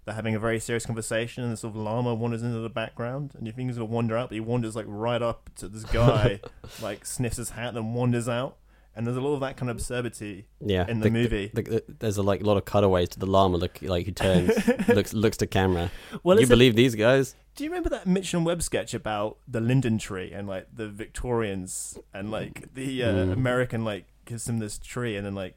they're 0.04 0.14
having 0.14 0.34
a 0.34 0.38
very 0.38 0.60
serious 0.60 0.86
conversation, 0.86 1.42
and 1.44 1.52
the 1.52 1.56
sort 1.56 1.74
of 1.74 1.80
llama 1.80 2.14
wanders 2.14 2.42
into 2.42 2.58
the 2.60 2.68
background, 2.68 3.32
and 3.36 3.46
you 3.46 3.52
think 3.52 3.68
he's 3.68 3.76
gonna 3.78 3.86
wander 3.90 4.16
out, 4.16 4.28
but 4.28 4.34
he 4.34 4.40
wanders 4.40 4.76
like 4.76 4.86
right 4.88 5.22
up 5.22 5.50
to 5.56 5.68
this 5.68 5.84
guy, 5.84 6.40
like 6.82 7.04
sniffs 7.04 7.36
his 7.38 7.50
hat, 7.50 7.74
and 7.74 7.94
wanders 7.94 8.28
out, 8.28 8.56
and 8.94 9.06
there's 9.06 9.16
a 9.16 9.20
lot 9.20 9.34
of 9.34 9.40
that 9.40 9.56
kind 9.56 9.68
of 9.70 9.76
absurdity 9.76 10.46
Yeah, 10.60 10.86
in 10.88 11.00
the, 11.00 11.10
movie. 11.10 11.50
the- 11.52 11.62
the- 11.62 11.84
there's 11.98 12.16
a 12.18 12.22
like 12.22 12.40
a 12.40 12.44
lot 12.44 12.56
of 12.56 12.64
cutaways 12.64 13.08
to 13.10 13.18
the 13.18 13.26
llama, 13.26 13.56
look 13.56 13.78
like 13.82 14.06
who 14.06 14.12
turns, 14.12 14.50
looks 14.88 15.12
looks 15.12 15.36
to 15.38 15.46
camera. 15.46 15.90
well, 16.22 16.40
you 16.40 16.46
believe 16.46 16.76
these 16.76 16.94
guys? 16.94 17.34
do 17.56 17.64
you 17.64 17.70
remember 17.70 17.88
that 17.88 18.06
Mitch 18.06 18.34
and 18.34 18.44
Webb 18.44 18.62
sketch 18.62 18.92
about 18.92 19.38
the 19.48 19.62
linden 19.62 19.96
tree 19.96 20.30
and 20.30 20.46
like 20.46 20.66
the 20.74 20.88
Victorians 20.88 21.98
and 22.12 22.30
like 22.30 22.74
the 22.74 23.02
uh, 23.02 23.12
Mm. 23.14 23.32
American 23.32 23.82
like 23.82 24.04
gives 24.26 24.44
them 24.44 24.58
this 24.58 24.78
tree 24.78 25.16
and 25.16 25.24
then 25.24 25.34
like 25.34 25.56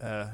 uh, 0.00 0.26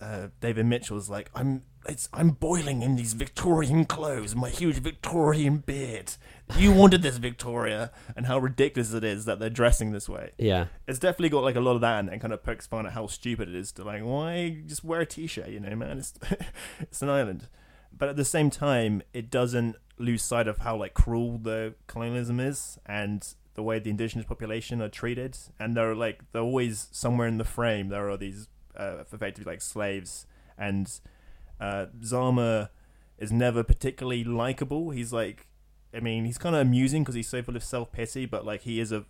uh, 0.00 0.28
David 0.40 0.66
Mitchell's 0.66 1.08
like 1.08 1.30
I'm 1.34 1.62
it's 1.88 2.08
I'm 2.12 2.30
boiling 2.30 2.82
in 2.82 2.96
these 2.96 3.14
Victorian 3.14 3.84
clothes, 3.84 4.34
my 4.34 4.50
huge 4.50 4.76
Victorian 4.76 5.58
beard. 5.58 6.12
You 6.56 6.72
wanted 6.72 7.02
this, 7.02 7.16
Victoria, 7.18 7.92
and 8.16 8.26
how 8.26 8.38
ridiculous 8.38 8.92
it 8.92 9.04
is 9.04 9.24
that 9.24 9.38
they're 9.38 9.50
dressing 9.50 9.92
this 9.92 10.08
way. 10.08 10.32
Yeah, 10.38 10.66
It's 10.86 10.98
definitely 10.98 11.30
got 11.30 11.44
like 11.44 11.56
a 11.56 11.60
lot 11.60 11.74
of 11.74 11.80
that, 11.82 12.00
and 12.00 12.08
it 12.10 12.20
kind 12.20 12.32
of 12.32 12.42
pokes 12.42 12.66
fun 12.66 12.86
at 12.86 12.92
how 12.92 13.06
stupid 13.06 13.48
it 13.48 13.54
is 13.54 13.72
to 13.72 13.84
like 13.84 14.02
why 14.02 14.62
just 14.66 14.84
wear 14.84 15.00
a 15.00 15.06
t-shirt, 15.06 15.48
you 15.48 15.60
know, 15.60 15.74
man. 15.76 15.98
It's 15.98 16.14
it's 16.80 17.02
an 17.02 17.08
island, 17.08 17.48
but 17.96 18.08
at 18.08 18.16
the 18.16 18.24
same 18.24 18.50
time, 18.50 19.02
it 19.12 19.30
doesn't 19.30 19.76
lose 19.98 20.22
sight 20.22 20.46
of 20.46 20.58
how 20.58 20.76
like 20.76 20.94
cruel 20.94 21.38
the 21.38 21.74
colonialism 21.86 22.38
is 22.38 22.78
and 22.86 23.34
the 23.58 23.62
way 23.64 23.80
the 23.80 23.90
indigenous 23.90 24.24
population 24.24 24.80
are 24.80 24.88
treated, 24.88 25.36
and 25.58 25.76
they're 25.76 25.92
like 25.92 26.22
they're 26.30 26.42
always 26.42 26.86
somewhere 26.92 27.26
in 27.26 27.38
the 27.38 27.44
frame. 27.44 27.88
There 27.88 28.08
are 28.08 28.16
these 28.16 28.46
uh, 28.78 28.98
effectively 29.00 29.42
like 29.52 29.60
slaves, 29.60 30.28
and 30.56 30.88
uh, 31.60 31.86
Zama 32.04 32.70
is 33.18 33.32
never 33.32 33.64
particularly 33.64 34.22
likable. 34.22 34.90
He's 34.90 35.12
like, 35.12 35.48
I 35.92 35.98
mean, 35.98 36.24
he's 36.24 36.38
kind 36.38 36.54
of 36.54 36.62
amusing 36.62 37.02
because 37.02 37.16
he's 37.16 37.26
so 37.26 37.42
full 37.42 37.56
of 37.56 37.64
self 37.64 37.90
pity, 37.90 38.26
but 38.26 38.46
like 38.46 38.60
he 38.60 38.78
is 38.78 38.92
a 38.92 39.06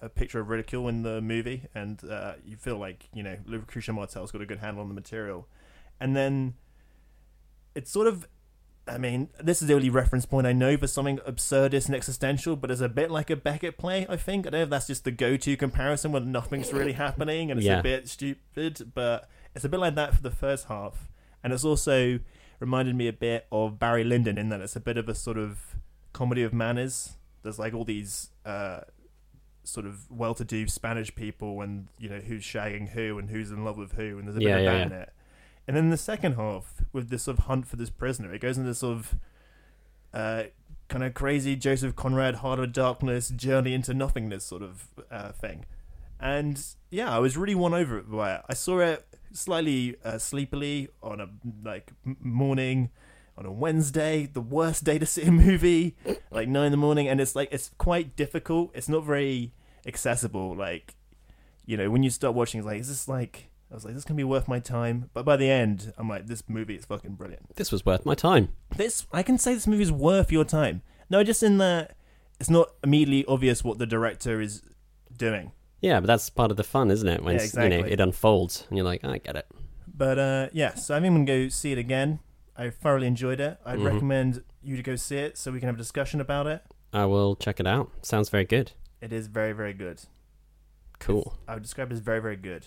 a 0.00 0.08
picture 0.08 0.40
of 0.40 0.48
ridicule 0.48 0.88
in 0.88 1.04
the 1.04 1.20
movie, 1.20 1.68
and 1.72 2.02
uh, 2.10 2.32
you 2.44 2.56
feel 2.56 2.78
like 2.78 3.08
you 3.14 3.22
know 3.22 3.36
Lucrecia 3.48 3.94
Martel's 3.94 4.32
got 4.32 4.42
a 4.42 4.46
good 4.46 4.58
handle 4.58 4.82
on 4.82 4.88
the 4.88 4.94
material, 4.94 5.46
and 6.00 6.16
then 6.16 6.54
it's 7.76 7.92
sort 7.92 8.08
of. 8.08 8.26
I 8.88 8.98
mean, 8.98 9.28
this 9.40 9.62
is 9.62 9.68
the 9.68 9.74
only 9.74 9.90
reference 9.90 10.26
point 10.26 10.46
I 10.46 10.52
know 10.52 10.76
for 10.76 10.88
something 10.88 11.18
absurdist 11.18 11.86
and 11.86 11.94
existential, 11.94 12.56
but 12.56 12.70
it's 12.70 12.80
a 12.80 12.88
bit 12.88 13.10
like 13.12 13.30
a 13.30 13.36
Beckett 13.36 13.78
play, 13.78 14.06
I 14.08 14.16
think. 14.16 14.44
I 14.46 14.50
don't 14.50 14.58
know 14.58 14.64
if 14.64 14.70
that's 14.70 14.88
just 14.88 15.04
the 15.04 15.12
go 15.12 15.36
to 15.36 15.56
comparison 15.56 16.10
when 16.10 16.32
nothing's 16.32 16.72
really 16.72 16.92
happening 16.94 17.50
and 17.50 17.58
it's 17.60 17.66
Yeah. 17.66 17.78
a 17.78 17.82
bit 17.82 18.08
stupid, 18.08 18.90
but 18.94 19.28
it's 19.54 19.64
a 19.64 19.68
bit 19.68 19.78
like 19.78 19.94
that 19.94 20.14
for 20.14 20.22
the 20.22 20.32
first 20.32 20.66
half. 20.66 21.08
And 21.44 21.52
it's 21.52 21.64
also 21.64 22.18
reminded 22.58 22.96
me 22.96 23.06
a 23.06 23.12
bit 23.12 23.46
of 23.52 23.78
Barry 23.78 24.02
Lyndon 24.02 24.36
in 24.36 24.48
that 24.48 24.60
it's 24.60 24.74
a 24.76 24.80
bit 24.80 24.96
of 24.96 25.08
a 25.08 25.14
sort 25.14 25.38
of 25.38 25.76
comedy 26.12 26.42
of 26.42 26.52
manners. 26.52 27.16
There's 27.44 27.58
like 27.60 27.74
all 27.74 27.84
these 27.84 28.30
uh, 28.44 28.80
sort 29.62 29.86
of 29.86 30.10
well-to-do 30.10 30.66
Spanish 30.66 31.14
people, 31.14 31.60
and 31.60 31.86
you 31.98 32.08
know 32.08 32.18
who's 32.18 32.42
shagging 32.44 32.88
who 32.90 33.18
and 33.18 33.30
who's 33.30 33.50
in 33.52 33.64
love 33.64 33.76
with 33.78 33.92
who, 33.92 34.18
and 34.18 34.26
there's 34.26 34.36
a 34.36 34.40
bit 34.40 34.48
Yeah, 34.48 34.56
of 34.56 34.62
yeah, 34.64 34.72
that 34.78 34.86
in 34.86 34.92
it. 34.92 35.12
And 35.66 35.76
then 35.76 35.90
the 35.90 35.96
second 35.96 36.34
half, 36.34 36.82
with 36.92 37.08
this 37.08 37.24
sort 37.24 37.38
of 37.38 37.44
hunt 37.44 37.66
for 37.66 37.76
this 37.76 37.90
prisoner, 37.90 38.34
it 38.34 38.40
goes 38.40 38.58
into 38.58 38.74
sort 38.74 38.98
of 38.98 39.14
uh, 40.12 40.42
kind 40.88 41.04
of 41.04 41.14
crazy 41.14 41.56
Joseph 41.56 41.94
Conrad, 41.96 42.36
Heart 42.36 42.58
of 42.60 42.72
Darkness, 42.72 43.28
journey 43.30 43.72
into 43.72 43.94
nothingness 43.94 44.44
sort 44.44 44.62
of 44.62 44.88
uh, 45.10 45.32
thing. 45.32 45.64
And 46.20 46.64
yeah, 46.90 47.14
I 47.14 47.18
was 47.18 47.36
really 47.36 47.54
won 47.54 47.74
over 47.74 48.00
by 48.02 48.34
it. 48.34 48.42
I 48.48 48.54
saw 48.54 48.80
it 48.80 49.06
slightly 49.32 49.96
uh, 50.04 50.18
sleepily 50.18 50.88
on 51.02 51.20
a 51.20 51.28
like 51.64 51.92
morning 52.04 52.90
on 53.36 53.46
a 53.46 53.52
Wednesday, 53.52 54.28
the 54.32 54.40
worst 54.40 54.84
day 54.84 54.98
to 54.98 55.06
see 55.06 55.22
a 55.22 55.32
movie, 55.32 55.96
like 56.30 56.48
nine 56.48 56.66
in 56.66 56.70
the 56.70 56.76
morning, 56.76 57.08
and 57.08 57.20
it's 57.20 57.34
like 57.34 57.48
it's 57.50 57.70
quite 57.78 58.14
difficult. 58.14 58.70
It's 58.74 58.88
not 58.88 59.04
very 59.04 59.52
accessible. 59.86 60.54
Like, 60.54 60.94
you 61.64 61.76
know, 61.76 61.90
when 61.90 62.02
you 62.02 62.10
start 62.10 62.34
watching, 62.34 62.60
it's 62.60 62.66
like, 62.66 62.80
is 62.80 62.88
this 62.88 63.08
like? 63.08 63.48
I 63.72 63.74
was 63.74 63.84
like, 63.86 63.94
this 63.94 64.02
is 64.02 64.04
gonna 64.04 64.18
be 64.18 64.24
worth 64.24 64.46
my 64.48 64.60
time. 64.60 65.08
But 65.14 65.24
by 65.24 65.36
the 65.36 65.50
end, 65.50 65.92
I'm 65.96 66.08
like, 66.08 66.26
this 66.26 66.42
movie 66.48 66.74
is 66.76 66.84
fucking 66.84 67.14
brilliant. 67.14 67.56
this 67.56 67.72
was 67.72 67.84
worth 67.86 68.04
my 68.04 68.14
time. 68.14 68.50
This 68.76 69.06
I 69.12 69.22
can 69.22 69.38
say 69.38 69.54
this 69.54 69.66
movie 69.66 69.82
is 69.82 69.90
worth 69.92 70.30
your 70.30 70.44
time. 70.44 70.82
No, 71.10 71.24
just 71.24 71.42
in 71.42 71.58
that 71.58 71.96
it's 72.38 72.50
not 72.50 72.68
immediately 72.84 73.24
obvious 73.26 73.64
what 73.64 73.78
the 73.78 73.86
director 73.86 74.40
is 74.40 74.62
doing. 75.16 75.52
Yeah, 75.80 76.00
but 76.00 76.06
that's 76.06 76.28
part 76.30 76.50
of 76.50 76.56
the 76.56 76.64
fun, 76.64 76.90
isn't 76.90 77.08
it? 77.08 77.22
When 77.24 77.34
Yeah, 77.36 77.42
it's- 77.44 77.54
you 77.54 77.68
know 77.80 77.84
it 77.86 77.98
unfolds 77.98 78.66
and 78.68 78.76
you're 78.78 78.84
like, 78.84 79.02
I 79.04 79.18
get 79.18 79.36
it. 79.36 79.46
But 79.94 80.18
uh, 80.18 80.48
yeah, 80.52 80.74
so 80.74 80.94
I 80.94 81.00
think 81.00 81.08
I'm 81.16 81.24
gonna 81.24 81.44
go 81.44 81.48
see 81.48 81.72
it 81.72 81.78
again. 81.78 82.20
I 82.56 82.68
thoroughly 82.70 83.06
enjoyed 83.06 83.40
it. 83.40 83.58
I'd 83.64 83.78
Mhm. 83.78 83.84
recommend 83.86 84.44
you 84.62 84.76
to 84.76 84.82
go 84.82 84.96
see 84.96 85.16
it 85.16 85.38
so 85.38 85.50
we 85.50 85.58
can 85.60 85.66
have 85.68 85.76
a 85.76 85.78
discussion 85.78 86.20
about 86.20 86.46
it. 86.46 86.62
I 86.92 87.06
will 87.06 87.34
check 87.36 87.58
it 87.58 87.66
out. 87.66 87.90
Sounds 88.02 88.28
very 88.28 88.44
good. 88.44 88.72
It 89.00 89.12
is 89.12 89.26
very, 89.28 89.52
very 89.52 89.72
good. 89.72 90.02
Cool. 90.98 91.36
I 91.48 91.54
would 91.54 91.62
describe 91.62 91.90
it 91.90 91.94
as 91.94 92.00
very, 92.00 92.20
very 92.20 92.36
good. 92.36 92.66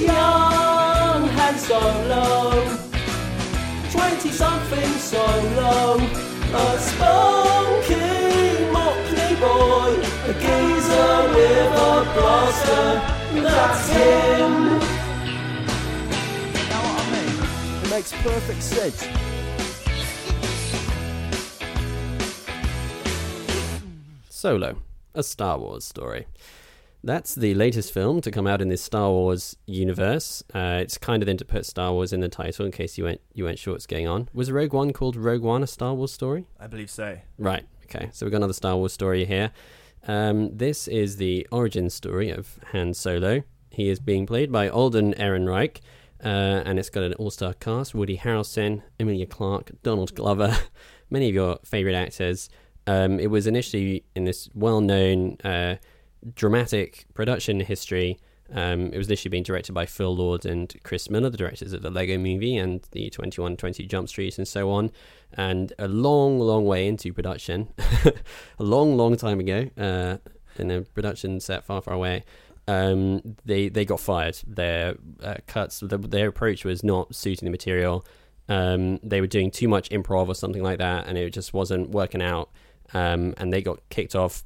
Young 0.00 1.28
Han 1.28 1.58
Solo, 1.58 2.64
twenty 3.90 4.30
something 4.30 4.92
solo, 4.98 5.98
a 5.98 6.78
spunky 6.78 8.64
motley 8.72 9.34
boy, 9.36 9.96
a 10.26 10.32
geezer 10.34 11.28
with 11.34 11.72
a 11.72 12.04
blaster. 12.14 12.88
That's 13.42 13.88
him. 13.88 14.52
You 16.52 16.64
know 16.70 16.82
what 16.84 17.00
I 17.00 17.04
mean? 17.12 17.84
It 17.84 17.88
makes 17.90 18.12
perfect 18.12 18.62
sense. 18.62 19.00
Solo, 24.30 24.76
a 25.14 25.22
Star 25.22 25.58
Wars 25.58 25.84
story. 25.84 26.26
That's 27.06 27.36
the 27.36 27.54
latest 27.54 27.94
film 27.94 28.20
to 28.22 28.32
come 28.32 28.48
out 28.48 28.60
in 28.60 28.68
this 28.68 28.82
Star 28.82 29.08
Wars 29.10 29.56
universe. 29.64 30.42
Uh, 30.52 30.80
it's 30.82 30.98
kind 30.98 31.22
of 31.22 31.28
then 31.28 31.36
to 31.36 31.44
put 31.44 31.64
Star 31.64 31.92
Wars 31.92 32.12
in 32.12 32.18
the 32.18 32.28
title 32.28 32.66
in 32.66 32.72
case 32.72 32.98
you 32.98 33.04
weren't 33.04 33.20
you 33.32 33.44
weren't 33.44 33.60
sure 33.60 33.74
what's 33.74 33.86
going 33.86 34.08
on. 34.08 34.28
Was 34.34 34.50
Rogue 34.50 34.72
One 34.72 34.92
called 34.92 35.14
Rogue 35.14 35.42
One 35.42 35.62
a 35.62 35.68
Star 35.68 35.94
Wars 35.94 36.12
story? 36.12 36.48
I 36.58 36.66
believe 36.66 36.90
so. 36.90 37.16
Right. 37.38 37.64
Okay. 37.84 38.10
So 38.12 38.26
we've 38.26 38.32
got 38.32 38.38
another 38.38 38.52
Star 38.52 38.76
Wars 38.76 38.92
story 38.92 39.24
here. 39.24 39.52
Um, 40.08 40.56
this 40.56 40.88
is 40.88 41.18
the 41.18 41.46
origin 41.52 41.90
story 41.90 42.30
of 42.30 42.58
Han 42.72 42.92
Solo. 42.92 43.44
He 43.70 43.88
is 43.88 44.00
being 44.00 44.26
played 44.26 44.50
by 44.50 44.68
Alden 44.68 45.14
Ehrenreich, 45.14 45.82
uh, 46.24 46.64
and 46.66 46.76
it's 46.76 46.90
got 46.90 47.04
an 47.04 47.14
all-star 47.14 47.54
cast: 47.54 47.94
Woody 47.94 48.18
Harrelson, 48.18 48.82
Emilia 48.98 49.26
Clarke, 49.26 49.70
Donald 49.84 50.12
Glover, 50.16 50.58
many 51.10 51.28
of 51.28 51.34
your 51.36 51.60
favorite 51.64 51.94
actors. 51.94 52.48
Um, 52.88 53.20
it 53.20 53.28
was 53.28 53.46
initially 53.46 54.04
in 54.16 54.24
this 54.24 54.48
well-known 54.54 55.36
uh, 55.44 55.76
dramatic 56.34 57.06
production 57.14 57.60
history. 57.60 58.18
Um, 58.52 58.92
it 58.92 58.98
was 58.98 59.08
initially 59.08 59.30
being 59.30 59.42
directed 59.42 59.72
by 59.72 59.86
Phil 59.86 60.14
Lord 60.14 60.46
and 60.46 60.72
Chris 60.84 61.10
Miller, 61.10 61.30
the 61.30 61.36
directors 61.36 61.72
of 61.72 61.82
the 61.82 61.90
Lego 61.90 62.16
Movie 62.16 62.56
and 62.56 62.80
the 62.92 63.10
2120 63.10 63.86
Jump 63.86 64.08
Street 64.08 64.38
and 64.38 64.46
so 64.46 64.70
on. 64.70 64.92
And 65.32 65.72
a 65.78 65.88
long, 65.88 66.38
long 66.38 66.64
way 66.64 66.86
into 66.86 67.12
production, 67.12 67.68
a 68.58 68.62
long, 68.62 68.96
long 68.96 69.16
time 69.16 69.40
ago, 69.40 69.68
uh, 69.76 70.18
in 70.58 70.70
a 70.70 70.82
production 70.82 71.40
set 71.40 71.64
far, 71.64 71.82
far 71.82 71.94
away, 71.94 72.24
um, 72.68 73.36
they 73.44 73.68
they 73.68 73.84
got 73.84 74.00
fired. 74.00 74.38
Their 74.46 74.96
uh, 75.22 75.36
cuts, 75.46 75.80
the, 75.80 75.98
their 75.98 76.28
approach 76.28 76.64
was 76.64 76.82
not 76.82 77.14
suiting 77.14 77.46
the 77.46 77.50
material. 77.50 78.04
Um, 78.48 78.98
they 79.02 79.20
were 79.20 79.26
doing 79.26 79.50
too 79.50 79.68
much 79.68 79.90
improv 79.90 80.28
or 80.28 80.34
something 80.34 80.62
like 80.62 80.78
that, 80.78 81.06
and 81.06 81.18
it 81.18 81.30
just 81.30 81.52
wasn't 81.52 81.90
working 81.90 82.22
out. 82.22 82.50
Um, 82.94 83.34
and 83.36 83.52
they 83.52 83.62
got 83.62 83.80
kicked 83.88 84.14
off 84.14 84.44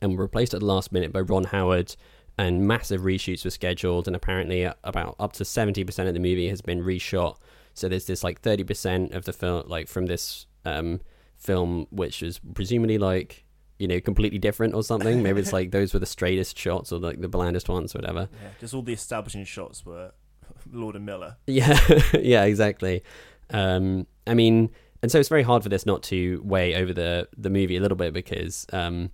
and 0.00 0.16
were 0.16 0.24
replaced 0.24 0.54
at 0.54 0.60
the 0.60 0.66
last 0.66 0.92
minute 0.92 1.12
by 1.12 1.20
Ron 1.20 1.44
Howard. 1.44 1.96
And 2.38 2.66
massive 2.68 3.00
reshoots 3.00 3.44
were 3.44 3.50
scheduled, 3.50 4.06
and 4.06 4.14
apparently 4.14 4.66
uh, 4.66 4.74
about 4.84 5.16
up 5.18 5.32
to 5.34 5.44
seventy 5.44 5.84
percent 5.84 6.06
of 6.08 6.12
the 6.12 6.20
movie 6.20 6.48
has 6.50 6.60
been 6.60 6.82
reshot. 6.82 7.38
So 7.72 7.88
there's 7.88 8.06
this 8.06 8.22
like 8.22 8.42
thirty 8.42 8.62
percent 8.62 9.14
of 9.14 9.24
the 9.24 9.32
film, 9.32 9.64
like 9.68 9.88
from 9.88 10.04
this 10.04 10.44
um, 10.66 11.00
film, 11.36 11.86
which 11.90 12.20
was 12.20 12.38
presumably 12.54 12.98
like 12.98 13.46
you 13.78 13.88
know 13.88 14.00
completely 14.00 14.38
different 14.38 14.74
or 14.74 14.82
something. 14.82 15.22
Maybe 15.22 15.40
it's 15.40 15.52
like 15.52 15.70
those 15.70 15.94
were 15.94 15.98
the 15.98 16.06
straightest 16.06 16.58
shots 16.58 16.92
or 16.92 16.98
like 16.98 17.20
the 17.22 17.28
blandest 17.28 17.70
ones, 17.70 17.94
or 17.94 18.00
whatever. 18.00 18.28
Yeah, 18.42 18.48
just 18.60 18.74
all 18.74 18.82
the 18.82 18.92
establishing 18.92 19.44
shots 19.44 19.86
were 19.86 20.12
Lord 20.72 20.96
and 20.96 21.06
Miller. 21.06 21.36
Yeah, 21.46 21.78
yeah, 22.20 22.44
exactly. 22.44 23.02
Um, 23.50 24.06
I 24.26 24.34
mean, 24.34 24.70
and 25.02 25.10
so 25.10 25.20
it's 25.20 25.28
very 25.28 25.42
hard 25.42 25.62
for 25.62 25.68
this 25.68 25.86
not 25.86 26.02
to 26.04 26.42
weigh 26.44 26.74
over 26.74 26.92
the 26.92 27.28
the 27.36 27.50
movie 27.50 27.76
a 27.76 27.80
little 27.80 27.96
bit 27.96 28.12
because 28.12 28.66
um, 28.72 29.10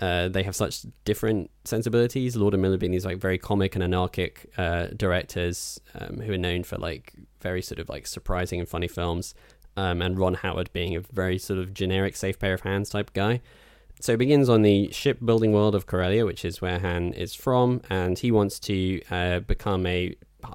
uh, 0.00 0.28
they 0.28 0.42
have 0.42 0.56
such 0.56 0.84
different 1.04 1.50
sensibilities. 1.64 2.36
Lord 2.36 2.54
and 2.54 2.62
Miller 2.62 2.76
being 2.76 2.92
these 2.92 3.06
like 3.06 3.18
very 3.18 3.38
comic 3.38 3.74
and 3.74 3.82
anarchic 3.82 4.50
uh, 4.58 4.88
directors 4.96 5.80
um, 5.98 6.20
who 6.20 6.32
are 6.32 6.38
known 6.38 6.64
for 6.64 6.76
like 6.76 7.14
very 7.40 7.62
sort 7.62 7.78
of 7.78 7.88
like 7.88 8.06
surprising 8.06 8.60
and 8.60 8.68
funny 8.68 8.88
films, 8.88 9.34
um, 9.76 10.02
and 10.02 10.18
Ron 10.18 10.34
Howard 10.34 10.72
being 10.72 10.96
a 10.96 11.00
very 11.00 11.38
sort 11.38 11.58
of 11.58 11.74
generic 11.74 12.16
safe 12.16 12.38
pair 12.38 12.54
of 12.54 12.62
hands 12.62 12.90
type 12.90 13.12
guy. 13.12 13.40
So 14.00 14.12
it 14.12 14.18
begins 14.18 14.48
on 14.48 14.62
the 14.62 14.92
shipbuilding 14.92 15.52
world 15.52 15.74
of 15.74 15.86
Corellia, 15.86 16.26
which 16.26 16.44
is 16.44 16.60
where 16.60 16.78
Han 16.78 17.14
is 17.14 17.34
from, 17.34 17.80
and 17.88 18.18
he 18.18 18.30
wants 18.30 18.60
to 18.60 19.00
uh, 19.10 19.40
become 19.40 19.86
a 19.86 20.14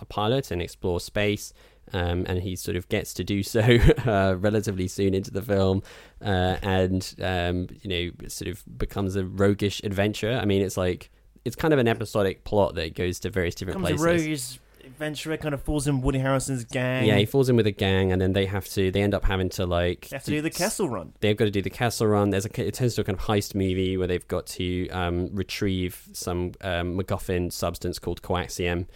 pilot 0.10 0.52
and 0.52 0.62
explore 0.62 1.00
space. 1.00 1.54
Um, 1.94 2.26
and 2.28 2.42
he 2.42 2.56
sort 2.56 2.78
of 2.78 2.88
gets 2.90 3.14
to 3.16 3.24
do 3.24 3.44
so 3.44 3.60
uh, 4.06 4.36
relatively 4.38 4.88
soon 4.88 5.14
into 5.14 5.32
the 5.32 5.42
film, 5.42 5.84
uh, 6.24 6.58
and 6.62 7.16
um, 7.22 7.68
you 7.82 7.90
know, 7.90 8.28
sort 8.28 8.50
of 8.50 8.64
becomes 8.78 9.16
a 9.16 9.26
roguish 9.26 9.82
adventure. 9.84 10.40
I 10.42 10.46
mean, 10.46 10.62
it's 10.62 10.78
like 10.78 11.10
it's 11.46 11.56
kind 11.56 11.74
of 11.74 11.80
an 11.80 11.88
episodic 11.88 12.44
plot 12.44 12.76
that 12.76 12.96
goes 12.96 13.20
to 13.22 13.30
various 13.30 13.56
different 13.56 13.80
places. 13.82 14.02
Comes 14.02 14.22
a 14.22 14.26
places. 14.26 14.60
adventurer, 14.86 15.38
kind 15.38 15.54
of 15.54 15.62
falls 15.62 15.88
in 15.88 16.02
Woody 16.02 16.20
Harrelson's 16.20 16.64
gang. 16.66 17.06
Yeah, 17.06 17.18
he 17.18 17.26
falls 17.26 17.50
in 17.50 17.56
with 17.56 17.68
a 17.68 17.72
gang, 17.72 18.12
and 18.12 18.22
then 18.22 18.34
they 18.34 18.46
have 18.46 18.68
to. 18.70 18.92
They 18.92 19.02
end 19.02 19.14
up 19.14 19.26
having 19.26 19.50
to 19.50 19.66
like. 19.66 20.10
They 20.10 20.16
have 20.16 20.24
to 20.26 20.32
do 20.32 20.42
the 20.42 20.50
Kessel 20.50 20.90
Run. 20.90 21.14
They've 21.20 21.38
got 21.38 21.46
to 21.46 21.52
do 21.52 21.62
the 21.62 21.70
Kessel 21.70 22.08
run. 22.08 22.30
There's 22.30 22.46
a. 22.46 22.68
It 22.68 22.76
turns 22.76 22.96
to 22.96 23.02
a 23.02 23.04
kind 23.04 23.18
of 23.18 23.26
heist 23.26 23.56
movie 23.56 23.98
where 23.98 24.08
they've 24.08 24.28
got 24.28 24.46
to 24.48 24.90
um, 24.90 25.30
retrieve 25.34 26.08
some 26.14 26.54
um, 26.62 26.98
MacGuffin 26.98 27.52
substance 27.52 28.00
called 28.00 28.22
coaxium. 28.22 28.88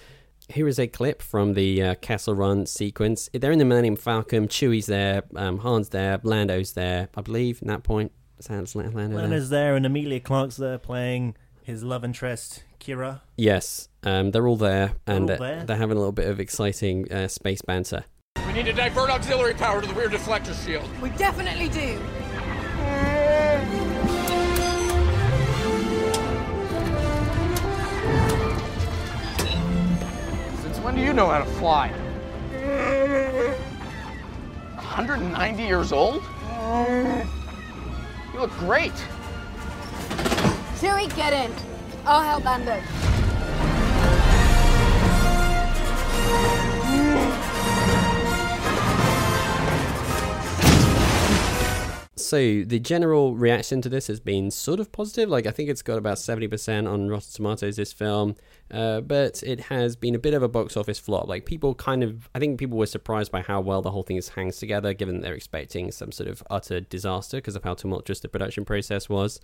Here 0.50 0.68
is 0.68 0.78
a 0.78 0.88
clip 0.88 1.22
from 1.22 1.54
the 1.54 1.82
uh, 1.82 1.96
Kessel 1.96 2.36
Run 2.36 2.66
sequence. 2.68 3.30
They're 3.34 3.52
in 3.52 3.60
the 3.60 3.66
Millennium 3.66 3.96
Falcon. 3.96 4.48
Chewie's 4.48 4.86
there. 4.86 5.24
Um, 5.36 5.60
Han's 5.60 5.90
there. 5.90 6.20
Lando's 6.24 6.74
there. 6.74 7.10
I 7.16 7.22
believe. 7.22 7.62
At 7.64 7.68
that 7.68 7.84
point, 7.84 8.12
sounds 8.40 8.76
like 8.76 8.94
Lando. 8.94 9.28
there. 9.28 9.40
There, 9.40 9.76
and 9.76 9.86
Emilia 9.86 10.20
Clarke's 10.20 10.58
there 10.58 10.78
playing 10.78 11.36
his 11.64 11.84
love 11.84 12.04
interest, 12.04 12.64
Qi'ra. 12.80 13.22
Yes, 13.38 13.90
um, 14.04 14.32
they're 14.32 14.48
all 14.48 14.56
there, 14.58 14.94
and 15.08 15.30
all 15.30 15.36
uh, 15.36 15.40
there? 15.40 15.64
they're 15.66 15.78
having 15.78 15.98
a 15.98 16.00
little 16.00 16.12
bit 16.12 16.28
of 16.28 16.40
exciting 16.40 17.12
uh, 17.12 17.28
space 17.28 17.64
banter. 17.64 18.06
We 18.46 18.54
need 18.54 18.66
to 18.66 18.74
divert 18.74 19.10
auxiliary 19.10 19.56
power 19.56 19.82
to 19.82 19.88
the 19.88 19.94
rear 19.96 20.10
deflector 20.10 20.54
shield. 20.64 20.88
We 21.02 21.10
definitely 21.12 21.70
do. 21.70 22.00
When 30.86 30.94
do 30.94 31.02
you 31.02 31.14
know 31.14 31.28
how 31.28 31.40
to 31.40 31.46
fly? 31.46 31.90
190 34.76 35.64
years 35.64 35.92
old? 35.92 36.22
You 38.32 38.40
look 38.40 38.52
great. 38.60 38.94
Chewie, 40.78 41.14
get 41.16 41.34
in. 41.34 41.52
I'll 42.06 42.22
help 42.22 42.46
Lando. 42.46 42.80
So 52.18 52.64
the 52.64 52.80
general 52.80 53.36
reaction 53.36 53.82
to 53.82 53.90
this 53.90 54.08
has 54.08 54.22
been 54.22 54.50
sort 54.50 54.80
of 54.80 54.94
positive. 54.94 55.30
Like 55.30 55.46
I 55.46 55.52
think 55.52 55.70
it's 55.70 55.82
got 55.82 55.98
about 55.98 56.18
seventy 56.18 56.48
percent 56.48 56.88
on 56.88 57.10
Rotten 57.10 57.30
Tomatoes. 57.34 57.76
This 57.76 57.92
film, 57.92 58.38
uh, 58.72 59.02
but 59.02 59.44
it 59.44 59.60
has 59.60 59.98
been 59.98 60.16
a 60.16 60.20
bit 60.20 60.34
of 60.34 60.42
a 60.42 60.48
box 60.48 60.78
office 60.78 60.98
flop. 60.98 61.28
Like 61.28 61.46
people 61.46 61.76
kind 61.76 62.04
of, 62.04 62.30
I 62.34 62.40
think 62.40 62.58
people 62.58 62.78
were 62.78 62.86
surprised 62.86 63.34
by 63.34 63.42
how 63.42 63.60
well 63.60 63.82
the 63.82 63.92
whole 63.92 64.04
thing 64.04 64.22
hangs 64.34 64.60
together, 64.60 64.94
given 64.94 65.16
that 65.16 65.24
they're 65.24 65.36
expecting 65.36 65.92
some 65.92 66.14
sort 66.14 66.30
of 66.30 66.42
utter 66.50 66.80
disaster 66.80 67.38
because 67.38 67.58
of 67.58 67.66
how 67.66 67.74
tumultuous 67.74 68.22
the 68.22 68.30
production 68.30 68.64
process 68.64 69.10
was. 69.10 69.42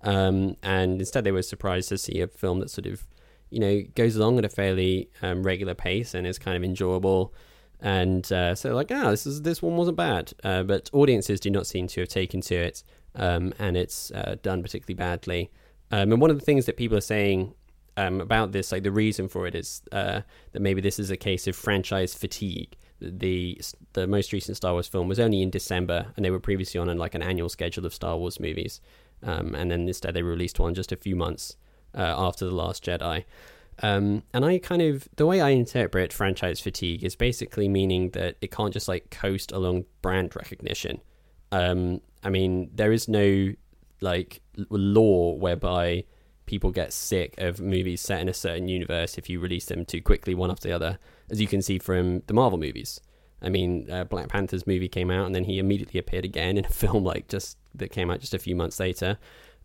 Um, 0.00 0.56
and 0.62 1.00
instead, 1.00 1.24
they 1.24 1.32
were 1.32 1.42
surprised 1.42 1.90
to 1.90 1.98
see 1.98 2.22
a 2.22 2.26
film 2.26 2.60
that 2.60 2.70
sort 2.70 2.86
of, 2.86 3.06
you 3.50 3.60
know, 3.60 3.82
goes 3.94 4.16
along 4.16 4.38
at 4.38 4.46
a 4.46 4.48
fairly 4.48 5.10
um, 5.20 5.42
regular 5.42 5.74
pace 5.74 6.14
and 6.14 6.26
is 6.26 6.38
kind 6.38 6.56
of 6.56 6.64
enjoyable 6.64 7.34
and 7.80 8.30
uh, 8.32 8.54
so 8.54 8.74
like 8.74 8.90
ah 8.90 9.10
this 9.10 9.26
is 9.26 9.42
this 9.42 9.62
one 9.62 9.76
wasn't 9.76 9.96
bad. 9.96 10.32
Uh, 10.42 10.62
but 10.62 10.90
audiences 10.92 11.40
do 11.40 11.50
not 11.50 11.66
seem 11.66 11.86
to 11.88 12.00
have 12.00 12.08
taken 12.08 12.40
to 12.42 12.54
it 12.54 12.82
um, 13.14 13.52
and 13.58 13.76
it's 13.76 14.10
uh, 14.12 14.36
done 14.42 14.62
particularly 14.62 14.94
badly. 14.94 15.50
Um, 15.90 16.12
and 16.12 16.20
one 16.20 16.30
of 16.30 16.38
the 16.38 16.44
things 16.44 16.66
that 16.66 16.76
people 16.76 16.96
are 16.96 17.02
saying 17.02 17.54
um, 17.96 18.20
about 18.20 18.52
this 18.52 18.72
like 18.72 18.82
the 18.82 18.90
reason 18.90 19.28
for 19.28 19.46
it 19.46 19.54
is 19.54 19.82
uh, 19.92 20.22
that 20.52 20.60
maybe 20.60 20.80
this 20.80 20.98
is 20.98 21.10
a 21.10 21.16
case 21.16 21.46
of 21.46 21.54
franchise 21.54 22.14
fatigue. 22.14 22.76
The 23.00 23.60
the 23.92 24.06
most 24.06 24.32
recent 24.32 24.56
Star 24.56 24.72
Wars 24.72 24.88
film 24.88 25.08
was 25.08 25.20
only 25.20 25.42
in 25.42 25.50
December 25.50 26.06
and 26.16 26.24
they 26.24 26.30
were 26.30 26.40
previously 26.40 26.80
on 26.80 26.96
like 26.96 27.14
an 27.14 27.22
annual 27.22 27.48
schedule 27.48 27.86
of 27.86 27.94
Star 27.94 28.16
Wars 28.16 28.40
movies. 28.40 28.80
Um, 29.22 29.54
and 29.54 29.70
then 29.70 29.86
instead 29.86 30.14
they 30.14 30.22
released 30.22 30.58
one 30.58 30.74
just 30.74 30.92
a 30.92 30.96
few 30.96 31.16
months 31.16 31.56
uh, 31.96 32.14
after 32.16 32.44
the 32.44 32.54
Last 32.54 32.84
Jedi 32.84 33.24
um, 33.80 34.22
and 34.32 34.44
I 34.44 34.58
kind 34.58 34.82
of 34.82 35.08
the 35.16 35.26
way 35.26 35.40
I 35.40 35.50
interpret 35.50 36.12
franchise 36.12 36.60
fatigue 36.60 37.02
is 37.02 37.16
basically 37.16 37.68
meaning 37.68 38.10
that 38.10 38.36
it 38.40 38.50
can't 38.50 38.72
just 38.72 38.88
like 38.88 39.10
coast 39.10 39.52
along 39.52 39.84
brand 40.02 40.36
recognition. 40.36 41.00
Um, 41.50 42.00
I 42.22 42.30
mean, 42.30 42.70
there 42.74 42.92
is 42.92 43.08
no 43.08 43.52
like 44.00 44.40
law 44.56 45.34
whereby 45.34 46.04
people 46.46 46.70
get 46.70 46.92
sick 46.92 47.34
of 47.38 47.60
movies 47.60 48.00
set 48.00 48.20
in 48.20 48.28
a 48.28 48.34
certain 48.34 48.68
universe 48.68 49.16
if 49.18 49.28
you 49.30 49.40
release 49.40 49.66
them 49.66 49.84
too 49.84 50.02
quickly, 50.02 50.34
one 50.34 50.50
after 50.50 50.68
the 50.68 50.74
other, 50.74 50.98
as 51.30 51.40
you 51.40 51.46
can 51.46 51.62
see 51.62 51.78
from 51.78 52.22
the 52.26 52.34
Marvel 52.34 52.58
movies. 52.58 53.00
I 53.42 53.48
mean, 53.48 53.90
uh, 53.90 54.04
Black 54.04 54.28
Panther's 54.28 54.66
movie 54.66 54.88
came 54.88 55.10
out, 55.10 55.26
and 55.26 55.34
then 55.34 55.44
he 55.44 55.58
immediately 55.58 55.98
appeared 55.98 56.24
again 56.24 56.56
in 56.56 56.64
a 56.64 56.68
film 56.70 57.04
like 57.04 57.28
just 57.28 57.58
that 57.74 57.90
came 57.90 58.10
out 58.10 58.20
just 58.20 58.34
a 58.34 58.38
few 58.38 58.54
months 58.54 58.78
later. 58.78 59.18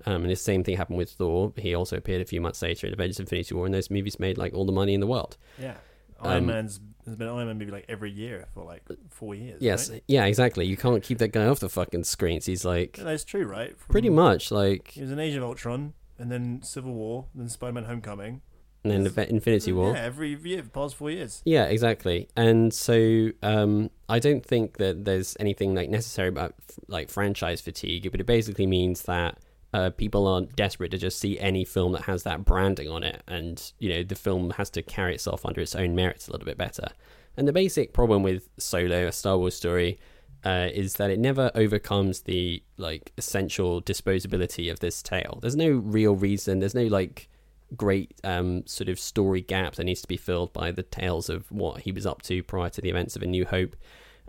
Um, 0.05 0.23
and 0.23 0.31
the 0.31 0.35
same 0.35 0.63
thing 0.63 0.77
happened 0.77 0.97
with 0.97 1.11
Thor. 1.11 1.53
He 1.57 1.75
also 1.75 1.97
appeared 1.97 2.21
a 2.21 2.25
few 2.25 2.39
months 2.41 2.61
later 2.61 2.87
in 2.87 2.93
Avengers: 2.93 3.19
Infinity 3.19 3.53
War, 3.55 3.65
and 3.65 3.73
those 3.73 3.89
movies 3.89 4.19
made 4.19 4.37
like 4.37 4.53
all 4.53 4.65
the 4.65 4.71
money 4.71 4.93
in 4.93 4.99
the 5.01 5.07
world. 5.07 5.37
Yeah. 5.59 5.75
Um, 6.21 6.31
Iron 6.31 6.45
Man's 6.47 6.79
there's 7.05 7.17
been 7.17 7.27
an 7.27 7.35
Iron 7.35 7.47
Man 7.47 7.57
movie 7.57 7.71
like 7.71 7.85
every 7.89 8.11
year 8.11 8.47
for 8.53 8.63
like 8.63 8.83
four 9.09 9.33
years. 9.35 9.61
Yes, 9.61 9.89
right? 9.89 10.03
yeah, 10.07 10.25
exactly. 10.25 10.65
You 10.65 10.77
can't 10.77 11.01
keep 11.03 11.17
that 11.19 11.29
guy 11.29 11.45
off 11.47 11.59
the 11.59 11.69
fucking 11.69 12.03
screens. 12.03 12.45
He's 12.45 12.65
like 12.65 12.97
Yeah, 12.97 13.05
that's 13.05 13.23
true, 13.23 13.45
right? 13.45 13.77
From- 13.79 13.91
pretty 13.91 14.09
much 14.09 14.51
like, 14.51 14.89
He 14.89 15.01
was 15.01 15.11
in 15.11 15.19
Age 15.19 15.35
of 15.35 15.43
Ultron, 15.43 15.93
and 16.17 16.31
then 16.31 16.61
Civil 16.61 16.93
War, 16.93 17.25
then 17.33 17.47
Spider-Man: 17.49 17.85
Homecoming. 17.85 18.41
and 18.83 18.91
then 18.93 19.05
Inf- 19.05 19.29
Infinity 19.29 19.71
War. 19.71 19.93
Yeah, 19.93 20.03
every 20.03 20.35
year 20.35 20.59
for 20.59 20.63
the 20.65 20.69
past 20.71 20.95
four 20.95 21.09
years. 21.09 21.41
Yeah, 21.45 21.65
exactly. 21.65 22.27
And 22.35 22.73
so 22.73 23.29
um, 23.41 23.89
I 24.09 24.19
don't 24.19 24.45
think 24.45 24.77
that 24.77 25.05
there's 25.05 25.35
anything 25.39 25.73
like 25.75 25.89
necessary 25.89 26.27
about 26.29 26.53
like 26.87 27.09
franchise 27.09 27.61
fatigue, 27.61 28.09
but 28.11 28.19
it 28.19 28.25
basically 28.25 28.67
means 28.67 29.03
that 29.03 29.37
uh, 29.74 29.91
people 29.91 30.28
aren't 30.28 30.55
desperate 30.55 30.89
to 30.91 30.97
just 30.97 31.20
see 31.20 31.39
any 31.39 31.63
film 31.63 31.91
that 31.93 32.03
has 32.03 32.24
that 32.24 32.45
branding 32.45 32.89
on 32.89 33.03
it, 33.03 33.22
and 33.28 33.72
you 33.80 33.89
know 33.89 34.03
the 34.03 34.15
film 34.15 34.51
has 34.51 34.70
to 34.72 34.82
carry 34.82 35.13
itself 35.15 35.45
under 35.45 35.61
its 35.61 35.76
own 35.76 35.95
merits 35.95 36.28
a 36.28 36.32
little 36.32 36.45
bit 36.45 36.57
better. 36.57 36.89
And 37.38 37.47
the 37.47 37.53
basic 37.53 37.93
problem 37.93 38.24
with 38.24 38.49
Solo, 38.57 39.07
a 39.07 39.11
Star 39.11 39.38
Wars 39.38 39.55
story, 39.55 39.99
uh, 40.43 40.70
is 40.74 40.93
that 40.95 41.09
it 41.09 41.20
never 41.20 41.51
overcomes 41.55 42.22
the 42.22 42.63
like 42.78 43.11
essential 43.17 43.82
disposability 43.82 44.72
of 44.72 44.80
this 44.80 45.03
tale. 45.03 45.39
There's 45.41 45.55
no 45.55 45.70
real 45.70 46.15
reason. 46.15 46.59
There's 46.59 46.76
no 46.76 46.86
like 46.86 47.30
great 47.76 48.20
um, 48.24 48.65
sort 48.65 48.89
of 48.89 48.99
story 48.99 49.41
gap 49.41 49.76
that 49.76 49.84
needs 49.84 50.01
to 50.01 50.07
be 50.07 50.17
filled 50.17 50.51
by 50.53 50.72
the 50.72 50.84
tales 50.84 51.30
of 51.30 51.51
what 51.51 51.82
he 51.82 51.91
was 51.91 52.05
up 52.05 52.22
to 52.24 52.41
prior 52.43 52.70
to 52.70 52.82
the 52.82 52.89
events 52.89 53.15
of 53.15 53.22
A 53.22 53.28
New 53.28 53.45
Hope. 53.45 53.76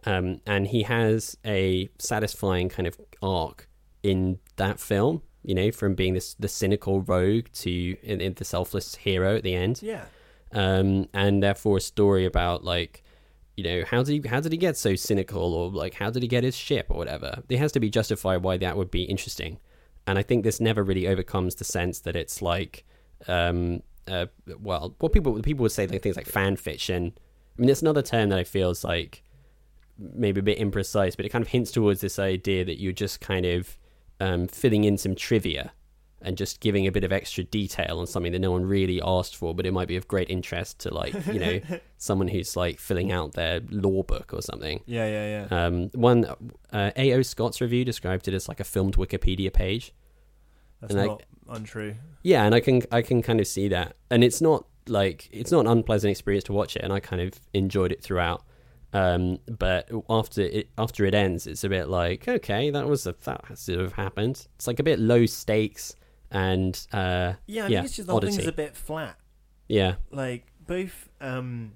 Um, 0.05 0.41
and 0.47 0.66
he 0.66 0.82
has 0.84 1.36
a 1.45 1.88
satisfying 1.99 2.68
kind 2.68 2.86
of 2.86 2.99
arc 3.22 3.68
in 4.03 4.38
that 4.57 4.80
film, 4.80 5.22
you 5.43 5.55
know, 5.55 5.70
from 5.70 5.95
being 5.95 6.14
this 6.14 6.34
the 6.34 6.49
cynical 6.49 7.03
rogue 7.03 7.47
to 7.53 7.97
in, 8.03 8.20
in 8.20 8.34
the 8.34 8.45
selfless 8.45 8.95
hero 8.97 9.36
at 9.36 9.43
the 9.43 9.55
end. 9.55 9.80
Yeah. 9.82 10.05
Um, 10.53 11.09
and 11.14 11.43
therefore 11.43 11.78
a 11.78 11.80
story 11.80 12.24
about 12.24 12.64
like, 12.64 13.05
you 13.57 13.64
know, 13.64 13.84
how 13.86 14.03
did 14.03 14.24
he 14.24 14.28
how 14.28 14.41
did 14.41 14.53
he 14.53 14.59
get 14.59 14.76
so 14.76 14.95
cynical 14.95 15.55
or 15.55 15.70
like 15.70 15.95
how 15.95 16.11
did 16.11 16.22
he 16.22 16.28
get 16.28 16.45
his 16.45 16.57
ship 16.57 16.86
or 16.91 16.97
whatever? 16.97 17.43
It 17.49 17.59
has 17.59 17.72
to 17.72 17.80
be 17.80 17.91
justified 17.91 18.43
why 18.43 18.59
that 18.59 18.76
would 18.76 18.91
be 18.91 19.05
interesting. 19.05 19.59
And 20.07 20.18
I 20.18 20.22
think 20.22 20.45
this 20.45 20.61
never 20.61 20.82
really 20.82 21.07
overcomes 21.07 21.55
the 21.55 21.64
sense 21.64 22.01
that 22.01 22.16
it's 22.16 22.43
like 22.43 22.84
um 23.28 23.82
uh 24.09 24.26
well 24.59 24.95
what 24.99 25.12
people 25.12 25.41
people 25.43 25.62
would 25.62 25.72
say 25.72 25.86
like 25.86 26.03
things 26.03 26.16
like 26.16 26.26
fan 26.26 26.57
fiction. 26.57 27.12
I 27.57 27.61
mean 27.61 27.70
it's 27.70 27.82
another 27.82 28.03
term 28.03 28.28
that 28.30 28.38
I 28.38 28.45
feel 28.45 28.70
is 28.70 28.84
like 28.84 29.22
maybe 29.99 30.41
a 30.41 30.43
bit 30.43 30.59
imprecise, 30.59 31.16
but 31.16 31.24
it 31.26 31.28
kind 31.28 31.43
of 31.43 31.49
hints 31.49 31.70
towards 31.70 32.01
this 32.01 32.18
idea 32.18 32.64
that 32.64 32.80
you're 32.80 32.93
just 32.93 33.20
kind 33.20 33.45
of 33.47 33.78
um, 34.20 34.46
filling 34.46 34.84
in 34.84 34.96
some 34.98 35.14
trivia 35.14 35.72
and 36.22 36.36
just 36.36 36.60
giving 36.60 36.86
a 36.86 36.92
bit 36.92 37.02
of 37.02 37.12
extra 37.12 37.42
detail 37.44 37.98
on 37.98 38.06
something 38.06 38.32
that 38.32 38.40
no 38.40 38.50
one 38.50 38.64
really 38.64 39.00
asked 39.02 39.34
for, 39.34 39.54
but 39.54 39.64
it 39.64 39.72
might 39.72 39.88
be 39.88 39.96
of 39.96 40.06
great 40.06 40.28
interest 40.28 40.78
to 40.80 40.92
like 40.92 41.14
you 41.26 41.40
know 41.40 41.60
someone 41.96 42.28
who's 42.28 42.56
like 42.56 42.78
filling 42.78 43.10
out 43.10 43.32
their 43.32 43.60
law 43.70 44.02
book 44.02 44.32
or 44.34 44.42
something. 44.42 44.80
Yeah, 44.86 45.06
yeah, 45.06 45.46
yeah. 45.50 45.64
Um, 45.66 45.88
one 45.94 46.26
uh, 46.72 46.90
A.O. 46.96 47.22
Scott's 47.22 47.60
review 47.60 47.84
described 47.84 48.28
it 48.28 48.34
as 48.34 48.48
like 48.48 48.60
a 48.60 48.64
filmed 48.64 48.96
Wikipedia 48.96 49.52
page. 49.52 49.94
That's 50.80 50.92
and 50.92 51.02
I- 51.02 51.06
not 51.06 51.22
untrue. 51.48 51.94
Yeah, 52.22 52.44
and 52.44 52.54
I 52.54 52.60
can 52.60 52.82
I 52.92 53.00
can 53.02 53.22
kind 53.22 53.40
of 53.40 53.46
see 53.46 53.68
that, 53.68 53.96
and 54.10 54.22
it's 54.22 54.42
not 54.42 54.66
like 54.86 55.28
it's 55.32 55.50
not 55.50 55.60
an 55.60 55.68
unpleasant 55.68 56.10
experience 56.10 56.44
to 56.44 56.52
watch 56.52 56.76
it, 56.76 56.82
and 56.82 56.92
I 56.92 57.00
kind 57.00 57.22
of 57.22 57.40
enjoyed 57.54 57.92
it 57.92 58.02
throughout. 58.02 58.44
Um, 58.93 59.38
but 59.47 59.88
after 60.09 60.43
it 60.43 60.68
after 60.76 61.05
it 61.05 61.14
ends, 61.14 61.47
it's 61.47 61.62
a 61.64 61.68
bit 61.68 61.88
like 61.88 62.26
okay, 62.26 62.70
that 62.70 62.86
was 62.88 63.07
a 63.07 63.14
that 63.24 63.57
sort 63.59 63.80
of 63.80 63.93
happened. 63.93 64.47
It's 64.57 64.66
like 64.66 64.78
a 64.80 64.82
bit 64.82 64.99
low 64.99 65.26
stakes 65.26 65.95
and 66.30 66.74
uh, 66.93 67.34
Yeah, 67.47 67.64
I 67.64 67.68
yeah, 67.68 67.78
think 67.78 67.84
it's 67.86 67.97
just 67.97 68.07
the 68.07 68.12
whole 68.12 68.20
thing's 68.20 68.47
a 68.47 68.53
bit 68.53 68.76
flat. 68.76 69.16
yeah, 69.68 69.95
Like 70.11 70.47
both, 70.66 71.09
um, 71.20 71.72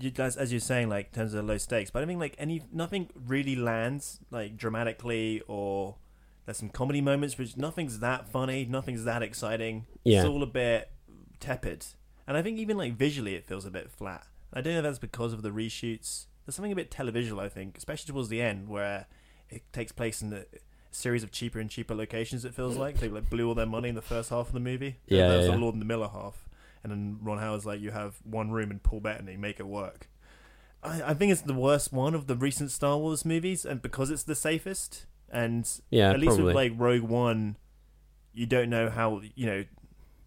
you 0.00 0.10
guys, 0.10 0.36
as 0.36 0.52
you're 0.52 0.60
saying, 0.60 0.88
like 0.88 1.08
in 1.08 1.12
terms 1.14 1.34
of 1.34 1.44
low 1.44 1.58
stakes, 1.58 1.90
but 1.90 2.02
I 2.02 2.06
mean, 2.06 2.18
like 2.18 2.34
any 2.38 2.62
nothing 2.72 3.10
really 3.26 3.56
lands 3.56 4.20
like 4.30 4.56
dramatically, 4.56 5.42
or 5.48 5.96
there's 6.46 6.56
some 6.58 6.68
comedy 6.68 7.00
moments, 7.00 7.36
which 7.38 7.56
nothing's 7.56 7.98
that 8.00 8.28
funny, 8.28 8.64
nothing's 8.64 9.04
that 9.04 9.22
exciting. 9.22 9.86
Yeah. 10.04 10.18
it's 10.20 10.28
all 10.28 10.42
a 10.42 10.46
bit 10.46 10.90
tepid, 11.40 11.86
and 12.26 12.36
I 12.36 12.42
think 12.42 12.58
even 12.58 12.76
like 12.76 12.94
visually, 12.96 13.34
it 13.34 13.46
feels 13.46 13.64
a 13.64 13.70
bit 13.70 13.90
flat. 13.90 14.26
I 14.52 14.60
don't 14.60 14.72
know 14.72 14.78
if 14.80 14.84
that's 14.84 14.98
because 14.98 15.32
of 15.32 15.42
the 15.42 15.50
reshoots. 15.50 16.26
There's 16.44 16.54
something 16.56 16.72
a 16.72 16.76
bit 16.76 16.90
televisual, 16.90 17.40
I 17.40 17.48
think, 17.48 17.76
especially 17.76 18.12
towards 18.12 18.28
the 18.28 18.40
end 18.40 18.68
where 18.68 19.06
it 19.50 19.62
takes 19.72 19.92
place 19.92 20.22
in 20.22 20.30
the 20.30 20.46
series 20.90 21.22
of 21.22 21.30
cheaper 21.30 21.58
and 21.60 21.68
cheaper 21.70 21.94
locations. 21.94 22.44
It 22.44 22.54
feels 22.54 22.76
like 22.76 22.98
they 22.98 23.08
like 23.08 23.28
blew 23.30 23.48
all 23.48 23.54
their 23.54 23.66
money 23.66 23.88
in 23.88 23.94
the 23.94 24.02
first 24.02 24.30
half 24.30 24.48
of 24.48 24.52
the 24.52 24.60
movie. 24.60 24.96
Yeah, 25.06 25.28
that 25.28 25.36
was 25.36 25.46
yeah, 25.46 25.52
the. 25.52 25.58
Lord 25.58 25.74
and 25.74 25.82
the 25.82 25.86
Miller 25.86 26.08
half, 26.08 26.48
and 26.82 26.90
then 26.90 27.18
Ron 27.22 27.38
Howard's 27.38 27.66
like, 27.66 27.80
"You 27.80 27.90
have 27.90 28.16
one 28.24 28.50
room 28.50 28.70
and 28.70 28.82
Paul 28.82 29.00
Bettany, 29.00 29.36
make 29.36 29.60
it 29.60 29.66
work." 29.66 30.08
I, 30.82 31.02
I 31.10 31.14
think 31.14 31.32
it's 31.32 31.42
the 31.42 31.54
worst 31.54 31.92
one 31.92 32.14
of 32.14 32.26
the 32.26 32.36
recent 32.36 32.70
Star 32.70 32.98
Wars 32.98 33.24
movies, 33.24 33.64
and 33.64 33.82
because 33.82 34.10
it's 34.10 34.22
the 34.22 34.34
safest, 34.34 35.06
and 35.30 35.68
Yeah, 35.90 36.10
at 36.10 36.20
least 36.20 36.28
probably. 36.36 36.44
with 36.44 36.54
like 36.54 36.72
Rogue 36.76 37.02
One, 37.02 37.56
you 38.32 38.46
don't 38.46 38.70
know 38.70 38.90
how 38.90 39.20
you 39.34 39.46
know. 39.46 39.64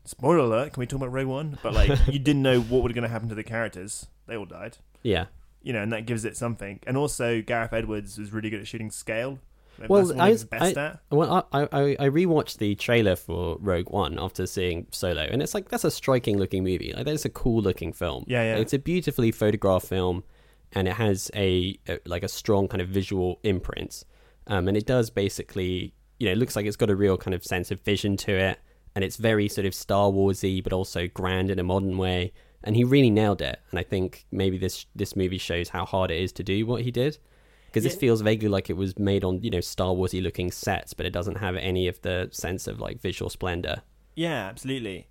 Spoiler 0.04 0.40
alert! 0.40 0.74
Can 0.74 0.80
we 0.80 0.88
talk 0.88 0.98
about 0.98 1.12
Rogue 1.12 1.28
One? 1.28 1.60
But 1.62 1.74
like, 1.74 2.08
you 2.08 2.18
didn't 2.18 2.42
know 2.42 2.60
what 2.60 2.82
was 2.82 2.92
going 2.94 3.04
to 3.04 3.10
happen 3.10 3.30
to 3.30 3.36
the 3.36 3.44
characters. 3.44 4.08
They 4.28 4.38
all 4.38 4.46
died 4.46 4.78
yeah. 5.04 5.26
you 5.62 5.74
know, 5.74 5.82
and 5.82 5.92
that 5.94 6.06
gives 6.06 6.26
it 6.26 6.38
something. 6.38 6.80
And 6.86 6.98
also, 6.98 7.42
Gareth 7.42 7.74
Edwards 7.74 8.18
was 8.18 8.32
really 8.32 8.50
good 8.50 8.62
at 8.62 8.68
shooting 8.68 8.92
scale. 8.92 9.40
Maybe 9.78 9.88
Well, 9.90 10.22
I, 10.22 10.38
I, 10.52 10.72
at. 10.72 11.00
well, 11.10 11.48
I, 11.52 11.62
I, 11.62 11.82
I 12.00 12.10
rewatched 12.10 12.58
the 12.58 12.76
trailer 12.76 13.16
for 13.16 13.58
Rogue 13.60 13.90
One 13.90 14.20
after 14.20 14.46
seeing 14.46 14.88
Solo, 14.92 15.22
and 15.24 15.42
it's 15.42 15.54
like 15.54 15.70
that's 15.70 15.86
a 15.86 15.92
striking 15.92 16.38
looking 16.38 16.64
movie. 16.64 16.94
Like 16.96 17.06
that's 17.06 17.26
a 17.26 17.30
cool 17.30 17.62
looking 17.62 17.94
film. 17.94 18.26
Yeah, 18.28 18.44
yeah. 18.44 18.56
It's 18.58 18.74
a 18.74 18.80
beautifully 18.80 19.32
photographed 19.32 19.88
film, 19.88 20.24
and 20.74 20.88
it 20.88 20.96
has 20.96 21.32
a, 21.36 21.80
a 21.88 22.00
like 22.06 22.24
a 22.24 22.28
strong 22.28 22.68
kind 22.68 22.82
of 22.82 22.90
visual 22.90 23.40
imprint. 23.44 24.04
Um, 24.48 24.68
and 24.68 24.76
it 24.76 24.86
does 24.86 25.10
basically, 25.10 25.94
you 26.20 26.28
know, 26.28 26.34
it 26.34 26.38
looks 26.38 26.56
like 26.56 26.66
it's 26.66 26.76
got 26.76 26.90
a 26.90 26.96
real 26.96 27.16
kind 27.18 27.34
of 27.34 27.44
sense 27.44 27.72
of 27.72 27.80
vision 27.82 28.18
to 28.18 28.34
it, 28.34 28.60
and 28.94 29.06
it's 29.06 29.16
very 29.16 29.48
sort 29.48 29.66
of 29.66 29.74
Star 29.74 30.12
Warsy, 30.12 30.62
but 30.62 30.74
also 30.74 31.08
grand 31.08 31.50
in 31.50 31.60
a 31.60 31.64
modern 31.64 31.98
way. 31.98 32.34
And 32.64 32.76
he 32.76 32.84
really 32.84 33.10
nailed 33.10 33.42
it. 33.42 33.60
And 33.72 33.80
I 33.80 33.84
think 33.84 34.26
maybe 34.32 34.58
this 34.58 34.86
this 34.96 35.16
movie 35.16 35.38
shows 35.38 35.70
how 35.70 35.86
hard 35.86 36.12
it 36.12 36.22
is 36.22 36.32
to 36.34 36.44
do 36.44 36.66
what 36.66 36.84
he 36.84 36.92
did 36.92 37.18
because 37.72 37.84
this 37.84 37.96
feels 37.96 38.20
vaguely 38.20 38.50
like 38.50 38.70
it 38.70 38.76
was 38.76 39.00
made 39.00 39.24
on 39.24 39.42
you 39.42 39.50
know 39.50 39.62
Star 39.62 39.94
Warsy 39.94 40.22
looking 40.22 40.52
sets, 40.52 40.94
but 40.94 41.06
it 41.06 41.12
doesn't 41.12 41.38
have 41.38 41.56
any 41.56 41.88
of 41.88 42.02
the 42.02 42.30
sense 42.32 42.68
of 42.68 42.80
like 42.80 43.00
visual 43.00 43.30
splendor. 43.30 43.82
Yeah, 44.16 44.48
absolutely. 44.48 45.08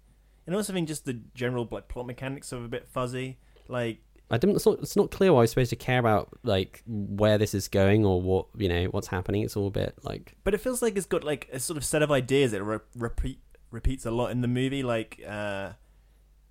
And 0.46 0.54
also, 0.54 0.72
I 0.72 0.74
think 0.74 0.88
just 0.88 1.06
the 1.06 1.14
general 1.34 1.66
like 1.70 1.88
plot 1.88 2.06
mechanics 2.06 2.52
are 2.52 2.62
a 2.64 2.68
bit 2.68 2.86
fuzzy. 2.88 3.38
Like, 3.68 4.00
I 4.30 4.36
don't. 4.36 4.54
It's 4.54 4.66
not, 4.66 4.78
it's 4.80 4.96
not 4.96 5.10
clear 5.10 5.32
why 5.32 5.40
I'm 5.40 5.46
supposed 5.46 5.70
to 5.70 5.76
care 5.76 5.98
about 5.98 6.28
like 6.42 6.82
where 6.86 7.38
this 7.38 7.54
is 7.54 7.68
going 7.68 8.04
or 8.04 8.20
what 8.20 8.46
you 8.56 8.68
know 8.68 8.84
what's 8.86 9.08
happening. 9.08 9.42
It's 9.42 9.56
all 9.56 9.68
a 9.68 9.70
bit 9.70 9.94
like 10.02 10.34
but 10.44 10.52
it 10.52 10.58
feels 10.58 10.82
like 10.82 10.96
it's 10.96 11.06
got 11.06 11.24
like 11.24 11.48
a 11.52 11.58
sort 11.58 11.76
of 11.78 11.84
set 11.84 12.02
of 12.02 12.10
ideas 12.10 12.52
that 12.52 12.62
re- 12.62 12.78
repeat 12.94 13.40
repeats 13.70 14.04
a 14.04 14.10
lot 14.10 14.32
in 14.32 14.42
the 14.42 14.48
movie. 14.48 14.82
Like, 14.82 15.22
uh, 15.26 15.70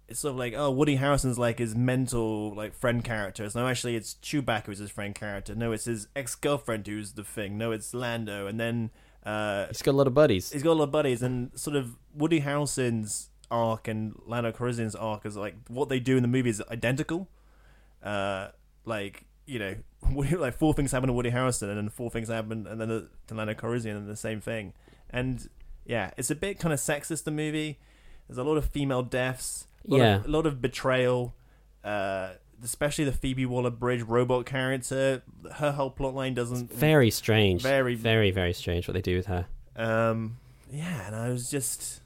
it's 0.10 0.20
sort 0.22 0.32
of 0.32 0.38
like, 0.38 0.54
oh, 0.56 0.72
Woody 0.72 0.98
Harrelson's 0.98 1.38
like 1.38 1.60
his 1.60 1.76
mental 1.76 2.54
like 2.56 2.74
friend 2.74 3.04
character. 3.04 3.48
No, 3.56 3.68
actually, 3.68 3.96
it's 3.96 4.16
Chewbacca 4.24 4.66
who's 4.66 4.80
his 4.80 4.92
friend 4.92 5.14
character. 5.16 5.56
No, 5.56 5.72
it's 5.72 5.86
his 5.86 6.08
ex 6.16 6.36
girlfriend 6.36 6.88
who's 6.88 7.14
the 7.14 7.24
thing. 7.24 7.58
No, 7.58 7.72
it's 7.72 7.94
Lando, 7.94 8.48
and 8.48 8.60
then 8.60 8.90
uh, 9.26 9.68
he's 9.68 9.82
got 9.82 9.92
a 9.92 9.98
lot 9.98 10.08
of 10.08 10.14
buddies. 10.14 10.52
he's 10.52 10.64
got 10.64 10.72
a 10.72 10.74
lot 10.74 10.86
of 10.86 10.92
buddies, 10.92 11.22
and 11.22 11.52
sort 11.60 11.76
of 11.76 11.96
Woody 12.14 12.42
Harrelson's 12.42 13.30
arc 13.52 13.88
and 13.88 14.16
Lando 14.26 14.52
Calrissian's 14.52 14.96
arc 14.96 15.26
is 15.26 15.36
like 15.36 15.56
what 15.68 15.90
they 15.90 16.00
do 16.00 16.16
in 16.18 16.22
the 16.22 16.28
movie 16.30 16.50
is 16.50 16.62
identical. 16.72 17.28
Uh, 18.04 18.50
like 18.86 19.26
you 19.46 19.60
know, 19.60 19.76
Woody- 20.12 20.36
like 20.38 20.56
four 20.58 20.74
things 20.74 20.92
happen 20.92 21.08
to 21.08 21.14
Woody 21.14 21.32
Harrelson, 21.32 21.70
and 21.70 21.78
then 21.78 21.90
four 21.90 22.10
things 22.10 22.30
happen, 22.30 22.66
and 22.68 22.80
then 22.80 22.90
the- 22.90 23.10
to 23.28 23.34
Lando 23.36 23.54
Calrissian, 23.54 23.96
and 23.98 24.08
the 24.08 24.16
same 24.16 24.42
thing. 24.42 24.74
And 25.10 25.50
yeah, 25.86 26.12
it's 26.18 26.30
a 26.30 26.36
bit 26.36 26.60
kind 26.60 26.74
of 26.74 26.80
sexist. 26.80 27.24
The 27.24 27.32
movie. 27.32 27.80
There's 28.30 28.38
a 28.38 28.44
lot 28.44 28.56
of 28.56 28.66
female 28.66 29.02
deaths. 29.02 29.68
A 29.92 29.98
Yeah. 29.98 30.16
of, 30.18 30.26
a 30.26 30.30
lot 30.30 30.46
of 30.46 30.62
betrayal. 30.62 31.34
Uh, 31.84 32.30
especially 32.64 33.06
the 33.06 33.12
Phoebe 33.14 33.46
Waller-Bridge 33.46 34.04
robot 34.04 34.46
character. 34.46 35.24
Her 35.54 35.72
whole 35.72 35.90
plotline 35.92 36.36
doesn't 36.36 36.72
Very 36.74 37.10
strange. 37.10 37.62
Very- 37.64 37.96
very 37.96 38.32
very 38.32 38.54
strange 38.54 38.88
what 38.88 38.94
they 38.94 39.02
do 39.02 39.16
with 39.18 39.26
her. 39.28 39.48
um, 39.78 40.38
yeah, 40.72 41.08
and 41.08 41.16
I 41.16 41.30
was 41.30 41.50
just, 41.50 42.02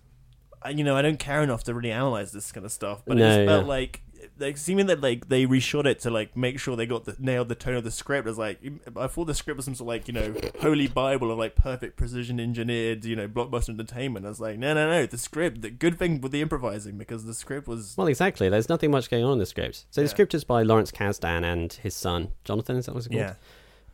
I, 0.61 0.69
you 0.69 0.83
know, 0.85 0.95
I 0.95 1.01
don't 1.01 1.17
care 1.19 1.41
enough 1.43 1.63
to 1.65 1.73
really 1.73 1.91
analyze 1.91 2.31
this 2.31 2.51
kind 2.51 2.65
of 2.65 2.71
stuff, 2.71 3.01
but 3.05 3.17
No, 3.17 3.25
it 3.25 3.27
just 3.37 3.47
felt 3.49 3.63
yeah. 3.63 3.67
like, 3.67 4.01
like, 4.43 4.57
seeming 4.57 4.85
that 4.87 5.01
like 5.01 5.29
they 5.29 5.45
reshot 5.45 5.85
it 5.85 5.99
to 6.01 6.09
like 6.11 6.37
make 6.37 6.59
sure 6.59 6.75
they 6.75 6.85
got 6.85 7.05
the 7.05 7.15
nailed 7.19 7.49
the 7.49 7.55
tone 7.55 7.75
of 7.75 7.83
the 7.83 7.91
script. 7.91 8.27
It 8.27 8.29
was 8.29 8.37
like 8.37 8.59
I 8.95 9.07
thought 9.07 9.25
the 9.25 9.33
script 9.33 9.57
was 9.57 9.65
some 9.65 9.75
sort 9.75 9.85
of 9.85 9.87
like 9.87 10.07
you 10.07 10.13
know 10.13 10.35
holy 10.61 10.87
bible 10.87 11.31
of 11.31 11.37
like 11.37 11.55
perfect 11.55 11.97
precision 11.97 12.39
engineered 12.39 13.05
you 13.05 13.15
know 13.15 13.27
blockbuster 13.27 13.69
entertainment. 13.69 14.25
I 14.25 14.29
was 14.29 14.39
like, 14.39 14.57
no, 14.57 14.73
no, 14.73 14.89
no, 14.89 15.05
the 15.05 15.17
script. 15.17 15.61
The 15.61 15.69
good 15.71 15.97
thing 15.97 16.21
with 16.21 16.31
the 16.31 16.41
improvising 16.41 16.97
because 16.97 17.25
the 17.25 17.33
script 17.33 17.67
was 17.67 17.95
Well, 17.97 18.07
exactly. 18.07 18.49
There's 18.49 18.69
nothing 18.69 18.91
much 18.91 19.09
going 19.09 19.23
on 19.23 19.33
in 19.33 19.39
the 19.39 19.45
script. 19.45 19.85
So 19.89 20.01
the 20.01 20.07
script 20.07 20.33
is 20.33 20.43
by 20.43 20.63
Lawrence 20.63 20.91
Kasdan 20.91 21.43
and 21.43 21.73
his 21.73 21.95
son 21.95 22.31
Jonathan. 22.43 22.77
Is 22.77 22.85
that 22.85 22.93
what 22.93 22.99
it's 22.99 23.07
called? 23.07 23.19
yeah. 23.19 23.33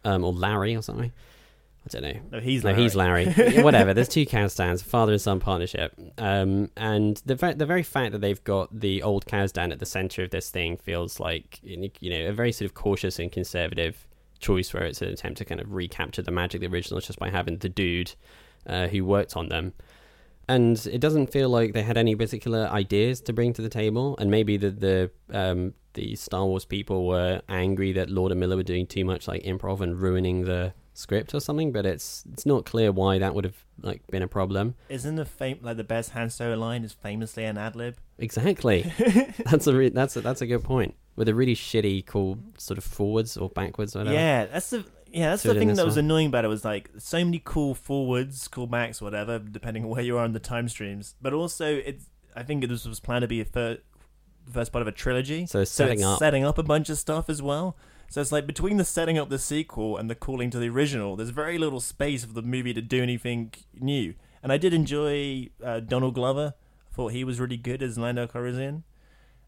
Um, 0.04 0.24
or 0.24 0.34
Larry 0.34 0.76
or 0.76 0.82
something. 0.82 1.12
I 1.86 1.90
don't 1.90 2.02
know. 2.04 2.20
No, 2.34 2.40
he's 2.40 2.64
no, 2.64 2.72
Larry. 2.72 2.84
he's 2.84 2.96
Larry. 2.96 3.26
Whatever. 3.64 3.94
There's 3.94 4.10
two 4.10 4.26
Kasdans, 4.26 4.84
father 4.84 5.14
and 5.14 5.22
son 5.22 5.40
partnership. 5.40 5.94
Um, 6.18 6.70
and 6.76 7.22
the 7.26 7.36
ve- 7.36 7.54
the 7.54 7.66
very 7.66 7.84
fact 7.84 8.12
that 8.12 8.20
they've 8.20 8.44
got 8.44 8.78
the 8.78 9.02
old 9.02 9.26
Kasdan 9.26 9.72
at 9.72 9.80
the 9.80 9.86
center 9.86 10.24
of 10.24 10.30
this 10.30 10.50
thing 10.50 10.78
feels 10.78 11.20
like 11.20 11.60
you 11.64 11.90
know 12.02 12.28
a 12.28 12.32
very 12.34 12.52
sort 12.52 12.66
of 12.70 12.76
cautious 12.76 13.18
and 13.18 13.32
conservative 13.32 14.08
choice, 14.40 14.74
where 14.74 14.84
it's 14.84 15.02
an 15.02 15.08
attempt 15.08 15.38
to 15.40 15.46
kind 15.46 15.62
of 15.62 15.74
recapture 15.74 16.22
the 16.22 16.32
magic 16.32 16.62
of 16.64 16.70
the 16.70 16.76
originals 16.76 17.08
just 17.08 17.20
by 17.20 17.30
having 17.30 17.58
the 17.58 17.70
dude 17.70 18.14
uh, 18.68 18.88
who 18.88 19.04
worked 19.06 19.36
on 19.36 19.50
them. 19.50 19.74
And 20.48 20.84
it 20.92 21.00
doesn't 21.00 21.32
feel 21.32 21.48
like 21.48 21.74
they 21.74 21.84
had 21.84 21.96
any 21.98 22.16
particular 22.16 22.68
ideas 22.68 23.22
to 23.22 23.34
bring 23.34 23.54
to 23.54 23.62
the 23.62 23.70
table. 23.70 24.16
And 24.18 24.30
maybe 24.32 24.58
the 24.58 24.72
the 24.72 25.12
um, 25.32 25.74
the 25.94 26.16
Star 26.16 26.46
Wars 26.46 26.66
people 26.66 27.08
were 27.08 27.42
angry 27.48 27.94
that 27.94 28.10
Lord 28.10 28.32
and 28.32 28.40
Miller 28.40 28.58
were 28.58 28.64
doing 28.64 28.86
too 28.86 29.06
much 29.06 29.28
like 29.28 29.44
improv 29.44 29.82
and 29.82 30.00
ruining 30.00 30.46
the 30.46 30.74
script 31.00 31.34
or 31.34 31.40
something. 31.40 31.72
But 31.72 31.86
it's 31.86 32.24
it's 32.32 32.46
not 32.46 32.66
clear 32.66 32.92
why 32.92 33.18
that 33.20 33.34
would 33.34 33.46
have 33.46 33.66
like 33.82 34.06
been 34.08 34.22
a 34.22 34.28
problem. 34.28 34.76
Isn't 34.90 35.16
the 35.16 35.26
fam- 35.26 35.60
like 35.62 35.78
the 35.78 35.84
best 35.84 36.12
Han 36.12 36.30
Solo 36.30 36.56
line 36.58 36.84
is 36.84 36.94
famously 36.94 37.46
an 37.46 37.58
ad 37.58 37.76
lib? 37.76 37.98
Exactly. 38.18 38.92
that's 39.46 39.68
a 39.68 39.76
re- 39.76 39.90
that's 39.90 40.16
a, 40.16 40.22
that's 40.22 40.42
a 40.42 40.48
good 40.48 40.64
point. 40.64 40.96
With 41.16 41.28
a 41.28 41.36
really 41.36 41.56
shitty 41.56 42.06
call 42.06 42.38
sort 42.58 42.78
of 42.78 42.84
forwards 42.84 43.36
or 43.38 43.50
backwards, 43.50 43.96
or 43.96 44.00
whatever. 44.00 44.16
Yeah, 44.16 44.46
that's 44.46 44.70
the 44.70 44.86
yeah, 45.12 45.32
that's 45.32 45.44
the 45.44 45.56
thing 45.56 45.74
that 45.74 45.86
was 45.86 45.96
one. 45.96 46.06
annoying 46.06 46.28
about 46.28 46.46
it 46.46 46.50
was 46.50 46.64
like 46.64 46.90
so 46.98 47.18
many 47.26 47.42
cool 47.44 47.74
forwards, 47.74 48.48
cool 48.48 48.68
backs, 48.68 49.02
whatever, 49.02 49.40
depending 49.40 49.84
on 49.84 49.90
where 49.90 50.02
you 50.04 50.18
are 50.18 50.24
on 50.24 50.34
the 50.34 50.40
time 50.40 50.70
streams. 50.70 51.16
But 51.22 51.34
also, 51.34 51.66
it's 51.78 52.06
I 52.36 52.44
think 52.44 52.68
this 52.68 52.86
was 52.86 53.00
planned 53.00 53.24
to 53.24 53.28
be 53.28 53.42
a 53.42 53.46
fir- 53.46 53.80
the 54.46 54.52
first 54.54 54.72
part 54.72 54.82
of 54.82 54.88
a 54.88 54.92
trilogy, 54.92 55.46
So 55.46 55.64
setting 55.64 56.04
up. 56.04 56.20
setting 56.20 56.44
up 56.46 56.58
a 56.58 56.64
bunch 56.64 56.90
of 56.90 56.98
stuff 56.98 57.30
as 57.30 57.42
well. 57.42 57.76
So 58.10 58.22
it's 58.22 58.32
like 58.32 58.48
between 58.48 58.78
the 58.78 58.86
setting 58.86 59.20
up 59.20 59.30
the 59.30 59.38
sequel 59.38 59.96
and 59.96 60.10
the 60.10 60.16
calling 60.16 60.50
to 60.50 60.60
the 60.60 60.70
original, 60.70 61.16
there's 61.16 61.30
very 61.30 61.60
little 61.60 61.80
space 61.80 62.26
for 62.26 62.34
the 62.34 62.42
movie 62.42 62.74
to 62.74 62.82
do 62.82 63.04
anything 63.04 63.54
new. 63.80 64.16
And 64.42 64.52
I 64.52 64.58
did 64.58 64.74
enjoy 64.74 65.50
uh, 65.64 65.82
Donald 65.82 66.16
Glover. 66.16 66.56
I 66.92 66.96
thought 66.96 67.12
he 67.12 67.24
was 67.24 67.40
really 67.40 67.58
good 67.58 67.84
as 67.84 67.98
Lando 67.98 68.26
Calrissian, 68.26 68.84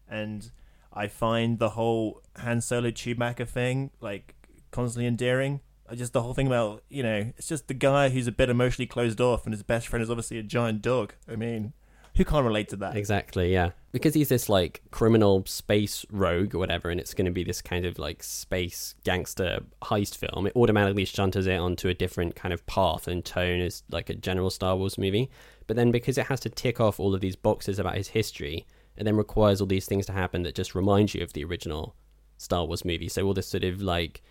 and 0.08 0.50
I 0.92 1.08
find 1.08 1.58
the 1.58 1.70
whole 1.70 2.22
Han 2.36 2.60
Solo 2.60 2.90
Chewbacca 2.90 3.48
thing 3.48 3.90
like 4.00 4.34
constantly 4.70 5.06
endearing. 5.06 5.60
Just 5.92 6.12
the 6.12 6.22
whole 6.22 6.32
thing 6.32 6.46
about 6.46 6.84
you 6.88 7.02
know, 7.02 7.32
it's 7.36 7.48
just 7.48 7.68
the 7.68 7.74
guy 7.74 8.10
who's 8.10 8.26
a 8.26 8.32
bit 8.32 8.48
emotionally 8.48 8.86
closed 8.86 9.20
off, 9.20 9.44
and 9.44 9.52
his 9.52 9.62
best 9.62 9.88
friend 9.88 10.02
is 10.02 10.08
obviously 10.08 10.38
a 10.38 10.42
giant 10.42 10.82
dog. 10.82 11.14
I 11.28 11.34
mean, 11.34 11.72
who 12.16 12.24
can't 12.24 12.44
relate 12.44 12.68
to 12.68 12.76
that? 12.76 12.96
Exactly, 12.96 13.52
yeah. 13.52 13.70
Because 13.90 14.14
he's 14.14 14.28
this 14.28 14.48
like 14.48 14.82
criminal 14.90 15.44
space 15.46 16.04
rogue 16.10 16.54
or 16.54 16.58
whatever, 16.58 16.90
and 16.90 17.00
it's 17.00 17.14
going 17.14 17.26
to 17.26 17.32
be 17.32 17.44
this 17.44 17.62
kind 17.62 17.86
of 17.86 17.98
like 17.98 18.22
space 18.22 18.94
gangster 19.04 19.60
heist 19.82 20.16
film. 20.16 20.46
It 20.46 20.52
automatically 20.54 21.06
shunters 21.06 21.46
it 21.46 21.58
onto 21.58 21.88
a 21.88 21.94
different 21.94 22.34
kind 22.34 22.52
of 22.52 22.66
path 22.66 23.08
and 23.08 23.24
tone 23.24 23.60
as 23.60 23.82
like 23.90 24.10
a 24.10 24.14
general 24.14 24.50
Star 24.50 24.76
Wars 24.76 24.98
movie. 24.98 25.30
But 25.66 25.76
then 25.76 25.90
because 25.90 26.18
it 26.18 26.26
has 26.26 26.40
to 26.40 26.50
tick 26.50 26.80
off 26.80 27.00
all 27.00 27.14
of 27.14 27.20
these 27.20 27.36
boxes 27.36 27.78
about 27.78 27.96
his 27.96 28.08
history, 28.08 28.66
it 28.96 29.04
then 29.04 29.16
requires 29.16 29.60
all 29.60 29.66
these 29.66 29.86
things 29.86 30.06
to 30.06 30.12
happen 30.12 30.42
that 30.42 30.54
just 30.54 30.74
remind 30.74 31.14
you 31.14 31.22
of 31.22 31.32
the 31.32 31.44
original 31.44 31.94
Star 32.36 32.66
Wars 32.66 32.84
movie. 32.84 33.08
So 33.08 33.26
all 33.26 33.34
this 33.34 33.48
sort 33.48 33.64
of 33.64 33.80
like 33.80 34.22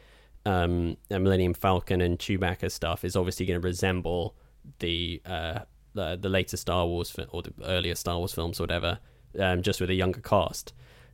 um, 0.45 0.97
uh, 1.09 1.17
Millennium 1.17 1.55
Falcon 1.55 2.01
and 2.01 2.19
Chewbacca 2.19 2.71
stuff 2.71 3.03
is 3.03 3.15
obviously 3.15 3.45
going 3.45 3.59
to 3.59 3.65
resemble 3.65 4.35
the 4.79 5.21
uh, 5.25 5.59
the 5.93 6.17
the 6.19 6.29
later 6.29 6.57
Star 6.57 6.85
Wars 6.85 7.15
or 7.31 7.41
the 7.41 7.53
earlier 7.63 7.95
Star 7.95 8.17
Wars 8.17 8.33
films 8.33 8.59
or 8.59 8.63
whatever, 8.63 8.99
um, 9.39 9.61
just 9.61 9.81
with 9.81 9.89
a 9.89 9.95
younger 9.95 10.21
cast. 10.21 10.73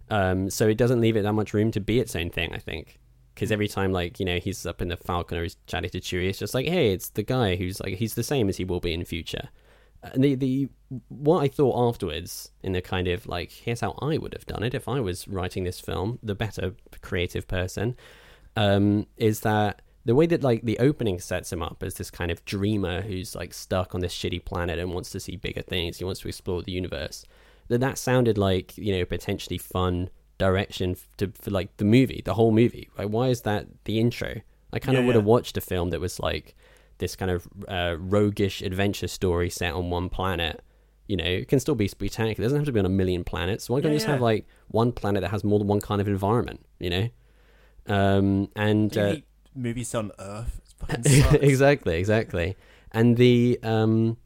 Um, 0.09 0.49
so 0.49 0.67
it 0.67 0.77
doesn't 0.77 1.01
leave 1.01 1.17
it 1.17 1.23
that 1.23 1.33
much 1.33 1.53
room 1.53 1.71
to 1.71 1.79
be 1.79 1.99
its 1.99 2.15
own 2.15 2.29
thing. 2.29 2.53
I 2.53 2.59
think 2.59 2.99
because 3.33 3.51
every 3.51 3.67
time 3.67 3.91
like 3.91 4.19
you 4.19 4.25
know 4.25 4.39
he's 4.39 4.65
up 4.65 4.81
in 4.81 4.87
the 4.87 4.97
Falcon 4.97 5.37
or 5.37 5.43
he's 5.43 5.57
chatting 5.67 5.89
to 5.91 5.99
Chewie, 5.99 6.29
it's 6.29 6.39
just 6.39 6.53
like, 6.53 6.67
hey, 6.67 6.91
it's 6.91 7.09
the 7.09 7.23
guy 7.23 7.55
who's 7.55 7.79
like 7.79 7.95
he's 7.95 8.15
the 8.15 8.23
same 8.23 8.49
as 8.49 8.57
he 8.57 8.65
will 8.65 8.79
be 8.79 8.93
in 8.93 9.05
future. 9.05 9.49
And 10.01 10.23
the 10.23 10.35
the 10.35 10.69
what 11.09 11.43
I 11.43 11.47
thought 11.47 11.89
afterwards 11.89 12.51
in 12.63 12.71
the 12.71 12.81
kind 12.81 13.07
of 13.07 13.27
like 13.27 13.51
here's 13.51 13.81
how 13.81 13.91
I 14.01 14.17
would 14.17 14.33
have 14.33 14.45
done 14.45 14.63
it 14.63 14.73
if 14.73 14.87
I 14.87 14.99
was 14.99 15.27
writing 15.27 15.63
this 15.63 15.79
film, 15.79 16.19
the 16.23 16.35
better 16.35 16.73
creative 17.01 17.47
person, 17.47 17.95
um, 18.55 19.07
is 19.17 19.41
that 19.41 19.81
the 20.07 20.15
way 20.15 20.25
that 20.25 20.43
like 20.49 20.61
the 20.63 20.79
opening 20.79 21.19
sets 21.19 21.51
him 21.53 21.61
up 21.61 21.83
as 21.83 21.95
this 21.95 22.09
kind 22.19 22.31
of 22.31 22.43
dreamer 22.45 23.01
who's 23.01 23.35
like 23.35 23.53
stuck 23.53 23.93
on 23.93 24.01
this 24.01 24.15
shitty 24.19 24.43
planet 24.45 24.79
and 24.79 24.93
wants 24.93 25.11
to 25.11 25.19
see 25.19 25.35
bigger 25.35 25.61
things, 25.61 25.97
he 25.97 26.05
wants 26.05 26.21
to 26.21 26.27
explore 26.29 26.61
the 26.63 26.71
universe. 26.71 27.25
That 27.69 27.81
that 27.81 27.97
sounded 27.97 28.37
like 28.37 28.77
you 28.77 28.91
know 28.97 29.05
potentially 29.05 29.57
fun 29.57 30.09
direction 30.37 30.95
to 31.17 31.31
for 31.41 31.51
like 31.51 31.75
the 31.77 31.85
movie, 31.85 32.21
the 32.23 32.35
whole 32.35 32.51
movie. 32.51 32.89
Like 32.97 33.09
why 33.09 33.27
is 33.27 33.41
that 33.41 33.67
the 33.85 33.99
intro? 33.99 34.41
I 34.73 34.79
kind 34.79 34.97
of 34.97 35.03
Yeah, 35.03 35.07
would 35.07 35.15
have 35.15 35.23
yeah. 35.23 35.29
watched 35.35 35.57
a 35.57 35.61
film 35.61 35.89
that 35.91 35.99
was 35.99 36.19
like 36.19 36.55
this 36.99 37.15
kind 37.15 37.31
of 37.31 37.47
uh, 37.67 37.95
roguish 37.99 38.61
adventure 38.61 39.07
story 39.07 39.49
set 39.49 39.73
on 39.73 39.89
one 39.89 40.09
planet. 40.09 40.61
You 41.07 41.17
know, 41.17 41.25
it 41.25 41.47
can 41.47 41.59
still 41.59 41.75
be 41.75 41.87
spectacular. 41.87 42.43
It 42.43 42.45
doesn't 42.47 42.59
have 42.59 42.65
to 42.65 42.71
be 42.71 42.79
on 42.79 42.85
a 42.85 42.89
million 43.01 43.23
planets. 43.23 43.69
Why 43.69 43.81
can't 43.81 43.85
Yeah, 43.85 43.91
you 43.93 43.97
just 43.97 44.07
have 44.07 44.21
like 44.21 44.45
one 44.69 44.91
planet 44.91 45.21
that 45.21 45.31
has 45.31 45.43
more 45.43 45.59
than 45.59 45.67
one 45.67 45.81
kind 45.81 46.01
of 46.01 46.07
environment? 46.07 46.65
You 46.79 46.89
know, 46.89 47.09
um, 47.87 48.49
and 48.55 48.97
uh, 48.97 49.15
movies 49.57 49.93
on 49.95 50.11
Earth. 50.19 50.61
It 50.89 51.03
fucking 51.03 51.03
sucks. 51.03 51.33
exactly, 51.35 51.99
exactly. 51.99 52.55
And 52.91 53.17
the 53.17 53.59
um, 53.63 54.17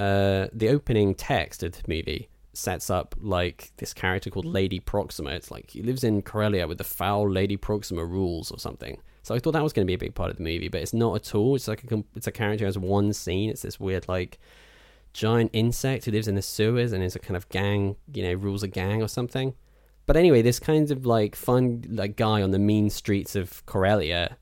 uh, 0.00 0.48
the 0.52 0.68
opening 0.68 1.14
text 1.14 1.62
of 1.62 1.72
the 1.72 1.82
movie 1.88 2.28
sets 2.52 2.90
up 2.90 3.14
like 3.20 3.72
this 3.78 3.92
character 3.92 4.30
called 4.30 4.44
Lady 4.44 4.80
Proxima. 4.80 5.30
It's 5.30 5.50
like 5.50 5.70
he 5.70 5.82
lives 5.82 6.04
in 6.04 6.22
Corellia 6.22 6.66
with 6.66 6.78
the 6.78 6.84
foul 6.84 7.30
Lady 7.30 7.56
Proxima 7.56 8.04
rules 8.04 8.50
or 8.50 8.58
something. 8.58 9.00
So 9.22 9.34
I 9.34 9.38
thought 9.38 9.52
that 9.52 9.62
was 9.62 9.72
going 9.72 9.86
to 9.86 9.90
be 9.90 9.94
a 9.94 9.98
big 9.98 10.14
part 10.14 10.30
of 10.30 10.36
the 10.36 10.42
movie, 10.42 10.68
but 10.68 10.82
it's 10.82 10.92
not 10.92 11.16
at 11.16 11.34
all. 11.34 11.56
It's 11.56 11.68
like 11.68 11.90
a 11.90 12.04
it's 12.14 12.26
a 12.26 12.32
character 12.32 12.64
who 12.64 12.66
has 12.66 12.78
one 12.78 13.12
scene. 13.12 13.50
It's 13.50 13.62
this 13.62 13.80
weird 13.80 14.06
like 14.08 14.38
giant 15.12 15.50
insect 15.52 16.04
who 16.04 16.10
lives 16.10 16.28
in 16.28 16.34
the 16.34 16.42
sewers 16.42 16.92
and 16.92 17.02
is 17.02 17.16
a 17.16 17.20
kind 17.20 17.36
of 17.36 17.48
gang, 17.48 17.96
you 18.12 18.22
know, 18.22 18.34
rules 18.34 18.62
a 18.62 18.68
gang 18.68 19.02
or 19.02 19.08
something. 19.08 19.54
But 20.06 20.16
anyway, 20.16 20.42
this 20.42 20.58
kind 20.58 20.90
of 20.90 21.06
like 21.06 21.34
fun 21.34 21.84
like 21.88 22.16
guy 22.16 22.42
on 22.42 22.50
the 22.50 22.58
mean 22.58 22.90
streets 22.90 23.34
of 23.34 23.64
Corellia, 23.64 24.36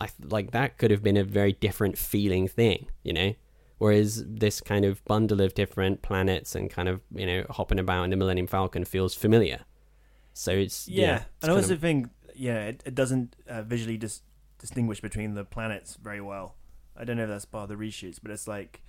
I 0.00 0.06
th- 0.06 0.30
like 0.32 0.50
that 0.52 0.78
could 0.78 0.90
have 0.90 1.02
been 1.02 1.16
a 1.16 1.24
very 1.24 1.52
different 1.52 1.96
feeling 1.98 2.48
thing, 2.48 2.88
you 3.02 3.12
know. 3.12 3.34
Whereas 3.78 4.24
this 4.26 4.60
kind 4.60 4.84
of 4.84 5.04
bundle 5.04 5.40
of 5.40 5.54
different 5.54 6.00
planets 6.02 6.54
and 6.54 6.70
kind 6.70 6.88
of 6.88 7.00
you 7.14 7.26
know 7.26 7.44
hopping 7.50 7.78
about 7.78 8.04
in 8.04 8.10
the 8.10 8.16
Millennium 8.16 8.46
Falcon 8.46 8.84
feels 8.84 9.14
familiar. 9.14 9.60
So 10.32 10.52
it's 10.52 10.88
Yeah, 10.88 11.02
yeah, 11.06 11.16
it's 11.16 11.26
and 11.44 11.52
I 11.52 11.54
also 11.56 11.74
of- 11.74 11.80
think 11.80 12.08
yeah, 12.34 12.66
it, 12.66 12.82
it 12.86 12.94
doesn't 12.94 13.36
uh, 13.48 13.62
visually 13.62 13.96
dis- 13.96 14.22
distinguish 14.58 15.00
between 15.00 15.34
the 15.34 15.44
planets 15.44 15.96
very 16.02 16.20
well. 16.20 16.56
I 16.96 17.04
don't 17.04 17.16
know 17.16 17.24
if 17.24 17.28
that's 17.28 17.44
part 17.44 17.70
of 17.70 17.76
the 17.78 17.84
reshoots, 17.84 18.18
but 18.22 18.30
it's 18.30 18.46
like 18.48 18.80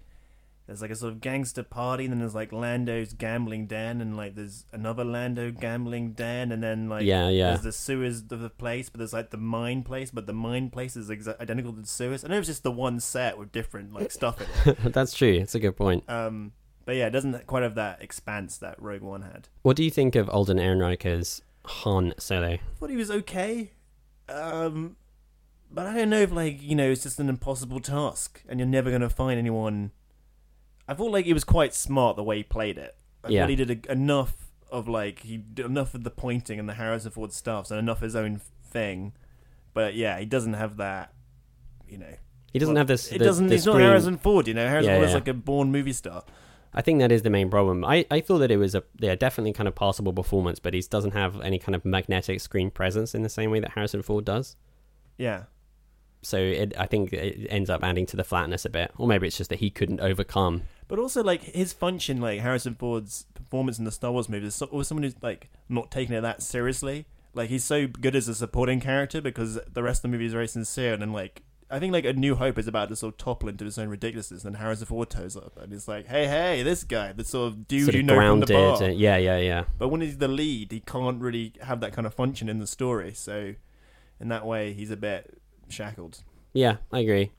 there's 0.68 0.82
like 0.82 0.92
a 0.92 0.96
sort 0.96 1.14
of 1.14 1.22
gangster 1.22 1.62
party, 1.64 2.06
and 2.06 2.12
then 2.14 2.20
there's 2.20 2.34
like 2.36 2.52
Lando's 2.52 3.14
gambling 3.14 3.68
den, 3.68 4.02
and 4.02 4.18
like 4.18 4.36
there's 4.36 4.66
another 4.72 5.04
Lando 5.04 5.52
gambling 5.52 6.14
den, 6.14 6.52
and 6.52 6.64
then 6.64 6.90
like 6.90 7.04
Yeah, 7.06 7.30
yeah. 7.30 7.50
there's 7.50 7.62
the 7.62 7.72
sewers 7.72 8.22
of 8.32 8.40
the 8.40 8.50
place, 8.50 8.90
but 8.90 8.98
there's 8.98 9.14
like 9.14 9.30
the 9.30 9.38
mine 9.38 9.84
place, 9.84 10.10
but 10.12 10.26
the 10.26 10.34
mine 10.34 10.70
place 10.72 10.96
is 10.96 11.10
exa- 11.10 11.40
identical 11.40 11.74
to 11.74 11.82
the 11.82 11.88
sewers. 11.88 12.24
I 12.26 12.30
know 12.30 12.40
it's 12.40 12.48
just 12.48 12.64
the 12.64 12.72
one 12.72 13.00
set 13.00 13.38
with 13.38 13.52
different 13.52 13.94
like 13.94 14.12
stuff 14.12 14.40
in 14.42 14.72
it. 14.72 14.78
that's 14.94 15.14
true. 15.14 15.34
It's 15.34 15.54
a 15.56 15.60
good 15.60 15.76
point. 15.78 16.04
Um, 16.10 16.54
but 16.86 16.96
yeah, 16.96 17.08
it 17.08 17.12
doesn't 17.12 17.46
quite 17.48 17.64
have 17.64 17.76
that 17.76 18.02
expanse 18.02 18.58
that 18.58 18.82
Rogue 18.82 19.02
One 19.02 19.22
had. 19.24 19.50
What 19.62 19.76
do 19.76 19.84
you 19.84 19.92
think 19.92 20.16
of 20.16 20.30
Alden 20.30 20.58
Ehrenreicher's 20.58 21.42
Han 21.66 22.14
Solo? 22.18 22.58
thought 22.80 22.90
he 22.90 22.96
was 22.96 23.10
okay. 23.12 23.72
Um, 24.30 24.96
but 25.72 25.86
I 25.88 25.94
don't 25.96 26.10
know 26.10 26.22
if 26.22 26.32
like 26.32 26.62
you 26.62 26.76
know 26.76 26.90
it's 26.90 27.04
just 27.04 27.20
an 27.20 27.30
impossible 27.30 27.80
task, 27.80 28.42
and 28.48 28.60
you're 28.60 28.68
never 28.68 28.90
gonna 28.92 29.10
find 29.10 29.38
anyone. 29.40 29.92
I 30.88 30.94
thought 30.94 31.12
like 31.12 31.26
he 31.26 31.34
was 31.34 31.44
quite 31.44 31.74
smart 31.74 32.16
the 32.16 32.24
way 32.24 32.38
he 32.38 32.44
played 32.44 32.78
it. 32.78 32.96
I 33.24 33.30
Yeah. 33.30 33.42
thought 33.42 33.50
he 33.50 33.56
did 33.56 33.86
a, 33.88 33.92
enough 33.92 34.36
of 34.72 34.88
like 34.88 35.20
he 35.20 35.38
did 35.38 35.66
enough 35.66 35.94
of 35.96 36.04
the 36.04 36.12
pointing 36.12 36.60
and 36.60 36.68
the 36.70 36.74
Harrison 36.74 37.12
Ford 37.12 37.34
stuff, 37.34 37.70
and 37.72 37.80
enough 37.80 37.98
of 37.98 38.04
his 38.04 38.16
own 38.16 38.42
thing. 38.64 39.14
But 39.74 39.96
yeah, 39.96 40.20
he 40.20 40.26
doesn't 40.26 40.54
have 40.54 40.78
that. 40.78 41.14
You 41.88 41.98
know, 42.00 42.14
He 42.54 42.60
doesn't 42.60 42.74
well, 42.74 42.80
have 42.82 42.88
this. 42.88 43.12
It 43.12 43.20
the- 43.20 43.26
doesn't. 43.26 43.48
the 43.48 43.56
He's 43.56 43.66
not 43.66 43.74
screen- 43.74 43.86
Harrison 43.88 44.18
Ford. 44.18 44.48
You 44.48 44.54
know, 44.54 44.68
Harrison 44.68 44.92
Yeah, 44.92 44.98
Ford 44.98 45.06
is 45.06 45.12
yeah. 45.12 45.16
like 45.18 45.28
a 45.28 45.34
born 45.34 45.72
movie 45.72 45.94
star. 45.94 46.24
I 46.74 46.82
think 46.82 47.00
that 47.00 47.12
is 47.12 47.22
the 47.22 47.30
main 47.30 47.50
problem. 47.50 47.86
I, 47.86 48.06
I 48.12 48.20
thought 48.22 48.40
that 48.40 48.52
it 48.52 48.58
was 48.58 48.76
a 48.76 48.84
yeah 49.00 49.16
definitely 49.16 49.54
kind 49.54 49.68
of 49.68 49.76
passable 49.76 50.12
performance, 50.14 50.60
but 50.60 50.74
he 50.74 50.82
doesn't 50.82 51.12
have 51.12 51.40
any 51.42 51.58
kind 51.60 51.76
of 51.76 51.86
magnetic 51.86 52.40
screen 52.42 52.70
presence 52.70 53.16
in 53.16 53.22
the 53.24 53.30
same 53.30 53.50
way 53.52 53.60
that 53.62 53.72
Harrison 53.72 54.02
Ford 54.02 54.26
does. 54.26 54.56
Yeah. 55.18 55.44
So 56.26 56.38
it, 56.38 56.74
I 56.78 56.86
think 56.88 57.14
it 57.14 57.48
ends 57.50 57.70
up 57.70 57.84
adding 57.84 58.06
to 58.08 58.18
the 58.18 58.24
flatness 58.24 58.66
a 58.66 58.70
bit, 58.70 58.92
or 58.98 59.08
maybe 59.08 59.28
it's 59.28 59.38
just 59.38 59.50
that 59.52 59.60
he 59.60 59.70
couldn't 59.70 60.02
overcome. 60.02 60.64
But 60.88 61.00
also, 61.00 61.24
like 61.24 61.42
his 61.44 61.74
function, 61.74 62.20
like 62.22 62.42
Harrison 62.42 62.76
Ford's 62.76 63.26
performance 63.34 63.80
in 63.80 63.86
the 63.86 63.92
Star 63.92 64.12
Wars 64.12 64.28
movies, 64.30 64.50
is 64.50 64.56
so- 64.56 64.70
was 64.72 64.88
someone 64.88 65.04
who's 65.04 65.16
like 65.22 65.50
not 65.70 65.92
taking 65.92 66.16
it 66.16 66.22
that 66.22 66.42
seriously. 66.44 67.06
Like 67.34 67.50
he's 67.50 67.64
so 67.64 67.88
good 67.88 68.16
as 68.16 68.28
a 68.28 68.36
supporting 68.36 68.80
character 68.80 69.20
because 69.22 69.60
the 69.72 69.84
rest 69.84 70.00
of 70.00 70.04
the 70.04 70.08
movie 70.10 70.26
is 70.26 70.34
very 70.34 70.48
sincere, 70.48 70.94
and 70.94 71.02
then 71.02 71.12
like 71.14 71.44
I 71.70 71.80
think 71.80 71.92
like 71.94 72.06
A 72.06 72.14
New 72.14 72.36
Hope 72.36 72.58
is 72.60 72.68
about 72.68 72.90
to 72.90 72.96
sort 72.96 73.16
of 73.16 73.18
topple 73.18 73.50
into 73.50 73.66
his 73.66 73.78
own 73.80 73.90
ridiculousness, 73.90 74.46
and 74.46 74.56
Harrison 74.58 74.86
Ford 74.86 75.10
toes 75.10 75.36
up, 75.36 75.58
and 75.60 75.74
it's 75.74 75.88
like, 75.88 76.06
hey, 76.08 76.28
hey, 76.28 76.62
this 76.64 76.84
guy, 76.84 77.12
the 77.12 77.24
sort 77.26 77.48
of 77.52 77.68
dude 77.68 77.86
sort 77.86 77.96
you 77.96 78.02
of 78.02 78.06
know 78.06 78.16
grounded. 78.16 78.48
from 78.50 78.56
the 78.56 78.62
bar. 78.80 78.84
and- 78.84 78.98
yeah, 79.00 79.18
yeah, 79.18 79.38
yeah. 79.40 79.64
But 79.80 79.90
when 79.90 80.02
he's 80.02 80.18
the 80.20 80.28
lead, 80.28 80.72
he 80.72 80.80
can't 80.82 81.20
really 81.20 81.54
have 81.62 81.80
that 81.82 81.92
kind 81.94 82.06
of 82.06 82.14
function 82.14 82.50
in 82.50 82.60
the 82.60 82.68
story. 82.68 83.14
So 83.16 83.56
in 84.20 84.28
that 84.30 84.46
way, 84.46 84.74
he's 84.74 84.92
a 84.92 84.96
bit 84.98 85.40
shackled. 85.70 86.24
Yeah, 86.54 86.78
I 86.92 87.00
agree. 87.00 87.32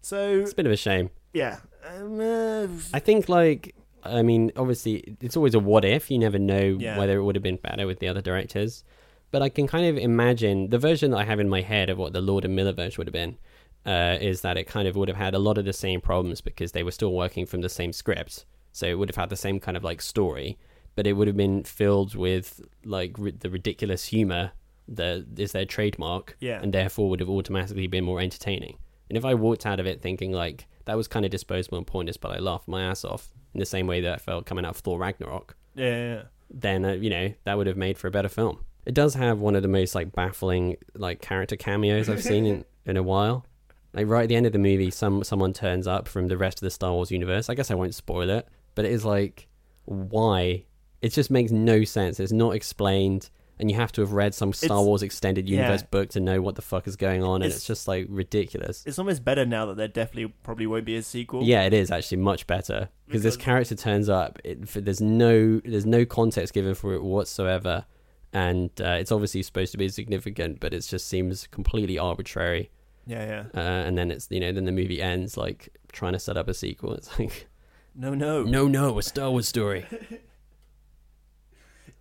So 0.00 0.40
It's 0.40 0.52
a 0.52 0.56
bit 0.56 0.66
of 0.66 0.72
a 0.72 0.76
shame. 0.76 1.10
yeah, 1.32 1.58
um, 1.86 2.20
uh, 2.20 2.66
I 2.94 2.98
think 3.00 3.28
like 3.28 3.74
I 4.04 4.22
mean, 4.22 4.50
obviously 4.56 5.16
it's 5.20 5.36
always 5.36 5.54
a 5.54 5.60
what 5.60 5.84
if. 5.84 6.10
You 6.10 6.18
never 6.18 6.38
know 6.38 6.76
Yeah. 6.80 6.98
whether 6.98 7.16
it 7.18 7.22
would 7.22 7.36
have 7.36 7.42
been 7.42 7.56
better 7.56 7.86
with 7.86 8.00
the 8.00 8.08
other 8.08 8.20
directors. 8.20 8.82
But 9.30 9.42
I 9.42 9.48
can 9.48 9.66
kind 9.68 9.86
of 9.86 9.96
imagine 9.96 10.70
the 10.70 10.78
version 10.78 11.12
that 11.12 11.18
I 11.18 11.24
have 11.24 11.38
in 11.40 11.48
my 11.48 11.60
head 11.60 11.88
of 11.88 11.98
what 11.98 12.12
the 12.12 12.20
Lord 12.20 12.44
and 12.44 12.54
Miller 12.56 12.72
version 12.72 12.96
would 12.98 13.06
have 13.06 13.12
been. 13.12 13.38
Uh, 13.86 14.16
is 14.20 14.42
that 14.42 14.56
it 14.56 14.64
kind 14.64 14.86
of 14.88 14.94
would 14.96 15.08
have 15.08 15.16
had 15.16 15.34
a 15.34 15.38
lot 15.40 15.56
of 15.58 15.64
the 15.64 15.72
same 15.72 16.00
problems 16.00 16.40
because 16.40 16.70
they 16.72 16.82
were 16.84 16.90
still 16.92 17.12
working 17.12 17.46
from 17.46 17.62
the 17.62 17.68
same 17.68 17.92
script, 17.92 18.44
so 18.72 18.86
it 18.86 18.94
would 18.94 19.08
have 19.08 19.16
had 19.16 19.28
the 19.28 19.36
same 19.36 19.58
kind 19.58 19.76
of 19.76 19.82
like 19.82 20.00
story, 20.00 20.56
but 20.94 21.04
it 21.04 21.14
would 21.14 21.26
have 21.26 21.36
been 21.36 21.64
filled 21.64 22.14
with 22.14 22.60
like 22.84 23.12
ri- 23.18 23.32
the 23.32 23.50
ridiculous 23.50 24.04
humor 24.06 24.52
that 24.96 25.26
is 25.38 25.52
their 25.52 25.64
trademark, 25.64 26.36
Yeah. 26.40 26.60
and 26.62 26.72
therefore 26.72 27.08
would 27.10 27.20
have 27.20 27.30
automatically 27.30 27.86
been 27.86 28.04
more 28.04 28.20
entertaining. 28.20 28.76
And 29.08 29.16
if 29.18 29.24
I 29.24 29.34
walked 29.34 29.66
out 29.66 29.80
of 29.80 29.86
it 29.86 30.00
thinking 30.00 30.32
like 30.32 30.66
that 30.86 30.96
was 30.96 31.06
kind 31.08 31.24
of 31.24 31.30
disposable 31.30 31.78
and 31.78 31.86
pointless, 31.86 32.16
but 32.16 32.32
I 32.32 32.38
laughed 32.38 32.66
my 32.68 32.82
ass 32.82 33.04
off 33.04 33.32
in 33.54 33.60
the 33.60 33.66
same 33.66 33.86
way 33.86 34.00
that 34.00 34.14
I 34.14 34.16
felt 34.18 34.46
coming 34.46 34.64
out 34.64 34.70
of 34.70 34.76
Thor 34.78 34.98
Ragnarok, 34.98 35.56
yeah, 35.74 35.86
yeah, 35.86 36.14
yeah. 36.14 36.22
then 36.50 36.84
uh, 36.84 36.92
you 36.92 37.10
know 37.10 37.32
that 37.44 37.56
would 37.58 37.66
have 37.66 37.76
made 37.76 37.98
for 37.98 38.08
a 38.08 38.10
better 38.10 38.28
film. 38.28 38.64
It 38.86 38.94
does 38.94 39.14
have 39.14 39.38
one 39.38 39.54
of 39.54 39.62
the 39.62 39.68
most 39.68 39.94
like 39.94 40.12
baffling 40.12 40.76
like 40.94 41.20
character 41.20 41.56
cameos 41.56 42.08
I've 42.08 42.22
seen 42.22 42.46
in, 42.46 42.64
in 42.86 42.96
a 42.96 43.02
while. 43.02 43.46
Like 43.94 44.08
right 44.08 44.22
at 44.22 44.28
the 44.30 44.36
end 44.36 44.46
of 44.46 44.52
the 44.52 44.58
movie, 44.58 44.90
some 44.90 45.22
someone 45.22 45.52
turns 45.52 45.86
up 45.86 46.08
from 46.08 46.28
the 46.28 46.38
rest 46.38 46.58
of 46.58 46.62
the 46.62 46.70
Star 46.70 46.92
Wars 46.92 47.10
universe. 47.10 47.48
I 47.50 47.54
guess 47.54 47.70
I 47.70 47.74
won't 47.74 47.94
spoil 47.94 48.28
it, 48.30 48.48
but 48.74 48.84
it 48.86 48.90
is 48.92 49.04
like 49.04 49.48
why? 49.84 50.64
It 51.00 51.10
just 51.10 51.30
makes 51.30 51.50
no 51.52 51.84
sense. 51.84 52.18
It's 52.20 52.32
not 52.32 52.54
explained, 52.54 53.28
and 53.62 53.70
you 53.70 53.76
have 53.78 53.92
to 53.92 54.02
have 54.02 54.12
read 54.12 54.34
some 54.34 54.52
Star 54.52 54.66
It's- 54.78 54.86
Wars 54.86 55.02
extended 55.02 55.48
universe 55.48 55.80
yeah. 55.80 55.86
book 55.90 56.10
to 56.10 56.20
know 56.20 56.42
what 56.42 56.56
the 56.56 56.62
fuck 56.62 56.86
is 56.86 56.96
going 56.96 57.22
on, 57.22 57.36
and 57.36 57.44
It's- 57.44 57.58
it's 57.58 57.66
just 57.66 57.88
like 57.88 58.06
ridiculous. 58.10 58.82
It's 58.84 58.98
almost 58.98 59.24
better 59.24 59.46
now 59.46 59.64
that 59.66 59.76
there 59.78 59.88
definitely 59.88 60.34
probably 60.42 60.66
won't 60.66 60.84
be 60.84 60.96
a 60.96 61.02
sequel. 61.02 61.44
Yeah, 61.44 61.62
it 61.62 61.72
is 61.72 61.90
actually 61.90 62.18
much 62.18 62.46
better 62.46 62.90
because 63.06 63.22
this 63.22 63.36
character 63.38 63.74
turns 63.74 64.08
up. 64.10 64.38
It, 64.44 64.66
there's 64.84 65.00
no 65.00 65.60
there's 65.64 65.86
no 65.86 66.04
context 66.04 66.52
given 66.52 66.74
for 66.74 66.92
it 66.92 67.02
whatsoever, 67.02 67.86
and 68.34 68.68
uh, 68.80 68.98
it's 69.00 69.12
obviously 69.12 69.42
supposed 69.42 69.72
to 69.72 69.78
be 69.78 69.88
significant, 69.88 70.60
but 70.60 70.74
it 70.74 70.80
just 70.80 71.06
seems 71.06 71.46
completely 71.46 71.98
arbitrary. 71.98 72.70
yeah, 73.06 73.24
yeah. 73.54 73.60
Uh, 73.60 73.86
and 73.86 73.96
then 73.96 74.10
it's 74.10 74.26
you 74.30 74.40
know 74.40 74.52
then 74.52 74.64
the 74.64 74.72
movie 74.72 75.00
ends 75.00 75.36
like 75.36 75.68
trying 75.92 76.12
to 76.14 76.18
set 76.18 76.36
up 76.36 76.48
a 76.48 76.54
sequel. 76.54 76.94
It's 76.94 77.18
like 77.18 77.46
No, 77.94 78.14
no, 78.14 78.42
no 78.42 78.66
no 78.68 78.98
a 78.98 79.02
Star 79.02 79.30
Wars 79.30 79.46
story. 79.48 79.86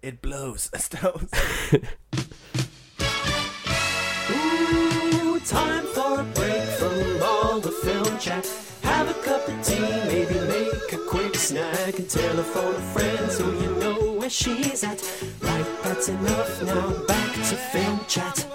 It 0.02 0.20
blows. 0.22 0.70
Ooh, 4.32 5.40
time 5.42 5.86
for 5.94 6.22
a 6.22 6.24
break 6.24 6.64
from 6.64 7.22
all 7.22 7.60
the 7.60 7.72
film 7.72 8.18
chat. 8.18 8.48
Have 8.82 9.10
a 9.10 9.14
cup 9.22 9.48
of 9.48 9.64
tea, 9.64 9.80
maybe 9.80 10.34
make 10.48 10.94
a 10.94 10.98
quick 11.08 11.36
snack 11.36 12.00
and 12.00 12.10
telephone 12.10 12.76
a 12.76 12.82
friend 12.94 13.32
so 13.32 13.46
you 13.52 13.76
know 13.76 14.14
where 14.14 14.30
she's 14.32 14.84
at. 14.84 15.04
Right, 15.40 15.66
that's 15.84 16.10
enough 16.10 16.64
now. 16.64 17.06
Back 17.06 17.34
to 17.36 17.56
film 17.56 18.00
chat. 18.08 18.48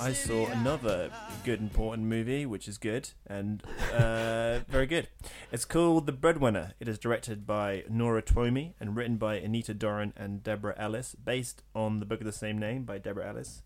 I 0.00 0.14
saw 0.14 0.46
another 0.46 1.10
good 1.44 1.60
important 1.60 2.04
movie, 2.08 2.46
which 2.46 2.66
is 2.66 2.78
good 2.78 3.10
and 3.26 3.62
uh, 3.94 4.60
very 4.68 4.86
good. 4.86 5.08
It's 5.52 5.66
called 5.66 6.06
The 6.06 6.12
Breadwinner. 6.12 6.72
It 6.80 6.88
is 6.88 6.98
directed 6.98 7.46
by 7.46 7.84
Nora 7.86 8.22
Twomey 8.22 8.72
and 8.80 8.96
written 8.96 9.18
by 9.18 9.34
Anita 9.36 9.74
Doran 9.74 10.14
and 10.16 10.42
Deborah 10.42 10.74
Ellis, 10.78 11.14
based 11.14 11.62
on 11.74 12.00
the 12.00 12.06
book 12.06 12.20
of 12.20 12.24
the 12.24 12.32
same 12.32 12.56
name 12.56 12.84
by 12.84 12.96
Deborah 12.96 13.28
Ellis. 13.28 13.62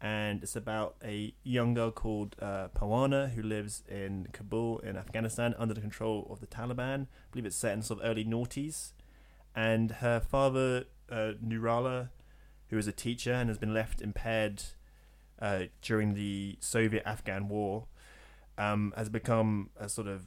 and 0.00 0.42
it's 0.42 0.54
about 0.54 0.96
a 1.02 1.34
young 1.42 1.72
girl 1.72 1.90
called 1.90 2.36
uh, 2.40 2.68
Parwana 2.68 3.30
who 3.30 3.42
lives 3.42 3.82
in 3.88 4.28
Kabul 4.32 4.78
in 4.80 4.96
Afghanistan 4.96 5.54
under 5.58 5.72
the 5.74 5.80
control 5.80 6.26
of 6.30 6.40
the 6.40 6.46
Taliban. 6.46 7.04
I 7.04 7.06
believe 7.32 7.46
it's 7.46 7.56
set 7.56 7.72
in 7.72 7.82
sort 7.82 8.00
of 8.00 8.06
early 8.06 8.26
noughties, 8.26 8.92
and 9.56 9.90
her 9.90 10.20
father 10.20 10.84
uh, 11.10 11.32
Nurullah, 11.42 12.10
who 12.68 12.76
is 12.76 12.86
a 12.86 12.92
teacher 12.92 13.32
and 13.32 13.48
has 13.48 13.56
been 13.58 13.72
left 13.72 14.02
impaired 14.02 14.62
uh, 15.40 15.64
during 15.82 16.14
the 16.14 16.56
Soviet-Afghan 16.60 17.48
War, 17.48 17.86
um, 18.56 18.92
has 18.96 19.08
become 19.08 19.70
a 19.78 19.88
sort 19.88 20.08
of 20.08 20.26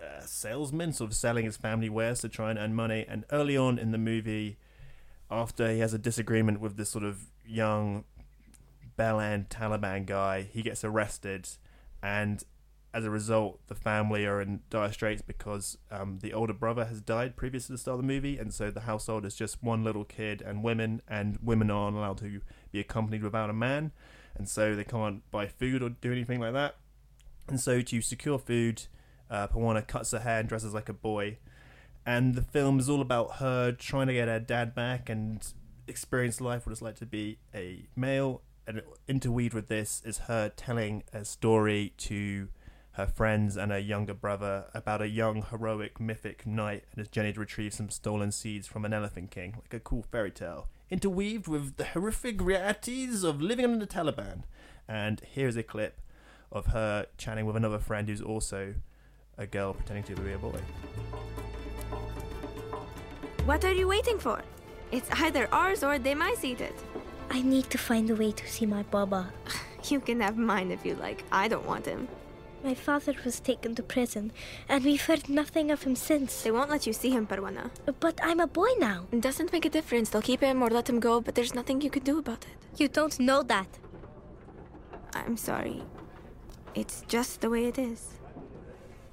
uh, 0.00 0.20
salesman, 0.24 0.92
sort 0.92 1.10
of 1.10 1.16
selling 1.16 1.44
his 1.44 1.56
family 1.56 1.88
wares 1.88 2.20
to 2.20 2.28
try 2.28 2.50
and 2.50 2.58
earn 2.58 2.74
money. 2.74 3.04
And 3.08 3.24
early 3.32 3.56
on 3.56 3.78
in 3.78 3.92
the 3.92 3.98
movie, 3.98 4.58
after 5.30 5.70
he 5.70 5.80
has 5.80 5.92
a 5.94 5.98
disagreement 5.98 6.60
with 6.60 6.76
this 6.76 6.90
sort 6.90 7.04
of 7.04 7.26
young 7.44 8.04
Belan 8.96 9.48
Taliban 9.48 10.06
guy, 10.06 10.42
he 10.42 10.62
gets 10.62 10.84
arrested, 10.84 11.48
and 12.02 12.42
as 12.94 13.04
a 13.04 13.10
result, 13.10 13.60
the 13.66 13.74
family 13.74 14.24
are 14.24 14.40
in 14.40 14.60
dire 14.70 14.90
straits 14.90 15.20
because 15.20 15.76
um, 15.90 16.20
the 16.22 16.32
older 16.32 16.54
brother 16.54 16.86
has 16.86 17.02
died 17.02 17.36
previous 17.36 17.66
to 17.66 17.72
the 17.72 17.78
start 17.78 17.96
of 17.96 18.00
the 18.00 18.06
movie, 18.06 18.38
and 18.38 18.54
so 18.54 18.70
the 18.70 18.80
household 18.80 19.26
is 19.26 19.34
just 19.34 19.62
one 19.62 19.84
little 19.84 20.04
kid 20.04 20.40
and 20.40 20.62
women, 20.62 21.02
and 21.06 21.38
women 21.42 21.70
aren't 21.70 21.96
allowed 21.96 22.16
to 22.18 22.40
be 22.72 22.80
accompanied 22.80 23.22
without 23.22 23.50
a 23.50 23.52
man, 23.52 23.92
and 24.38 24.48
so 24.48 24.74
they 24.74 24.84
can't 24.84 25.28
buy 25.30 25.46
food 25.46 25.82
or 25.82 25.90
do 25.90 26.12
anything 26.12 26.40
like 26.40 26.52
that. 26.52 26.76
And 27.48 27.60
so 27.60 27.80
to 27.80 28.00
secure 28.00 28.38
food, 28.38 28.82
uh, 29.30 29.48
Parwana 29.48 29.86
cuts 29.86 30.10
her 30.12 30.20
hair 30.20 30.40
and 30.40 30.48
dresses 30.48 30.74
like 30.74 30.88
a 30.88 30.92
boy, 30.92 31.38
and 32.04 32.34
the 32.34 32.42
film 32.42 32.78
is 32.78 32.88
all 32.88 33.00
about 33.00 33.36
her 33.36 33.72
trying 33.72 34.06
to 34.06 34.12
get 34.14 34.28
her 34.28 34.40
dad 34.40 34.74
back 34.74 35.08
and 35.08 35.46
experience 35.88 36.40
life, 36.40 36.66
what 36.66 36.72
it's 36.72 36.82
like 36.82 36.96
to 36.96 37.06
be 37.06 37.38
a 37.54 37.86
male. 37.96 38.42
And 38.68 38.82
interweaved 39.06 39.54
with 39.54 39.68
this 39.68 40.02
is 40.04 40.18
her 40.18 40.48
telling 40.48 41.04
a 41.12 41.24
story 41.24 41.92
to 41.98 42.48
her 42.92 43.06
friends 43.06 43.56
and 43.56 43.70
her 43.70 43.78
younger 43.78 44.14
brother 44.14 44.64
about 44.74 45.02
a 45.02 45.08
young, 45.08 45.42
heroic, 45.42 46.00
mythic 46.00 46.46
knight 46.46 46.84
and 46.90 46.98
his 46.98 47.08
journey 47.08 47.32
to 47.32 47.40
retrieve 47.40 47.74
some 47.74 47.90
stolen 47.90 48.32
seeds 48.32 48.66
from 48.66 48.84
an 48.84 48.92
elephant 48.92 49.30
king, 49.30 49.54
like 49.62 49.74
a 49.74 49.80
cool 49.80 50.02
fairy 50.10 50.30
tale, 50.30 50.66
interweaved 50.90 51.48
with 51.48 51.76
the 51.76 51.84
horrific 51.84 52.40
realities 52.40 53.24
of 53.24 53.42
living 53.42 53.64
under 53.64 53.84
the 53.84 53.86
Taliban. 53.86 54.42
And 54.88 55.20
here's 55.20 55.56
a 55.56 55.62
clip 55.62 56.00
of 56.52 56.66
her 56.66 57.06
chatting 57.18 57.46
with 57.46 57.56
another 57.56 57.78
friend 57.78 58.08
who's 58.08 58.20
also 58.22 58.74
a 59.36 59.46
girl 59.46 59.74
pretending 59.74 60.04
to 60.04 60.22
be 60.22 60.32
a 60.32 60.38
boy. 60.38 60.60
What 63.44 63.64
are 63.64 63.72
you 63.72 63.88
waiting 63.88 64.18
for? 64.18 64.40
It's 64.90 65.10
either 65.20 65.48
ours 65.52 65.82
or 65.82 65.98
they 65.98 66.14
might 66.14 66.44
eat 66.44 66.60
it. 66.60 66.74
I 67.30 67.42
need 67.42 67.68
to 67.70 67.78
find 67.78 68.08
a 68.10 68.14
way 68.14 68.32
to 68.32 68.46
see 68.46 68.66
my 68.66 68.82
Baba. 68.84 69.32
You 69.88 70.00
can 70.00 70.20
have 70.20 70.36
mine 70.36 70.72
if 70.72 70.84
you 70.84 70.96
like. 70.96 71.22
I 71.30 71.46
don't 71.46 71.64
want 71.64 71.86
him. 71.86 72.08
My 72.66 72.74
father 72.74 73.14
was 73.24 73.38
taken 73.38 73.76
to 73.76 73.82
prison, 73.84 74.32
and 74.68 74.84
we've 74.84 75.06
heard 75.06 75.28
nothing 75.28 75.70
of 75.70 75.84
him 75.84 75.94
since. 75.94 76.42
They 76.42 76.50
won't 76.50 76.68
let 76.68 76.84
you 76.84 76.92
see 76.92 77.10
him, 77.10 77.24
Parwana. 77.24 77.70
But 78.00 78.18
I'm 78.20 78.40
a 78.40 78.48
boy 78.48 78.70
now. 78.80 79.06
It 79.12 79.20
doesn't 79.20 79.52
make 79.52 79.64
a 79.64 79.70
difference. 79.70 80.10
They'll 80.10 80.20
keep 80.20 80.40
him 80.40 80.60
or 80.60 80.68
let 80.68 80.90
him 80.90 80.98
go, 80.98 81.20
but 81.20 81.36
there's 81.36 81.54
nothing 81.54 81.80
you 81.80 81.90
can 81.90 82.02
do 82.02 82.18
about 82.18 82.44
it. 82.44 82.56
You 82.76 82.88
don't 82.88 83.20
know 83.20 83.44
that. 83.44 83.68
I'm 85.14 85.36
sorry. 85.36 85.84
It's 86.74 87.04
just 87.06 87.40
the 87.40 87.50
way 87.50 87.66
it 87.66 87.78
is. 87.78 88.14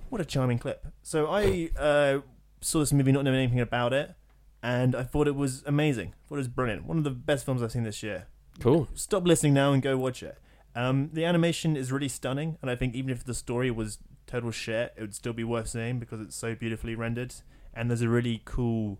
What 0.09 0.19
a 0.19 0.25
charming 0.25 0.57
clip. 0.57 0.87
So 1.03 1.27
I 1.27 1.69
uh, 1.77 2.21
saw 2.59 2.79
this 2.79 2.91
movie 2.91 3.11
not 3.11 3.23
knowing 3.23 3.37
anything 3.37 3.59
about 3.59 3.93
it, 3.93 4.15
and 4.63 4.95
I 4.95 5.03
thought 5.03 5.27
it 5.27 5.35
was 5.35 5.61
amazing. 5.67 6.15
I 6.23 6.27
thought 6.27 6.35
it 6.35 6.37
was 6.39 6.47
brilliant. 6.47 6.85
One 6.85 6.97
of 6.97 7.03
the 7.03 7.11
best 7.11 7.45
films 7.45 7.61
I've 7.61 7.71
seen 7.71 7.83
this 7.83 8.01
year. 8.01 8.25
Cool. 8.59 8.87
Stop 8.95 9.27
listening 9.27 9.53
now 9.53 9.73
and 9.73 9.83
go 9.83 9.95
watch 9.95 10.23
it. 10.23 10.39
Um, 10.75 11.09
the 11.13 11.25
animation 11.25 11.77
is 11.77 11.91
really 11.91 12.07
stunning, 12.07 12.57
and 12.61 12.71
I 12.71 12.75
think 12.75 12.95
even 12.95 13.11
if 13.11 13.23
the 13.23 13.33
story 13.33 13.69
was 13.69 13.99
total 14.25 14.51
shit, 14.51 14.93
it 14.97 15.01
would 15.01 15.15
still 15.15 15.33
be 15.33 15.43
worth 15.43 15.69
seeing 15.69 15.99
because 15.99 16.19
it's 16.21 16.35
so 16.35 16.55
beautifully 16.55 16.95
rendered. 16.95 17.35
And 17.73 17.89
there's 17.89 18.01
a 18.01 18.09
really 18.09 18.41
cool 18.45 18.99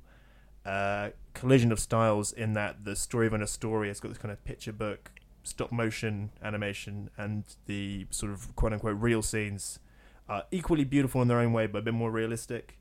uh, 0.66 1.10
collision 1.34 1.72
of 1.72 1.80
styles 1.80 2.32
in 2.32 2.54
that 2.54 2.86
the 2.86 2.96
story 2.96 3.28
within 3.28 3.42
a 3.42 3.48
story 3.48 3.88
has 3.88 4.00
got 4.00 4.10
this 4.10 4.18
kind 4.18 4.32
of 4.32 4.44
picture 4.46 4.74
book, 4.74 5.12
stop 5.44 5.72
motion 5.72 6.32
animation, 6.44 7.10
and 7.18 7.44
the 7.66 8.08
sort 8.12 8.32
of 8.32 8.56
quote 8.56 8.74
unquote 8.74 9.00
real 9.00 9.22
scenes 9.22 9.80
are 10.30 10.44
equally 10.52 10.84
beautiful 10.84 11.22
in 11.22 11.28
their 11.28 11.40
own 11.40 11.54
way, 11.54 11.68
but 11.68 11.80
a 11.80 11.82
bit 11.82 11.94
more 11.94 12.12
realistic. 12.12 12.78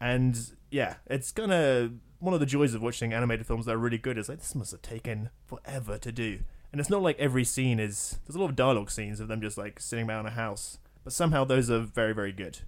And 0.00 0.52
yeah, 0.70 0.96
it's 1.06 1.30
kind 1.30 1.52
of 1.52 1.92
one 2.18 2.34
of 2.34 2.40
the 2.40 2.46
joys 2.46 2.74
of 2.74 2.82
watching 2.82 3.12
animated 3.12 3.46
films 3.46 3.66
that 3.66 3.72
are 3.72 3.78
really 3.78 3.98
good 3.98 4.18
is 4.18 4.28
like 4.28 4.38
this 4.38 4.54
must 4.54 4.72
have 4.72 4.82
taken 4.82 5.30
forever 5.46 5.98
to 5.98 6.12
do. 6.12 6.40
And 6.72 6.80
it's 6.80 6.90
not 6.90 7.02
like 7.02 7.18
every 7.18 7.44
scene 7.44 7.80
is. 7.80 8.18
There's 8.26 8.36
a 8.36 8.40
lot 8.40 8.50
of 8.50 8.56
dialogue 8.56 8.90
scenes 8.90 9.20
of 9.20 9.28
them 9.28 9.40
just 9.40 9.58
like 9.58 9.80
sitting 9.80 10.08
around 10.08 10.26
a 10.26 10.30
house, 10.30 10.78
but 11.02 11.12
somehow 11.12 11.44
those 11.44 11.70
are 11.70 11.80
very, 11.80 12.14
very 12.14 12.32
good. 12.32 12.60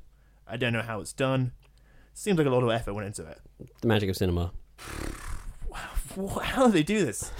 I 0.46 0.56
don't 0.56 0.72
know 0.72 0.82
how 0.82 1.00
it's 1.00 1.12
done. 1.12 1.52
Seems 2.14 2.36
like 2.36 2.46
a 2.46 2.50
lot 2.50 2.62
of 2.62 2.70
effort 2.70 2.94
went 2.94 3.06
into 3.06 3.24
it. 3.24 3.40
The 3.80 3.88
magic 3.88 4.10
of 4.10 4.16
cinema. 4.16 4.52
Wow, 5.68 6.38
how 6.42 6.66
do 6.66 6.72
they 6.72 6.82
do 6.82 7.04
this? 7.04 7.30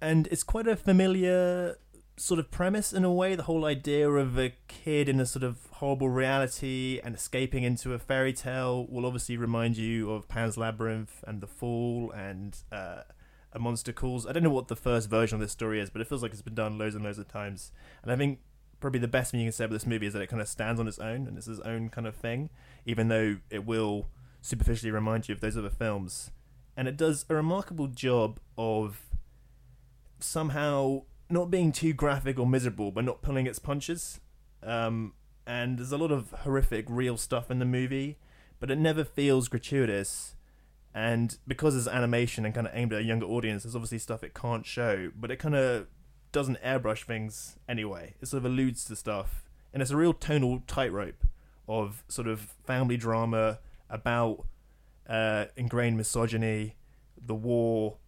And 0.00 0.26
it's 0.28 0.42
quite 0.42 0.66
a 0.66 0.76
familiar 0.76 1.76
sort 2.16 2.40
of 2.40 2.50
premise 2.50 2.92
in 2.92 3.04
a 3.04 3.12
way. 3.12 3.34
The 3.34 3.44
whole 3.44 3.64
idea 3.64 4.10
of 4.10 4.38
a 4.38 4.54
kid 4.68 5.08
in 5.08 5.20
a 5.20 5.26
sort 5.26 5.42
of 5.42 5.58
horrible 5.72 6.08
reality 6.08 7.00
and 7.04 7.14
escaping 7.14 7.62
into 7.62 7.92
a 7.92 7.98
fairy 7.98 8.32
tale 8.32 8.86
will 8.86 9.06
obviously 9.06 9.36
remind 9.36 9.76
you 9.76 10.10
of 10.10 10.28
Pan's 10.28 10.56
Labyrinth 10.56 11.22
and 11.26 11.40
The 11.40 11.46
Fall 11.46 12.10
and 12.12 12.56
uh, 12.72 13.02
A 13.56 13.58
Monster 13.58 13.92
Calls. 13.92 14.26
I 14.26 14.32
don't 14.32 14.42
know 14.42 14.50
what 14.50 14.68
the 14.68 14.76
first 14.76 15.08
version 15.08 15.36
of 15.36 15.40
this 15.40 15.50
story 15.50 15.80
is, 15.80 15.90
but 15.90 16.00
it 16.00 16.06
feels 16.06 16.22
like 16.22 16.32
it's 16.32 16.42
been 16.42 16.54
done 16.54 16.78
loads 16.78 16.94
and 16.94 17.02
loads 17.02 17.18
of 17.18 17.26
times. 17.26 17.72
And 18.02 18.12
I 18.12 18.16
think 18.16 18.40
probably 18.78 19.00
the 19.00 19.08
best 19.08 19.30
thing 19.30 19.40
you 19.40 19.46
can 19.46 19.52
say 19.52 19.64
about 19.64 19.72
this 19.72 19.86
movie 19.86 20.06
is 20.06 20.12
that 20.12 20.22
it 20.22 20.28
kind 20.28 20.42
of 20.42 20.48
stands 20.48 20.78
on 20.78 20.86
its 20.86 20.98
own 20.98 21.26
and 21.26 21.38
it's 21.38 21.48
its 21.48 21.60
own 21.60 21.88
kind 21.88 22.06
of 22.06 22.14
thing, 22.14 22.50
even 22.84 23.08
though 23.08 23.38
it 23.50 23.64
will 23.64 24.06
superficially 24.42 24.90
remind 24.92 25.28
you 25.28 25.34
of 25.34 25.40
those 25.40 25.56
other 25.56 25.70
films. 25.70 26.30
And 26.76 26.86
it 26.86 26.96
does 26.96 27.24
a 27.30 27.34
remarkable 27.34 27.86
job 27.86 28.38
of 28.58 29.06
somehow 30.20 31.02
not 31.30 31.50
being 31.50 31.72
too 31.72 31.94
graphic 31.94 32.38
or 32.38 32.46
miserable, 32.46 32.92
but 32.92 33.04
not 33.04 33.22
pulling 33.22 33.46
its 33.46 33.58
punches. 33.58 34.20
Um, 34.62 35.14
and 35.46 35.78
there's 35.78 35.92
a 35.92 35.98
lot 35.98 36.12
of 36.12 36.30
horrific, 36.40 36.84
real 36.88 37.16
stuff 37.16 37.50
in 37.50 37.58
the 37.58 37.64
movie, 37.64 38.18
but 38.60 38.70
it 38.70 38.78
never 38.78 39.04
feels 39.04 39.48
gratuitous. 39.48 40.34
And 40.96 41.36
because 41.46 41.76
it's 41.76 41.86
animation 41.86 42.46
and 42.46 42.54
kind 42.54 42.66
of 42.66 42.72
aimed 42.74 42.94
at 42.94 43.00
a 43.00 43.04
younger 43.04 43.26
audience, 43.26 43.64
there's 43.64 43.76
obviously 43.76 43.98
stuff 43.98 44.24
it 44.24 44.32
can't 44.32 44.64
show, 44.64 45.10
but 45.14 45.30
it 45.30 45.36
kind 45.36 45.54
of 45.54 45.88
doesn't 46.32 46.58
airbrush 46.62 47.04
things 47.04 47.56
anyway. 47.68 48.14
It 48.22 48.28
sort 48.28 48.38
of 48.38 48.46
alludes 48.50 48.82
to 48.86 48.96
stuff, 48.96 49.44
and 49.74 49.82
it's 49.82 49.90
a 49.90 49.96
real 49.96 50.14
tonal 50.14 50.62
tightrope 50.66 51.22
of 51.68 52.02
sort 52.08 52.26
of 52.26 52.54
family 52.66 52.96
drama 52.96 53.58
about 53.90 54.46
uh, 55.06 55.44
ingrained 55.54 55.98
misogyny, 55.98 56.76
the 57.22 57.34
war, 57.34 57.98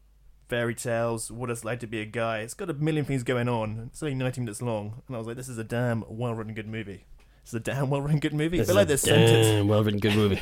fairy 0.49 0.75
tales, 0.75 1.31
what 1.31 1.51
it's 1.51 1.67
like 1.67 1.81
to 1.81 1.87
be 1.87 2.01
a 2.01 2.07
guy. 2.07 2.39
It's 2.39 2.55
got 2.55 2.71
a 2.71 2.75
million 2.75 3.05
things 3.05 3.23
going 3.23 3.51
on. 3.51 3.91
It's 3.93 4.03
only 4.03 4.15
90 4.15 4.41
minutes 4.41 4.63
long, 4.63 5.03
and 5.07 5.15
I 5.15 5.19
was 5.19 5.27
like, 5.27 5.37
this 5.37 5.51
is 5.51 5.59
a 5.59 5.65
damn 5.65 6.05
well 6.09 6.33
written 6.33 6.55
good 6.55 6.67
movie. 6.67 7.05
It's 7.43 7.55
a 7.55 7.61
damn 7.61 7.89
well 7.89 8.03
written 8.03 8.21
good 8.21 8.35
movie. 8.35 8.59
This 8.59 8.69
I 8.69 8.73
feel 8.73 8.77
like 8.77 8.91
is 8.91 9.03
this 9.03 9.05
a 9.05 9.15
sentence. 9.15 9.47
damn 9.47 9.69
well-written 9.69 10.01
good 10.01 10.15
movie. 10.17 10.41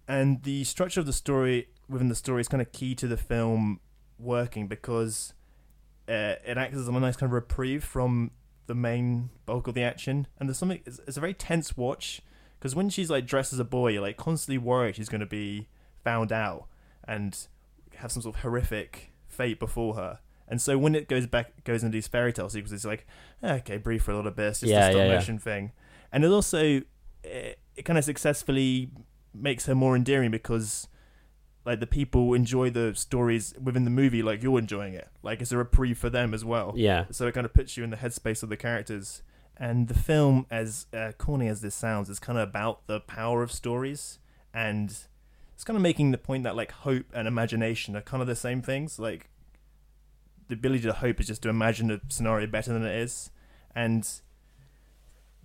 and 0.08 0.42
the 0.42 0.64
structure 0.64 1.00
of 1.00 1.06
the 1.06 1.12
story 1.12 1.68
within 1.88 2.08
the 2.08 2.14
story 2.14 2.40
is 2.40 2.48
kind 2.48 2.60
of 2.62 2.72
key 2.72 2.94
to 2.94 3.06
the 3.06 3.16
film 3.16 3.80
working 4.18 4.66
because 4.68 5.34
uh, 6.08 6.34
it 6.46 6.56
acts 6.56 6.76
as 6.76 6.88
a 6.88 6.92
nice 6.92 7.16
kind 7.16 7.28
of 7.28 7.32
reprieve 7.32 7.84
from 7.84 8.30
the 8.66 8.74
main 8.74 9.30
bulk 9.46 9.66
of 9.66 9.74
the 9.74 9.82
action. 9.82 10.26
And 10.38 10.48
there's 10.48 10.58
something. 10.58 10.80
It's, 10.86 11.00
it's 11.06 11.16
a 11.16 11.20
very 11.20 11.34
tense 11.34 11.76
watch 11.76 12.22
because 12.58 12.74
when 12.74 12.88
she's 12.90 13.10
like 13.10 13.26
dressed 13.26 13.52
as 13.52 13.58
a 13.58 13.64
boy, 13.64 13.88
you're 13.92 14.02
like 14.02 14.16
constantly 14.16 14.58
worried 14.58 14.96
she's 14.96 15.08
going 15.08 15.20
to 15.20 15.26
be 15.26 15.68
found 16.02 16.32
out 16.32 16.66
and 17.06 17.46
have 17.96 18.10
some 18.12 18.22
sort 18.22 18.36
of 18.36 18.42
horrific 18.42 19.12
fate 19.26 19.58
before 19.58 19.94
her. 19.94 20.18
And 20.46 20.60
so 20.60 20.76
when 20.76 20.94
it 20.94 21.08
goes 21.08 21.26
back, 21.26 21.64
goes 21.64 21.82
into 21.82 21.94
these 21.96 22.06
fairy 22.06 22.32
tale 22.32 22.50
sequences, 22.50 22.76
it's 22.76 22.84
like, 22.84 23.06
okay, 23.42 23.78
breathe 23.78 24.02
for 24.02 24.10
a 24.12 24.16
little 24.16 24.30
bit. 24.30 24.46
It's 24.48 24.60
just 24.60 24.70
Yeah, 24.70 24.88
a 24.88 24.92
stop 24.92 24.98
yeah, 24.98 25.06
yeah. 25.06 25.14
motion 25.14 25.38
thing. 25.38 25.72
And 26.12 26.22
it 26.24 26.30
also, 26.30 26.82
it, 27.22 27.58
it 27.76 27.84
kind 27.84 27.98
of 27.98 28.04
successfully 28.04 28.90
makes 29.34 29.66
her 29.66 29.74
more 29.74 29.96
endearing 29.96 30.30
because 30.30 30.88
like 31.64 31.80
the 31.80 31.86
people 31.86 32.34
enjoy 32.34 32.70
the 32.70 32.94
stories 32.94 33.54
within 33.60 33.84
the 33.84 33.90
movie 33.90 34.22
like 34.22 34.42
you're 34.42 34.58
enjoying 34.58 34.94
it. 34.94 35.08
Like 35.22 35.40
it's 35.40 35.52
a 35.52 35.56
reprieve 35.56 35.98
for 35.98 36.10
them 36.10 36.34
as 36.34 36.44
well. 36.44 36.72
Yeah. 36.76 37.06
So 37.10 37.26
it 37.26 37.32
kind 37.32 37.46
of 37.46 37.54
puts 37.54 37.76
you 37.76 37.84
in 37.84 37.90
the 37.90 37.96
headspace 37.96 38.42
of 38.42 38.48
the 38.48 38.56
characters. 38.56 39.22
And 39.56 39.88
the 39.88 39.94
film, 39.94 40.46
as 40.50 40.86
uh, 40.92 41.12
corny 41.16 41.48
as 41.48 41.60
this 41.60 41.74
sounds, 41.74 42.10
is 42.10 42.18
kind 42.18 42.38
of 42.38 42.48
about 42.48 42.86
the 42.86 43.00
power 43.00 43.42
of 43.42 43.52
stories, 43.52 44.18
and 44.52 44.90
it's 45.54 45.62
kind 45.64 45.76
of 45.76 45.82
making 45.82 46.10
the 46.10 46.18
point 46.18 46.42
that 46.42 46.56
like 46.56 46.72
hope 46.72 47.06
and 47.14 47.28
imagination 47.28 47.94
are 47.94 48.00
kind 48.00 48.20
of 48.20 48.26
the 48.26 48.34
same 48.34 48.62
things. 48.62 48.98
Like 48.98 49.30
the 50.48 50.54
ability 50.54 50.82
to 50.82 50.92
hope 50.92 51.20
is 51.20 51.28
just 51.28 51.42
to 51.42 51.48
imagine 51.48 51.90
a 51.92 52.00
scenario 52.08 52.48
better 52.48 52.72
than 52.72 52.84
it 52.84 52.96
is, 52.96 53.30
and 53.76 54.08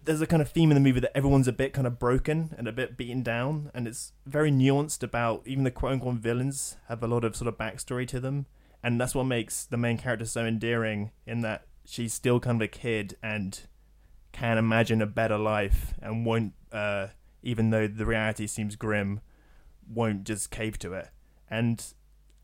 there's 0.06 0.22
a 0.22 0.28
kind 0.28 0.42
of 0.42 0.50
theme 0.50 0.72
in 0.72 0.76
the 0.76 0.82
movie 0.82 1.00
that 1.00 1.16
everyone's 1.16 1.48
a 1.48 1.54
bit 1.54 1.74
kind 1.74 1.88
of 1.88 2.00
broken 2.00 2.54
and 2.58 2.68
a 2.68 2.72
bit 2.72 2.98
beaten 2.98 3.24
down, 3.24 3.72
and 3.74 3.88
it's 3.88 4.14
very 4.26 4.52
nuanced 4.52 5.04
about 5.04 5.44
even 5.46 5.64
the 5.64 5.72
quote 5.72 5.94
unquote 5.94 6.16
villains 6.16 6.78
have 6.88 7.04
a 7.04 7.08
lot 7.08 7.24
of 7.24 7.36
sort 7.36 7.48
of 7.48 7.58
backstory 7.58 8.08
to 8.08 8.20
them, 8.20 8.46
and 8.84 9.00
that's 9.00 9.16
what 9.16 9.26
makes 9.26 9.66
the 9.66 9.78
main 9.78 9.98
character 9.98 10.26
so 10.26 10.46
endearing. 10.46 11.12
In 11.26 11.42
that 11.42 11.66
she's 11.86 12.14
still 12.14 12.40
kind 12.40 12.62
of 12.62 12.66
a 12.66 12.68
kid 12.68 13.16
and 13.22 13.60
can 14.32 14.58
imagine 14.58 15.02
a 15.02 15.08
better 15.08 15.38
life, 15.38 15.94
and 16.02 16.26
won't, 16.26 16.54
uh, 16.72 17.08
even 17.44 17.70
though 17.70 17.88
the 17.88 18.06
reality 18.06 18.48
seems 18.48 18.76
grim, 18.76 19.22
won't 19.88 20.24
just 20.24 20.52
cave 20.52 20.78
to 20.80 20.94
it. 20.94 21.10
And 21.50 21.84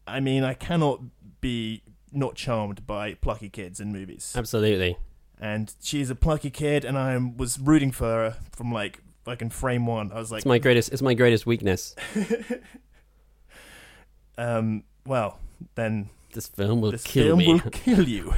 I 0.08 0.20
mean, 0.20 0.44
I 0.44 0.54
cannot 0.54 1.02
be 1.42 1.84
not 2.12 2.36
charmed 2.36 2.88
by 2.88 3.14
plucky 3.14 3.50
kids 3.50 3.80
in 3.80 3.92
movies. 3.92 4.34
Absolutely. 4.36 4.98
And 5.40 5.74
she's 5.82 6.10
a 6.10 6.16
plucky 6.16 6.50
kid, 6.50 6.86
and 6.86 6.98
I 6.98 7.18
was 7.18 7.60
rooting 7.60 7.92
for 7.92 8.06
her 8.06 8.38
from 8.52 8.72
like 8.72 9.00
fucking 9.26 9.50
frame 9.50 9.86
one. 9.86 10.12
I 10.12 10.16
was 10.16 10.32
like, 10.32 10.40
It's 10.40 10.46
my 10.46 10.60
greatest. 10.60 10.94
It's 10.94 11.02
my 11.02 11.14
greatest 11.14 11.46
weakness. 11.46 11.96
um, 14.38 14.84
well, 15.06 15.40
then 15.76 16.10
This 16.34 16.48
film 16.48 16.82
will 16.82 16.92
this 16.92 17.04
kill 17.04 17.28
film 17.28 17.40
me. 17.40 17.54
will 17.54 17.60
kill 17.72 18.08
you. 18.08 18.34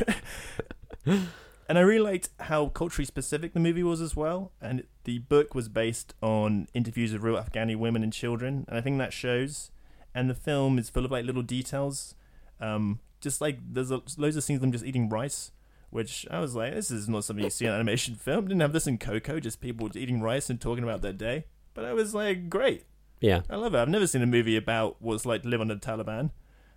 and 1.06 1.78
I 1.78 1.82
really 1.82 2.04
liked 2.04 2.30
how 2.42 2.68
culturally 2.68 3.06
specific 3.06 3.54
the 3.54 3.60
movie 3.60 3.84
was 3.84 4.02
as 4.02 4.16
well. 4.16 4.52
And 4.62 4.84
the 5.04 5.20
book 5.20 5.56
was 5.56 5.70
based 5.70 6.14
on 6.22 6.68
interviews 6.74 7.14
of 7.14 7.24
real 7.24 7.36
Afghani 7.36 7.76
women 7.76 8.04
and 8.04 8.14
children, 8.14 8.66
and 8.68 8.78
I 8.78 8.82
think 8.82 8.98
that 9.00 9.14
shows. 9.14 9.72
And 10.16 10.30
the 10.30 10.36
film 10.36 10.80
is 10.80 10.90
full 10.90 11.06
of 11.06 11.12
like 11.12 11.26
little 11.26 11.44
details, 11.44 12.16
um, 12.60 13.00
just 13.22 13.40
like 13.40 13.60
there's 13.74 13.92
a, 13.92 14.02
loads 14.18 14.36
of 14.36 14.44
scenes 14.44 14.58
of 14.58 14.62
them 14.62 14.72
just 14.72 14.86
eating 14.86 15.10
rice. 15.10 15.52
Which 15.90 16.28
I 16.30 16.40
was 16.40 16.54
like, 16.54 16.74
this 16.74 16.92
is 16.92 17.08
not 17.08 17.24
something 17.24 17.44
you 17.44 17.50
see 17.50 17.66
in 17.66 17.72
an 17.72 17.76
animation 17.76 18.16
film. 18.22 18.48
Didn't 18.48 18.62
have 18.62 18.74
this 18.74 18.88
in 18.88 18.98
Coco, 18.98 19.40
just 19.40 19.62
people 19.62 19.90
eating 19.96 20.22
rice 20.22 20.50
and 20.50 20.60
talking 20.60 20.84
about 20.84 21.02
their 21.02 21.14
day. 21.14 21.46
But 21.74 21.86
I 21.86 21.94
was 21.94 22.14
like, 22.14 22.50
great. 22.50 22.84
Yeah. 23.22 23.42
I 23.50 23.56
love 23.56 23.74
it. 23.74 23.80
I've 23.80 23.90
never 23.90 24.08
seen 24.08 24.22
a 24.22 24.28
movie 24.28 24.58
about 24.58 25.02
what 25.02 25.16
it's 25.16 25.26
like 25.26 25.44
to 25.44 25.48
live 25.48 25.62
under 25.62 25.76
the 25.76 25.82
Taliban. 25.82 26.32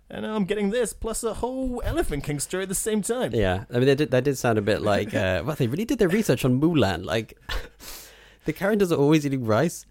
And 0.09 0.23
now 0.23 0.35
I'm 0.35 0.43
getting 0.43 0.71
this, 0.71 0.91
plus 0.91 1.23
a 1.23 1.35
whole 1.35 1.81
Elephant 1.85 2.25
King 2.25 2.39
story 2.39 2.63
at 2.63 2.69
the 2.69 2.75
same 2.75 3.01
time. 3.01 3.33
Yeah, 3.33 3.63
I 3.69 3.77
mean, 3.77 3.85
that 3.85 3.95
did, 3.95 4.11
that 4.11 4.25
did 4.25 4.37
sound 4.37 4.57
a 4.57 4.61
bit 4.61 4.81
like, 4.93 5.13
uh, 5.13 5.41
well, 5.45 5.55
they 5.55 5.67
really 5.67 5.85
did 5.85 5.99
their 5.99 6.09
research 6.09 6.43
on 6.43 6.59
Mulan. 6.59 7.05
Like, 7.05 7.37
the 8.45 8.51
characters 8.51 8.91
are 8.91 8.99
always 8.99 9.25
eating 9.25 9.45
rice. 9.45 9.85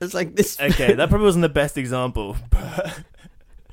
It's 0.00 0.14
like 0.14 0.36
this. 0.36 0.58
Okay, 0.58 0.94
that 0.94 1.08
probably 1.08 1.26
wasn't 1.26 1.42
the 1.42 1.48
best 1.50 1.76
example, 1.76 2.36
but 2.50 3.04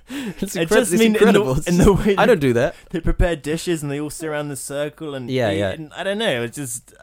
it's, 0.09 0.55
I 0.55 0.65
just 0.65 0.91
it's 0.93 0.99
mean 0.99 1.07
in 1.07 1.13
the- 1.13 1.19
incredible. 1.19 1.57
in 1.67 1.77
the 1.77 1.93
way 1.93 2.15
I 2.17 2.25
don't 2.25 2.39
do 2.39 2.53
that. 2.53 2.75
they 2.91 2.99
prepare 2.99 3.35
dishes 3.35 3.81
and 3.83 3.91
they 3.91 3.99
all 3.99 4.09
sit 4.09 4.27
around 4.27 4.49
the 4.49 4.55
circle 4.55 5.15
and 5.15 5.29
Yeah, 5.29 5.51
eat, 5.51 5.57
yeah. 5.59 5.69
and 5.71 5.93
I 5.93 6.03
don't 6.03 6.17
know. 6.19 6.43
It's 6.43 6.55
just 6.57 6.93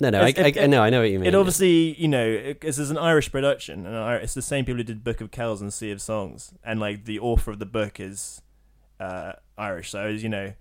No, 0.00 0.10
no, 0.10 0.20
I, 0.22 0.28
It's- 0.30 0.56
I, 0.58 0.62
I 0.64 0.66
know, 0.66 0.82
I 0.82 0.90
know 0.90 1.00
what 1.00 1.10
you 1.10 1.18
mean. 1.18 1.28
It 1.28 1.34
obviously, 1.34 1.94
you 2.00 2.08
know, 2.08 2.24
it, 2.26 2.60
this 2.60 2.78
is 2.78 2.90
an 2.90 2.98
Irish 2.98 3.30
production, 3.32 3.86
and 3.86 4.22
it's 4.22 4.34
the 4.34 4.42
same 4.42 4.64
people 4.64 4.78
who 4.78 4.84
did 4.84 5.02
Book 5.04 5.20
of 5.20 5.30
Kells 5.30 5.60
and 5.60 5.72
Sea 5.72 5.90
of 5.92 6.00
Songs, 6.00 6.52
and 6.64 6.78
like 6.80 7.04
the 7.04 7.18
author 7.20 7.50
of 7.52 7.58
the 7.58 7.66
book 7.66 7.98
is 8.00 8.40
uh, 9.00 9.32
Irish. 9.56 9.90
So 9.90 10.06
you 10.06 10.28
know, 10.28 10.52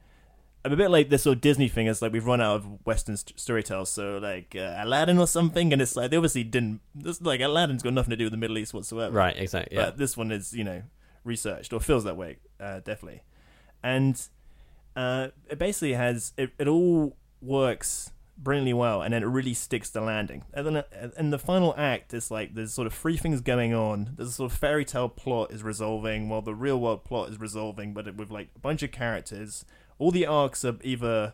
I'm 0.66 0.74
a 0.74 0.76
bit 0.76 0.90
like 0.92 1.10
this 1.10 1.24
sort 1.24 1.38
of 1.38 1.42
Disney 1.42 1.68
thing. 1.70 1.86
Is 1.88 2.02
like 2.02 2.12
we've 2.14 2.26
run 2.26 2.42
out 2.42 2.56
of 2.58 2.86
Western 2.86 3.16
st- 3.18 3.40
storytells, 3.40 3.92
so 3.92 4.18
like 4.18 4.56
uh, 4.56 4.76
Aladdin 4.80 5.18
or 5.20 5.28
something, 5.28 5.72
and 5.74 5.82
it's 5.82 5.96
like 5.96 6.10
they 6.12 6.18
obviously 6.18 6.44
didn't. 6.44 6.82
This 6.96 7.22
like 7.22 7.40
Aladdin's 7.42 7.84
got 7.84 7.94
nothing 7.94 8.12
to 8.12 8.16
do 8.18 8.26
with 8.26 8.32
the 8.34 8.38
Middle 8.38 8.58
East 8.58 8.74
whatsoever. 8.74 9.16
Right, 9.16 9.36
exactly, 9.38 9.78
yeah. 9.78 9.86
But 9.86 9.98
this 9.98 10.18
one 10.18 10.32
is, 10.32 10.52
you 10.54 10.64
know, 10.64 10.82
researched 11.28 11.74
or 11.74 11.80
feels 11.80 12.04
that 12.06 12.18
way, 12.18 12.38
uh, 12.60 12.80
definitely, 12.80 13.22
and 13.84 14.28
uh, 14.96 15.28
it 15.50 15.60
basically 15.60 15.94
has 15.94 16.34
it, 16.38 16.52
it 16.58 16.68
all 16.68 17.16
works 17.42 18.12
brilliantly 18.38 18.74
well, 18.74 19.02
and 19.02 19.14
then 19.14 19.24
it 19.24 19.28
really 19.28 19.54
sticks 19.54 19.90
the 19.90 20.02
landing. 20.02 20.44
And 20.54 20.68
then 20.68 20.78
uh, 20.78 20.84
in 21.18 21.32
the 21.32 21.40
final 21.40 21.74
act, 21.78 22.14
it's 22.14 22.30
like 22.30 22.54
there's 22.54 22.74
sort 22.74 22.88
of 22.88 22.94
three 22.94 23.18
things 23.18 23.42
going 23.42 23.74
on. 23.74 24.14
There's 24.16 24.30
a 24.30 24.34
sort 24.34 24.52
of 24.52 24.58
fairy 24.58 24.86
tale 24.86 25.10
plot 25.10 25.52
is 25.52 25.64
resolving, 25.64 26.30
while 26.30 26.42
the 26.42 26.56
real 26.56 26.80
world 26.80 27.04
plot 27.04 27.30
is 27.30 27.40
resolving, 27.40 27.94
but 27.94 28.16
with 28.16 28.32
like 28.32 28.50
a 28.56 28.60
bunch 28.60 28.84
of 28.84 28.92
characters. 28.92 29.66
All 30.00 30.12
the 30.12 30.28
arcs 30.28 30.64
are 30.64 30.76
either 30.84 31.34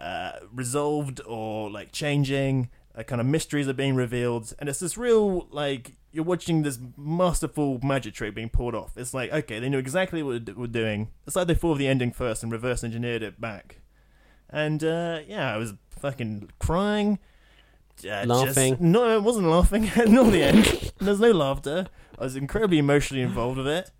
uh, 0.00 0.32
resolved 0.52 1.20
or 1.26 1.70
like 1.70 1.92
changing. 1.92 2.70
Uh, 2.94 3.04
kind 3.04 3.20
of 3.20 3.26
mysteries 3.26 3.68
are 3.68 3.74
being 3.74 3.94
revealed, 3.94 4.52
and 4.58 4.68
it's 4.68 4.80
this 4.80 4.98
real 4.98 5.46
like 5.52 5.92
you're 6.18 6.24
watching 6.24 6.62
this 6.64 6.80
masterful 6.96 7.78
magic 7.80 8.12
trick 8.12 8.34
being 8.34 8.48
pulled 8.48 8.74
off. 8.74 8.96
It's 8.96 9.14
like 9.14 9.32
okay, 9.32 9.60
they 9.60 9.68
knew 9.68 9.78
exactly 9.78 10.20
what 10.20 10.46
they 10.46 10.52
were 10.52 10.66
doing. 10.66 11.10
It's 11.28 11.36
like 11.36 11.46
they 11.46 11.54
thought 11.54 11.72
of 11.72 11.78
the 11.78 11.86
ending 11.86 12.10
first 12.10 12.42
and 12.42 12.50
reverse 12.50 12.82
engineered 12.82 13.22
it 13.22 13.40
back. 13.40 13.76
And 14.50 14.82
uh, 14.82 15.20
yeah, 15.28 15.54
I 15.54 15.58
was 15.58 15.74
fucking 16.00 16.50
crying, 16.58 17.20
uh, 18.04 18.24
Laughing. 18.26 18.72
Just, 18.72 18.80
no, 18.80 19.04
I 19.04 19.18
wasn't 19.18 19.46
laughing. 19.46 19.82
Not 19.96 20.32
the 20.32 20.42
end. 20.42 20.92
There's 21.00 21.20
no 21.20 21.30
laughter. 21.30 21.86
I 22.18 22.24
was 22.24 22.34
incredibly 22.34 22.78
emotionally 22.78 23.22
involved 23.22 23.58
with 23.58 23.68
it, 23.68 23.92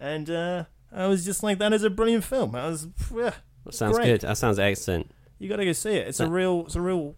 and 0.00 0.28
uh, 0.28 0.64
I 0.92 1.06
was 1.06 1.24
just 1.24 1.44
like, 1.44 1.58
"That 1.58 1.72
is 1.72 1.84
a 1.84 1.90
brilliant 1.90 2.24
film." 2.24 2.56
I 2.56 2.66
was, 2.66 2.88
yeah, 3.14 3.34
That 3.64 3.74
sounds 3.74 3.96
great. 3.96 4.06
good. 4.06 4.20
That 4.22 4.36
sounds 4.38 4.58
excellent. 4.58 5.12
You 5.38 5.48
gotta 5.48 5.64
go 5.64 5.72
see 5.72 5.90
it. 5.92 6.08
It's 6.08 6.18
a 6.20 6.28
real, 6.28 6.64
it's 6.66 6.74
a 6.74 6.80
real 6.80 7.14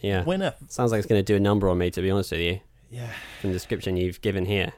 Yeah. 0.00 0.22
winner. 0.24 0.54
Sounds 0.68 0.92
like 0.92 1.00
it's 1.00 1.08
going 1.08 1.18
to 1.18 1.24
do 1.24 1.36
a 1.36 1.40
number 1.40 1.68
on 1.68 1.76
me, 1.78 1.90
to 1.90 2.00
be 2.00 2.10
honest 2.10 2.30
with 2.32 2.40
you. 2.40 2.60
Yeah. 2.90 3.12
From 3.40 3.50
the 3.50 3.54
description 3.54 3.96
you've 3.96 4.20
given 4.20 4.44
here. 4.44 4.72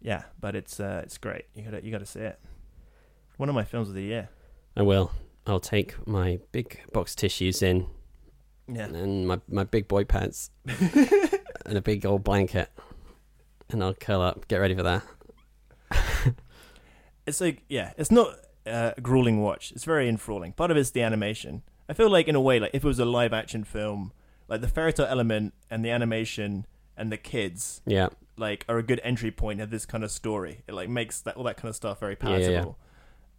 Yeah, 0.00 0.24
but 0.40 0.54
it's 0.54 0.78
uh, 0.78 1.00
it's 1.02 1.18
great. 1.18 1.46
You 1.54 1.62
gotta 1.62 1.84
you 1.84 1.90
gotta 1.90 2.06
see 2.06 2.20
it. 2.20 2.38
One 3.38 3.48
of 3.48 3.54
my 3.54 3.64
films 3.64 3.88
of 3.88 3.94
the 3.94 4.02
year. 4.02 4.28
I 4.76 4.82
will. 4.82 5.10
I'll 5.46 5.60
take 5.60 6.06
my 6.06 6.38
big 6.52 6.80
box 6.92 7.14
tissues 7.14 7.62
in. 7.62 7.86
Yeah. 8.68 8.86
And 8.86 9.26
my, 9.26 9.40
my 9.48 9.64
big 9.64 9.88
boy 9.88 10.04
pants. 10.04 10.50
and 10.66 11.78
a 11.78 11.80
big 11.80 12.04
old 12.04 12.24
blanket. 12.24 12.70
And 13.70 13.82
I'll 13.82 13.94
curl 13.94 14.20
up. 14.20 14.48
Get 14.48 14.56
ready 14.56 14.74
for 14.74 14.82
that. 14.82 15.02
It's 17.26 17.40
like 17.40 17.64
yeah, 17.68 17.92
it's 17.98 18.12
not 18.12 18.28
uh, 18.66 18.92
a 18.96 19.00
grueling 19.00 19.42
watch. 19.42 19.72
It's 19.72 19.84
very 19.84 20.08
enthralling. 20.08 20.52
Part 20.52 20.70
of 20.70 20.76
it's 20.76 20.90
the 20.90 21.02
animation. 21.02 21.62
I 21.88 21.92
feel 21.92 22.08
like 22.08 22.28
in 22.28 22.36
a 22.36 22.40
way, 22.40 22.60
like 22.60 22.70
if 22.72 22.84
it 22.84 22.86
was 22.86 23.00
a 23.00 23.04
live 23.04 23.32
action 23.32 23.64
film, 23.64 24.12
like 24.48 24.60
the 24.60 24.68
fairy 24.68 24.92
tale 24.92 25.06
element 25.06 25.54
and 25.68 25.84
the 25.84 25.90
animation 25.90 26.66
and 26.96 27.12
the 27.12 27.16
kids, 27.16 27.80
Yeah. 27.86 28.08
like 28.36 28.64
are 28.68 28.78
a 28.78 28.82
good 28.82 29.00
entry 29.04 29.30
point 29.30 29.60
of 29.60 29.70
this 29.70 29.86
kind 29.86 30.02
of 30.04 30.10
story. 30.10 30.62
It 30.66 30.72
like 30.74 30.88
makes 30.88 31.20
that 31.22 31.36
all 31.36 31.44
that 31.44 31.56
kind 31.56 31.68
of 31.68 31.76
stuff 31.76 32.00
very 32.00 32.16
Yeah, 32.22 32.28
yeah, 32.30 32.36
yeah. 32.36 32.46
palatable. 32.46 32.78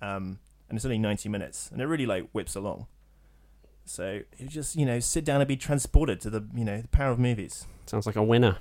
Um, 0.01 0.39
and 0.69 0.77
it's 0.77 0.85
only 0.85 0.97
ninety 0.97 1.29
minutes, 1.29 1.69
and 1.71 1.81
it 1.81 1.85
really 1.85 2.05
like 2.05 2.29
whips 2.31 2.55
along. 2.55 2.87
So 3.85 4.21
you 4.37 4.47
just 4.47 4.75
you 4.75 4.85
know 4.85 4.99
sit 4.99 5.23
down 5.25 5.39
and 5.41 5.47
be 5.47 5.55
transported 5.57 6.19
to 6.21 6.29
the 6.29 6.45
you 6.53 6.65
know 6.65 6.81
the 6.81 6.87
power 6.89 7.11
of 7.11 7.19
movies. 7.19 7.65
Sounds 7.85 8.05
like 8.05 8.15
a 8.17 8.23
winner. 8.23 8.57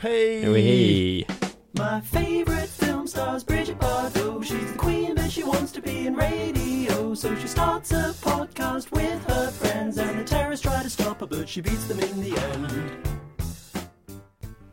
Hey. 0.00 0.42
Hey. 0.42 1.26
My 1.78 2.00
favorite 2.02 2.68
film 2.68 3.06
stars 3.06 3.44
Brigitte 3.44 3.78
Bardot. 3.78 4.44
She's 4.44 4.72
the 4.72 4.78
queen, 4.78 5.14
but 5.14 5.30
she 5.30 5.42
wants 5.44 5.72
to 5.72 5.80
be 5.80 6.06
in 6.06 6.14
radio. 6.14 7.14
So 7.14 7.34
she 7.36 7.46
starts 7.46 7.92
a 7.92 8.12
podcast 8.20 8.90
with 8.90 9.24
her 9.28 9.50
friends, 9.50 9.96
and 9.96 10.18
the 10.18 10.24
terrorists 10.24 10.64
try 10.66 10.82
to 10.82 10.90
stop 10.90 11.20
her, 11.20 11.26
but 11.26 11.48
she 11.48 11.60
beats 11.62 11.86
them 11.86 12.00
in 12.00 12.20
the 12.20 12.36
end. 12.38 13.21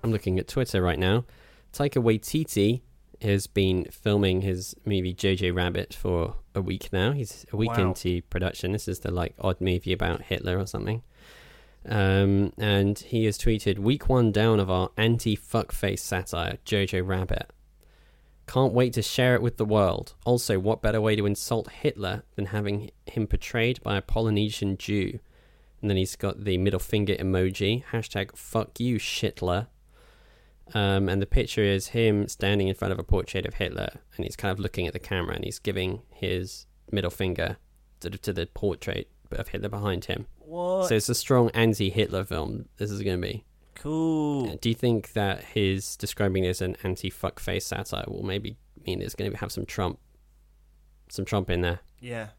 I'm 0.04 0.12
looking 0.12 0.40
at 0.40 0.48
Twitter 0.48 0.82
right 0.82 1.00
now. 1.00 1.26
Taika 1.74 2.02
Waititi 2.02 2.82
has 3.22 3.48
been 3.48 3.86
filming 3.92 4.42
his 4.42 4.76
movie 4.86 5.14
Jojo 5.14 5.54
Rabbit 5.54 5.94
for 5.94 6.36
a 6.56 6.62
week 6.62 6.90
now. 6.94 7.12
He's 7.12 7.46
a 7.52 7.58
week 7.58 7.72
Wow. 7.72 7.90
into 7.90 8.22
production. 8.24 8.72
This 8.72 8.88
is 8.88 9.00
the 9.02 9.12
like 9.12 9.36
odd 9.40 9.60
movie 9.60 9.92
about 9.94 10.24
Hitler 10.24 10.58
or 10.58 10.66
something. 10.66 11.04
Um, 11.86 12.54
and 12.58 12.98
he 13.00 13.26
has 13.26 13.38
tweeted 13.38 13.80
week 13.80 14.10
one 14.10 14.32
down 14.32 14.60
of 14.60 14.70
our 14.70 14.90
anti 14.98 15.36
fuckface 15.36 16.00
satire, 16.00 16.58
Jojo 16.66 17.06
Rabbit. 17.06 17.52
Can't 18.48 18.74
wait 18.74 18.94
to 18.94 19.02
share 19.02 19.36
it 19.36 19.42
with 19.42 19.58
the 19.58 19.66
world. 19.66 20.16
Also, 20.26 20.58
what 20.60 20.82
better 20.82 21.00
way 21.00 21.16
to 21.16 21.26
insult 21.26 21.70
Hitler 21.70 22.24
than 22.36 22.48
having 22.48 22.90
him 23.06 23.28
portrayed 23.28 23.82
by 23.84 23.96
a 23.98 24.02
Polynesian 24.02 24.76
Jew? 24.78 25.20
And 25.82 25.90
then 25.90 25.98
he's 25.98 26.16
got 26.16 26.44
the 26.44 26.58
middle 26.58 26.80
finger 26.80 27.16
emoji, 27.16 27.84
hashtag 27.92 28.36
fuck 28.36 28.80
you, 28.80 28.98
shitler. 28.98 29.68
Um, 30.74 31.10
and 31.10 31.22
the 31.22 31.26
picture 31.26 31.64
is 31.64 31.88
him 31.90 32.28
standing 32.28 32.68
in 32.68 32.76
front 32.76 32.92
of 32.92 33.00
a 33.00 33.04
portrait 33.04 33.46
of 33.46 33.56
Hitler, 33.56 33.90
and 34.16 34.26
he's 34.26 34.36
kind 34.36 34.52
of 34.52 34.60
looking 34.60 34.88
at 34.88 34.94
the 34.94 35.00
camera, 35.00 35.36
and 35.36 35.44
he's 35.44 35.60
giving 35.60 36.02
his 36.12 36.68
middle 36.92 37.12
finger 37.12 37.58
to, 38.02 38.10
to 38.10 38.34
the 38.34 38.46
portrait 38.46 39.10
of 39.32 39.50
Hitler 39.50 39.70
behind 39.70 40.06
him. 40.06 40.28
What? 40.38 40.88
So 40.88 40.96
it's 40.96 41.10
a 41.10 41.16
strong 41.16 41.50
anti-Hitler 41.52 42.26
film. 42.26 42.66
This 42.78 42.92
is 42.92 43.02
going 43.02 43.22
to 43.22 43.28
be. 43.28 43.46
Cool. 43.76 44.58
Do 44.58 44.70
you 44.70 44.76
think 44.76 45.14
that 45.14 45.44
his 45.44 45.96
describing 45.96 46.44
it 46.44 46.50
as 46.50 46.62
an 46.62 46.76
anti-fuckface 46.84 47.64
satire 47.64 48.06
will 48.08 48.24
maybe 48.24 48.58
mean 48.86 49.02
it's 49.02 49.16
going 49.16 49.32
to 49.32 49.38
have 49.38 49.52
some 49.52 49.66
Trump, 49.66 50.00
some 51.10 51.26
Trump 51.26 51.50
in 51.50 51.62
there? 51.62 51.80
Yeah. 52.00 52.30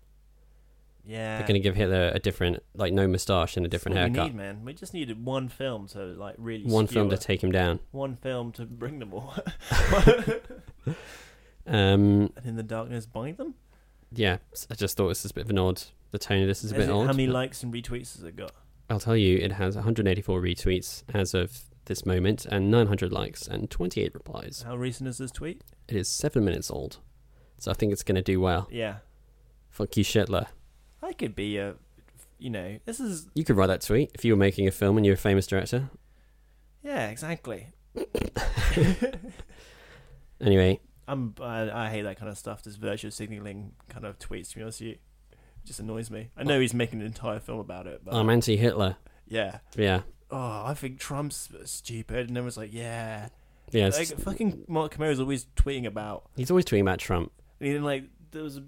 Yeah. 1.10 1.38
They're 1.38 1.46
going 1.48 1.60
to 1.60 1.64
give 1.68 1.74
Hitler 1.74 2.12
a 2.14 2.18
different, 2.20 2.62
like 2.74 2.92
no 2.92 3.08
moustache 3.08 3.56
and 3.56 3.66
a 3.66 3.68
different 3.68 3.96
That's 3.96 4.08
haircut. 4.16 4.24
We 4.26 4.30
need, 4.30 4.36
man. 4.36 4.64
We 4.64 4.74
just 4.74 4.94
needed 4.94 5.24
one 5.24 5.48
film 5.48 5.88
to 5.88 5.98
like 6.04 6.36
really. 6.38 6.64
One 6.64 6.86
film 6.86 7.10
to 7.10 7.16
take 7.18 7.42
him 7.42 7.50
down. 7.50 7.80
One 7.90 8.14
film 8.16 8.52
to 8.52 8.64
bring 8.64 8.98
them 9.00 9.12
all. 9.12 9.34
Um, 11.66 12.32
and 12.36 12.46
in 12.46 12.56
the 12.56 12.62
darkness, 12.62 13.06
bind 13.06 13.36
them. 13.36 13.54
yeah, 14.12 14.38
I 14.70 14.74
just 14.74 14.96
thought 14.96 15.08
this 15.08 15.24
is 15.24 15.30
a 15.30 15.34
bit 15.34 15.44
of 15.44 15.50
an 15.50 15.58
odd. 15.58 15.82
The 16.10 16.18
tone 16.18 16.42
of 16.42 16.48
this 16.48 16.64
is 16.64 16.72
a 16.72 16.74
Has 16.74 16.86
bit 16.86 16.90
it- 16.90 16.96
odd. 16.96 17.06
How 17.06 17.12
many 17.12 17.26
likes 17.28 17.62
and 17.62 17.72
retweets 17.72 18.16
has 18.16 18.24
it 18.24 18.34
got? 18.34 18.52
I'll 18.88 18.98
tell 18.98 19.16
you, 19.16 19.36
it 19.38 19.52
has 19.52 19.76
184 19.76 20.40
retweets 20.40 21.04
as 21.14 21.32
of 21.34 21.60
this 21.84 22.04
moment 22.04 22.44
and 22.46 22.70
900 22.72 23.12
likes 23.12 23.46
and 23.46 23.70
28 23.70 24.14
replies. 24.14 24.64
How 24.66 24.74
recent 24.74 25.08
is 25.08 25.18
this 25.18 25.30
tweet? 25.30 25.62
It 25.86 25.94
is 25.96 26.08
seven 26.08 26.44
minutes 26.44 26.70
old. 26.72 26.98
So 27.58 27.70
I 27.70 27.74
think 27.74 27.92
it's 27.92 28.02
going 28.02 28.16
to 28.16 28.22
do 28.22 28.40
well. 28.40 28.66
Yeah, 28.72 28.96
Fuck 29.68 29.96
you, 29.96 30.02
Shitler. 30.02 30.46
I 31.02 31.12
could 31.12 31.34
be 31.34 31.56
a, 31.58 31.74
you 32.38 32.50
know, 32.50 32.78
this 32.84 33.00
is 33.00 33.28
You 33.34 33.44
could 33.44 33.56
write 33.56 33.68
that 33.68 33.80
tweet 33.82 34.10
if 34.14 34.24
you 34.24 34.32
were 34.32 34.38
making 34.38 34.66
a 34.68 34.70
film 34.70 34.96
and 34.96 35.04
you're 35.06 35.14
a 35.14 35.18
famous 35.18 35.46
director. 35.46 35.90
yeah, 36.82 37.08
exactly. 37.08 37.68
Anyway, 40.40 40.80
I'm 41.06 41.34
I, 41.40 41.70
I 41.70 41.90
hate 41.90 42.02
that 42.02 42.18
kind 42.18 42.30
of 42.30 42.38
stuff. 42.38 42.62
This 42.62 42.76
virtue 42.76 43.10
signaling 43.10 43.72
kind 43.90 44.06
of 44.06 44.18
tweets. 44.18 44.50
To 44.50 44.56
be 44.56 44.62
honest 44.62 44.80
with 44.80 44.86
you, 44.88 44.92
it 44.94 45.38
just 45.66 45.80
annoys 45.80 46.10
me. 46.10 46.30
I 46.36 46.44
know 46.44 46.58
he's 46.60 46.72
making 46.72 47.00
an 47.00 47.06
entire 47.06 47.40
film 47.40 47.58
about 47.58 47.86
it, 47.86 48.00
but 48.04 48.14
oh, 48.14 48.20
I'm 48.20 48.30
anti-Hitler. 48.30 48.96
yeah. 49.28 49.58
Yeah, 49.76 50.00
Oh, 50.30 50.62
I 50.64 50.74
think 50.74 50.98
Trump's 50.98 51.48
stupid, 51.64 52.28
and 52.28 52.38
everyone's 52.38 52.56
like, 52.56 52.72
yeah, 52.72 53.28
yeah. 53.72 53.88
Like 53.88 54.06
fucking 54.18 54.64
Mark 54.68 54.92
Camero's 54.92 55.20
always 55.20 55.44
tweeting 55.56 55.84
about. 55.86 56.30
he's 56.36 56.50
always 56.50 56.64
tweeting 56.64 56.82
about 56.82 57.00
Trump. 57.00 57.32
And 57.60 57.74
then 57.74 57.82
like 57.84 58.04
there 58.30 58.42
was, 58.44 58.56
a, 58.56 58.62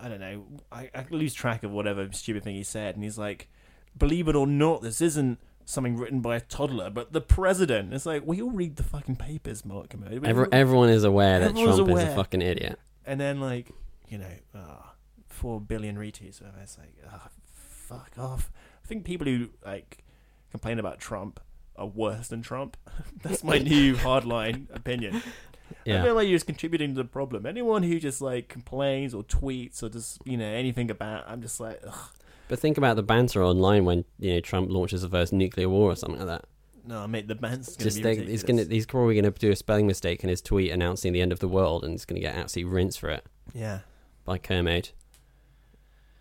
I 0.00 0.08
don't 0.08 0.20
know, 0.20 0.46
I, 0.70 0.90
I 0.94 1.06
lose 1.10 1.34
track 1.34 1.62
of 1.62 1.70
whatever 1.70 2.08
stupid 2.12 2.44
thing 2.44 2.54
he 2.54 2.62
said, 2.62 2.94
and 2.94 3.04
he's 3.04 3.18
like, 3.18 3.48
believe 3.96 4.28
it 4.28 4.36
or 4.36 4.46
not, 4.46 4.82
this 4.82 5.00
isn't 5.00 5.38
something 5.64 5.96
written 5.96 6.20
by 6.20 6.36
a 6.36 6.40
toddler, 6.40 6.90
but 6.90 7.12
the 7.12 7.20
president. 7.20 7.92
It's 7.92 8.06
like 8.06 8.22
we 8.24 8.40
all 8.40 8.50
read 8.50 8.76
the 8.76 8.82
fucking 8.82 9.16
papers, 9.16 9.64
Mark. 9.64 9.94
Every, 10.24 10.46
everyone 10.52 10.88
is 10.88 11.04
aware 11.04 11.40
that 11.40 11.54
Trump 11.54 11.90
is 11.90 12.02
a 12.02 12.14
fucking 12.14 12.42
idiot. 12.42 12.78
and 13.06 13.20
then 13.20 13.40
like 13.40 13.70
you 14.08 14.18
know, 14.18 14.32
ah, 14.54 14.94
four 15.26 15.60
billion 15.60 15.96
retweets. 15.96 16.40
Whatever. 16.40 16.60
It's 16.62 16.78
like, 16.78 16.94
ah, 17.10 17.28
fuck 17.54 18.12
off. 18.18 18.50
I 18.84 18.88
think 18.88 19.04
people 19.04 19.26
who 19.26 19.50
like 19.64 20.04
complain 20.50 20.78
about 20.78 20.98
Trump 20.98 21.40
are 21.76 21.86
worse 21.86 22.28
than 22.28 22.42
Trump. 22.42 22.76
That's 23.22 23.44
my 23.44 23.58
new 23.58 23.94
hardline 23.96 24.74
opinion. 24.74 25.22
I 25.70 25.74
Yeah. 25.84 26.02
feel 26.04 26.14
like 26.14 26.28
you're 26.28 26.36
just 26.36 26.46
contributing 26.46 26.94
to 26.94 27.02
the 27.02 27.08
problem. 27.08 27.46
Anyone 27.46 27.82
who 27.82 27.98
just 27.98 28.20
like 28.20 28.48
complains 28.48 29.14
or 29.14 29.22
tweets 29.22 29.82
or 29.82 29.88
just 29.88 30.18
you 30.24 30.36
know 30.36 30.46
anything 30.46 30.90
about, 30.90 31.24
I'm 31.28 31.40
just 31.42 31.60
like, 31.60 31.80
ugh, 31.86 32.10
But 32.48 32.58
think 32.58 32.78
about 32.78 32.96
the 32.96 33.02
banter 33.02 33.42
online 33.44 33.84
when 33.84 34.04
you 34.18 34.34
know 34.34 34.40
Trump 34.40 34.70
launches 34.70 35.02
the 35.02 35.08
first 35.08 35.32
nuclear 35.32 35.68
war 35.68 35.90
or 35.92 35.96
something 35.96 36.18
like 36.18 36.28
that. 36.28 36.44
no, 36.86 37.06
mate, 37.06 37.28
the 37.28 37.34
band's 37.34 37.76
gonna 37.76 37.84
Just 37.84 37.98
be 37.98 38.02
think, 38.02 38.28
he's 38.28 38.42
gonna 38.42 38.64
he's 38.64 38.86
probably 38.86 39.14
gonna 39.14 39.30
do 39.30 39.50
a 39.50 39.56
spelling 39.56 39.86
mistake 39.86 40.22
in 40.22 40.30
his 40.30 40.40
tweet 40.40 40.70
announcing 40.70 41.12
the 41.12 41.20
end 41.20 41.32
of 41.32 41.38
the 41.40 41.48
world, 41.48 41.84
and 41.84 41.92
he's 41.92 42.04
gonna 42.04 42.20
get 42.20 42.34
absolutely 42.34 42.72
rinsed 42.72 42.98
for 43.00 43.10
it 43.10 43.24
yeah. 43.54 43.80
by 44.24 44.38
Kermode. 44.38 44.90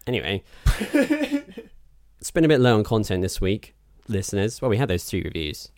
Anyway, 0.06 0.41
it's 2.20 2.32
been 2.32 2.45
a 2.45 2.48
bit 2.48 2.60
low 2.62 2.76
on 2.78 2.84
content 2.84 3.22
this 3.22 3.41
week, 3.41 3.76
listeners. 4.08 4.62
Well, 4.62 4.70
we 4.70 4.78
had 4.78 4.88
those 4.89 5.06
two 5.06 5.22
reviews. 5.24 5.70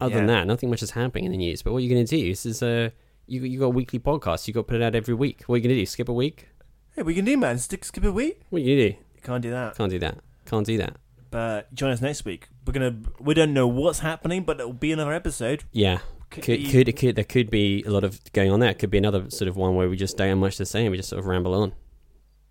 Other 0.00 0.16
than 0.16 0.26
that, 0.26 0.46
nothing 0.46 0.68
much 0.70 0.82
is 0.82 0.90
happening 0.90 1.24
in 1.24 1.30
the 1.32 1.38
news. 1.38 1.62
But 1.62 1.72
what 1.72 1.78
are 1.78 1.80
you 1.80 1.88
going 1.88 2.04
to 2.04 2.16
do? 2.16 2.28
This 2.28 2.44
is 2.44 2.62
a 2.62 2.92
you 3.26 3.42
you 3.42 3.58
got 3.58 3.66
a 3.66 3.70
weekly 3.70 3.98
podcast. 3.98 4.46
You 4.46 4.54
got 4.54 4.60
to 4.60 4.64
put 4.64 4.76
it 4.76 4.82
out 4.82 4.94
every 4.94 5.14
week. 5.14 5.42
What 5.46 5.54
are 5.54 5.58
you 5.58 5.62
going 5.64 5.74
to 5.74 5.80
do? 5.80 5.86
Skip 5.86 6.08
a 6.08 6.12
week? 6.12 6.48
Hey, 6.94 7.02
we 7.02 7.14
can 7.14 7.24
do 7.24 7.36
man. 7.36 7.58
Stick 7.58 7.84
skip 7.84 8.04
a 8.04 8.12
week. 8.12 8.40
What 8.50 8.60
are 8.60 8.64
you 8.64 8.76
to 8.76 8.90
do? 8.90 8.96
Can't 9.22 9.42
do 9.42 9.50
that. 9.50 9.76
Can't 9.76 9.90
do 9.90 9.98
that. 9.98 10.18
Can't 10.46 10.66
do 10.66 10.78
that. 10.78 10.96
But 11.30 11.74
join 11.74 11.90
us 11.90 12.00
next 12.00 12.24
week. 12.24 12.48
We're 12.66 12.72
gonna. 12.72 12.96
We 13.20 13.34
don't 13.34 13.52
know 13.52 13.66
what's 13.66 13.98
happening, 13.98 14.44
but 14.44 14.60
it'll 14.60 14.72
be 14.72 14.92
another 14.92 15.12
episode. 15.12 15.64
Yeah. 15.72 15.98
Could 16.30 16.44
Could, 16.44 16.70
could 16.70 16.96
could 16.96 17.16
there 17.16 17.24
could 17.24 17.50
be 17.50 17.82
a 17.84 17.90
lot 17.90 18.04
of 18.04 18.20
going 18.32 18.50
on 18.50 18.60
there. 18.60 18.74
Could 18.74 18.90
be 18.90 18.98
another 18.98 19.30
sort 19.30 19.48
of 19.48 19.56
one 19.56 19.74
where 19.74 19.88
we 19.88 19.96
just 19.96 20.16
don't 20.16 20.28
have 20.28 20.38
much 20.38 20.56
to 20.56 20.66
say 20.66 20.82
and 20.82 20.90
we 20.90 20.96
just 20.96 21.08
sort 21.08 21.20
of 21.20 21.26
ramble 21.26 21.54
on. 21.54 21.72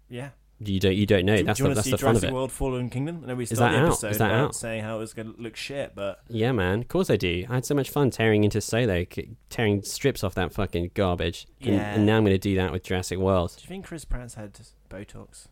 Yeah. 0.10 0.30
You 0.60 0.80
don't 0.80 0.96
you 0.96 1.06
don't 1.06 1.26
know. 1.26 1.36
do, 1.38 1.44
that's 1.44 1.58
do 1.58 1.64
you 1.64 1.70
the 1.70 1.70
want 1.70 1.74
to 1.74 1.76
that's 1.76 1.86
see 1.86 1.92
the 1.92 1.98
fun 1.98 2.16
of 2.16 2.22
Jurassic 2.22 2.30
it. 2.30 2.34
World: 2.34 2.52
Fallen 2.52 2.90
Kingdom? 2.90 3.22
I 3.24 3.28
know 3.28 3.36
we 3.36 3.46
started 3.46 3.76
the 3.76 3.82
out? 3.82 3.88
episode 3.88 4.12
Is 4.12 4.18
that 4.20 4.32
out? 4.32 4.56
saying 4.56 4.84
how 4.84 4.96
it 4.96 5.00
was 5.00 5.14
gonna 5.14 5.34
look 5.38 5.56
shit, 5.58 5.94
but 5.96 6.20
Yeah, 6.30 6.54
man. 6.54 6.80
Of 6.80 6.88
course 6.88 7.10
I 7.10 7.18
do. 7.18 7.46
I 7.50 7.56
had 7.56 7.66
so 7.66 7.76
much 7.76 7.90
fun 7.90 8.10
tearing 8.10 8.44
into 8.46 8.62
Solo, 8.62 9.04
tearing 9.50 9.82
strips 9.84 10.24
off 10.24 10.34
that 10.36 10.54
fucking 10.54 10.92
garbage. 10.94 11.46
And, 11.62 11.76
Yeah. 11.76 11.94
and 11.96 12.06
now 12.06 12.16
I'm 12.18 12.24
going 12.24 12.34
to 12.36 12.38
do 12.38 12.56
that 12.56 12.72
with 12.72 12.84
Jurassic 12.84 13.20
World. 13.20 13.54
do 13.58 13.64
you 13.64 13.68
think 13.68 13.86
Chris 13.86 14.06
Pratt's 14.06 14.36
had 14.36 14.58
Botox? 14.90 15.48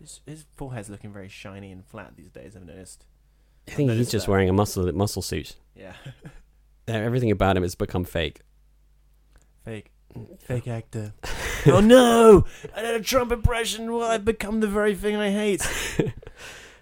His, 0.00 0.20
his 0.26 0.44
forehead's 0.56 0.88
looking 0.90 1.12
very 1.12 1.28
shiny 1.28 1.72
and 1.72 1.84
flat 1.84 2.12
these 2.16 2.30
days. 2.30 2.54
I've 2.54 2.64
noticed. 2.64 3.06
I 3.66 3.72
think 3.72 3.90
he's 3.90 4.10
just 4.10 4.26
that. 4.26 4.30
wearing 4.30 4.48
a 4.48 4.52
muscle 4.52 4.90
muscle 4.92 5.22
suit. 5.22 5.56
Yeah, 5.74 5.94
Everything 6.86 7.30
about 7.32 7.56
him 7.56 7.62
has 7.64 7.74
become 7.74 8.04
fake. 8.04 8.40
fake, 9.64 9.90
fake 10.40 10.68
actor. 10.68 11.12
oh 11.66 11.80
no! 11.80 12.44
I 12.74 12.82
did 12.82 12.94
a 12.94 13.00
Trump 13.00 13.32
impression. 13.32 13.92
Well, 13.92 14.10
I've 14.10 14.24
become 14.24 14.60
the 14.60 14.66
very 14.66 14.94
thing 14.94 15.16
I 15.16 15.30
hate. 15.30 15.66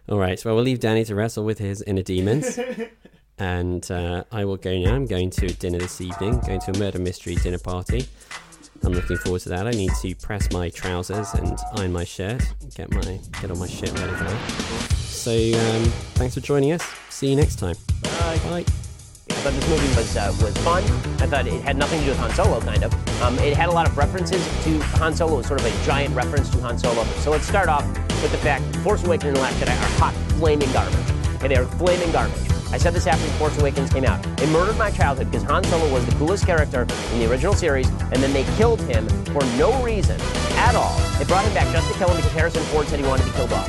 All 0.08 0.18
right, 0.18 0.44
well, 0.44 0.56
we'll 0.56 0.64
leave 0.64 0.80
Danny 0.80 1.04
to 1.04 1.14
wrestle 1.14 1.44
with 1.44 1.58
his 1.58 1.80
inner 1.82 2.02
demons. 2.02 2.58
and 3.38 3.90
uh, 3.90 4.24
I 4.32 4.44
will 4.44 4.56
go 4.56 4.76
now. 4.76 4.94
I'm 4.94 5.06
going 5.06 5.30
to 5.30 5.46
dinner 5.54 5.78
this 5.78 6.00
evening, 6.00 6.40
going 6.40 6.60
to 6.60 6.72
a 6.72 6.78
murder 6.78 6.98
mystery 6.98 7.36
dinner 7.36 7.58
party. 7.58 8.06
I'm 8.84 8.92
looking 8.92 9.16
forward 9.16 9.42
to 9.42 9.48
that. 9.50 9.66
I 9.66 9.70
need 9.70 9.92
to 10.02 10.14
press 10.16 10.50
my 10.50 10.68
trousers 10.68 11.32
and 11.34 11.56
iron 11.76 11.92
my 11.92 12.04
shirt, 12.04 12.42
get 12.74 12.90
my 12.90 13.20
get 13.40 13.50
all 13.50 13.56
my 13.56 13.68
shit 13.68 13.96
ready 13.98 14.12
for 14.12 14.24
that. 14.24 14.92
So 14.96 15.30
um, 15.32 15.84
thanks 16.14 16.34
for 16.34 16.40
joining 16.40 16.72
us. 16.72 16.82
See 17.08 17.30
you 17.30 17.36
next 17.36 17.60
time. 17.60 17.76
Bye. 18.02 18.40
Bye. 18.44 18.64
I 19.32 19.44
thought 19.44 19.54
this 19.54 19.68
movie 19.68 19.88
was 19.96 20.16
uh, 20.16 20.34
was 20.40 20.56
fun. 20.58 20.84
I 21.20 21.26
thought 21.26 21.46
it 21.46 21.62
had 21.62 21.76
nothing 21.76 21.98
to 22.00 22.04
do 22.04 22.10
with 22.10 22.18
Han 22.18 22.30
Solo, 22.32 22.60
kind 22.60 22.84
of. 22.84 23.22
Um, 23.22 23.38
it 23.38 23.56
had 23.56 23.68
a 23.68 23.72
lot 23.72 23.88
of 23.88 23.96
references 23.96 24.44
to 24.64 24.78
Han 24.98 25.14
Solo. 25.14 25.34
It 25.34 25.36
was 25.38 25.46
sort 25.46 25.60
of 25.60 25.66
a 25.66 25.84
giant 25.84 26.14
reference 26.14 26.48
to 26.50 26.60
Han 26.60 26.78
Solo. 26.78 27.04
So 27.22 27.30
let's 27.30 27.46
start 27.46 27.68
off 27.68 27.86
with 28.22 28.30
the 28.30 28.38
fact 28.38 28.64
Force 28.76 29.02
Awakens 29.04 29.28
and 29.28 29.36
The 29.36 29.40
Last 29.40 29.58
Jedi 29.60 29.70
are 29.70 29.98
hot, 29.98 30.14
flaming 30.38 30.70
garbage. 30.72 30.96
Okay, 31.36 31.48
they 31.48 31.56
are 31.56 31.64
flaming 31.64 32.12
garbage. 32.12 32.38
I 32.72 32.78
said 32.78 32.94
this 32.94 33.06
after 33.06 33.26
Force 33.32 33.58
Awakens 33.58 33.92
came 33.92 34.04
out. 34.04 34.24
It 34.40 34.48
murdered 34.50 34.78
my 34.78 34.90
childhood 34.90 35.30
because 35.30 35.42
Han 35.44 35.64
Solo 35.64 35.92
was 35.92 36.06
the 36.06 36.12
coolest 36.12 36.46
character 36.46 36.82
in 37.12 37.18
the 37.18 37.30
original 37.30 37.54
series, 37.54 37.88
and 37.88 38.16
then 38.16 38.32
they 38.32 38.44
killed 38.56 38.80
him 38.82 39.08
for 39.26 39.44
no 39.58 39.82
reason 39.82 40.20
at 40.56 40.74
all. 40.74 40.96
They 41.18 41.24
brought 41.24 41.44
him 41.44 41.52
back 41.52 41.70
just 41.72 41.90
to 41.90 41.98
kill 41.98 42.08
him 42.08 42.16
because 42.16 42.32
Harrison 42.32 42.62
Ford 42.64 42.86
said 42.86 43.00
he 43.00 43.06
wanted 43.06 43.24
to 43.24 43.30
be 43.30 43.36
killed 43.36 43.52
off. 43.52 43.68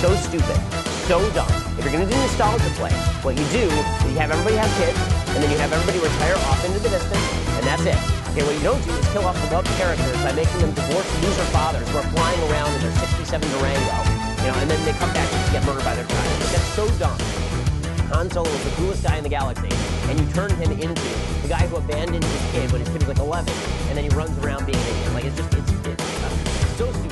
So 0.00 0.14
stupid. 0.16 0.91
So 1.12 1.20
dumb. 1.36 1.44
If 1.76 1.84
you're 1.84 1.92
gonna 1.92 2.08
do 2.08 2.16
nostalgia 2.16 2.72
play, 2.80 2.88
what 3.20 3.36
you 3.36 3.44
do 3.52 3.68
is 3.68 3.84
you 4.08 4.16
have 4.16 4.32
everybody 4.32 4.56
have 4.56 4.72
kids, 4.80 4.96
and 5.36 5.44
then 5.44 5.52
you 5.52 5.60
have 5.60 5.68
everybody 5.68 6.00
retire 6.00 6.40
off 6.48 6.64
into 6.64 6.80
the 6.80 6.88
distance, 6.88 7.20
and 7.52 7.68
that's 7.68 7.84
it. 7.84 8.00
Okay, 8.32 8.40
what 8.40 8.56
you 8.56 8.64
don't 8.64 8.80
do 8.80 8.96
is 8.96 9.04
kill 9.12 9.28
off 9.28 9.36
beloved 9.44 9.68
characters 9.76 10.16
by 10.24 10.32
making 10.32 10.56
them 10.64 10.72
divorced 10.72 11.12
loser 11.20 11.44
fathers 11.52 11.84
who 11.92 12.00
are 12.00 12.08
flying 12.16 12.40
around 12.48 12.72
in 12.72 12.88
their 12.88 12.96
67 13.28 13.28
Durango, 13.28 13.98
you 14.40 14.48
know, 14.48 14.56
and 14.56 14.72
then 14.72 14.80
they 14.88 14.96
come 14.96 15.12
back 15.12 15.28
and 15.28 15.52
get 15.52 15.60
murdered 15.68 15.84
by 15.84 15.92
their 15.92 16.08
child. 16.08 16.32
That's 16.48 16.72
so 16.72 16.88
dumb. 16.96 17.20
Han 18.16 18.32
Solo 18.32 18.48
was 18.48 18.64
the 18.64 18.72
coolest 18.80 19.04
guy 19.04 19.20
in 19.20 19.22
the 19.22 19.28
galaxy, 19.28 19.68
and 20.08 20.16
you 20.16 20.24
turned 20.32 20.56
him 20.56 20.72
into 20.72 20.96
the 21.44 21.48
guy 21.52 21.68
who 21.68 21.76
abandoned 21.76 22.24
his 22.24 22.44
kid 22.56 22.72
when 22.72 22.80
his 22.80 22.88
kid 22.88 23.04
was 23.04 23.12
like 23.12 23.20
11, 23.20 23.52
and 23.92 24.00
then 24.00 24.04
he 24.08 24.12
runs 24.16 24.32
around 24.40 24.64
being 24.64 24.80
an 24.80 24.88
idiot. 24.88 25.12
Like, 25.12 25.28
it's 25.28 25.36
just, 25.36 25.52
it's, 25.60 25.72
it's 25.92 26.24
uh, 26.24 26.32
so 26.80 26.88
stupid. 26.88 27.11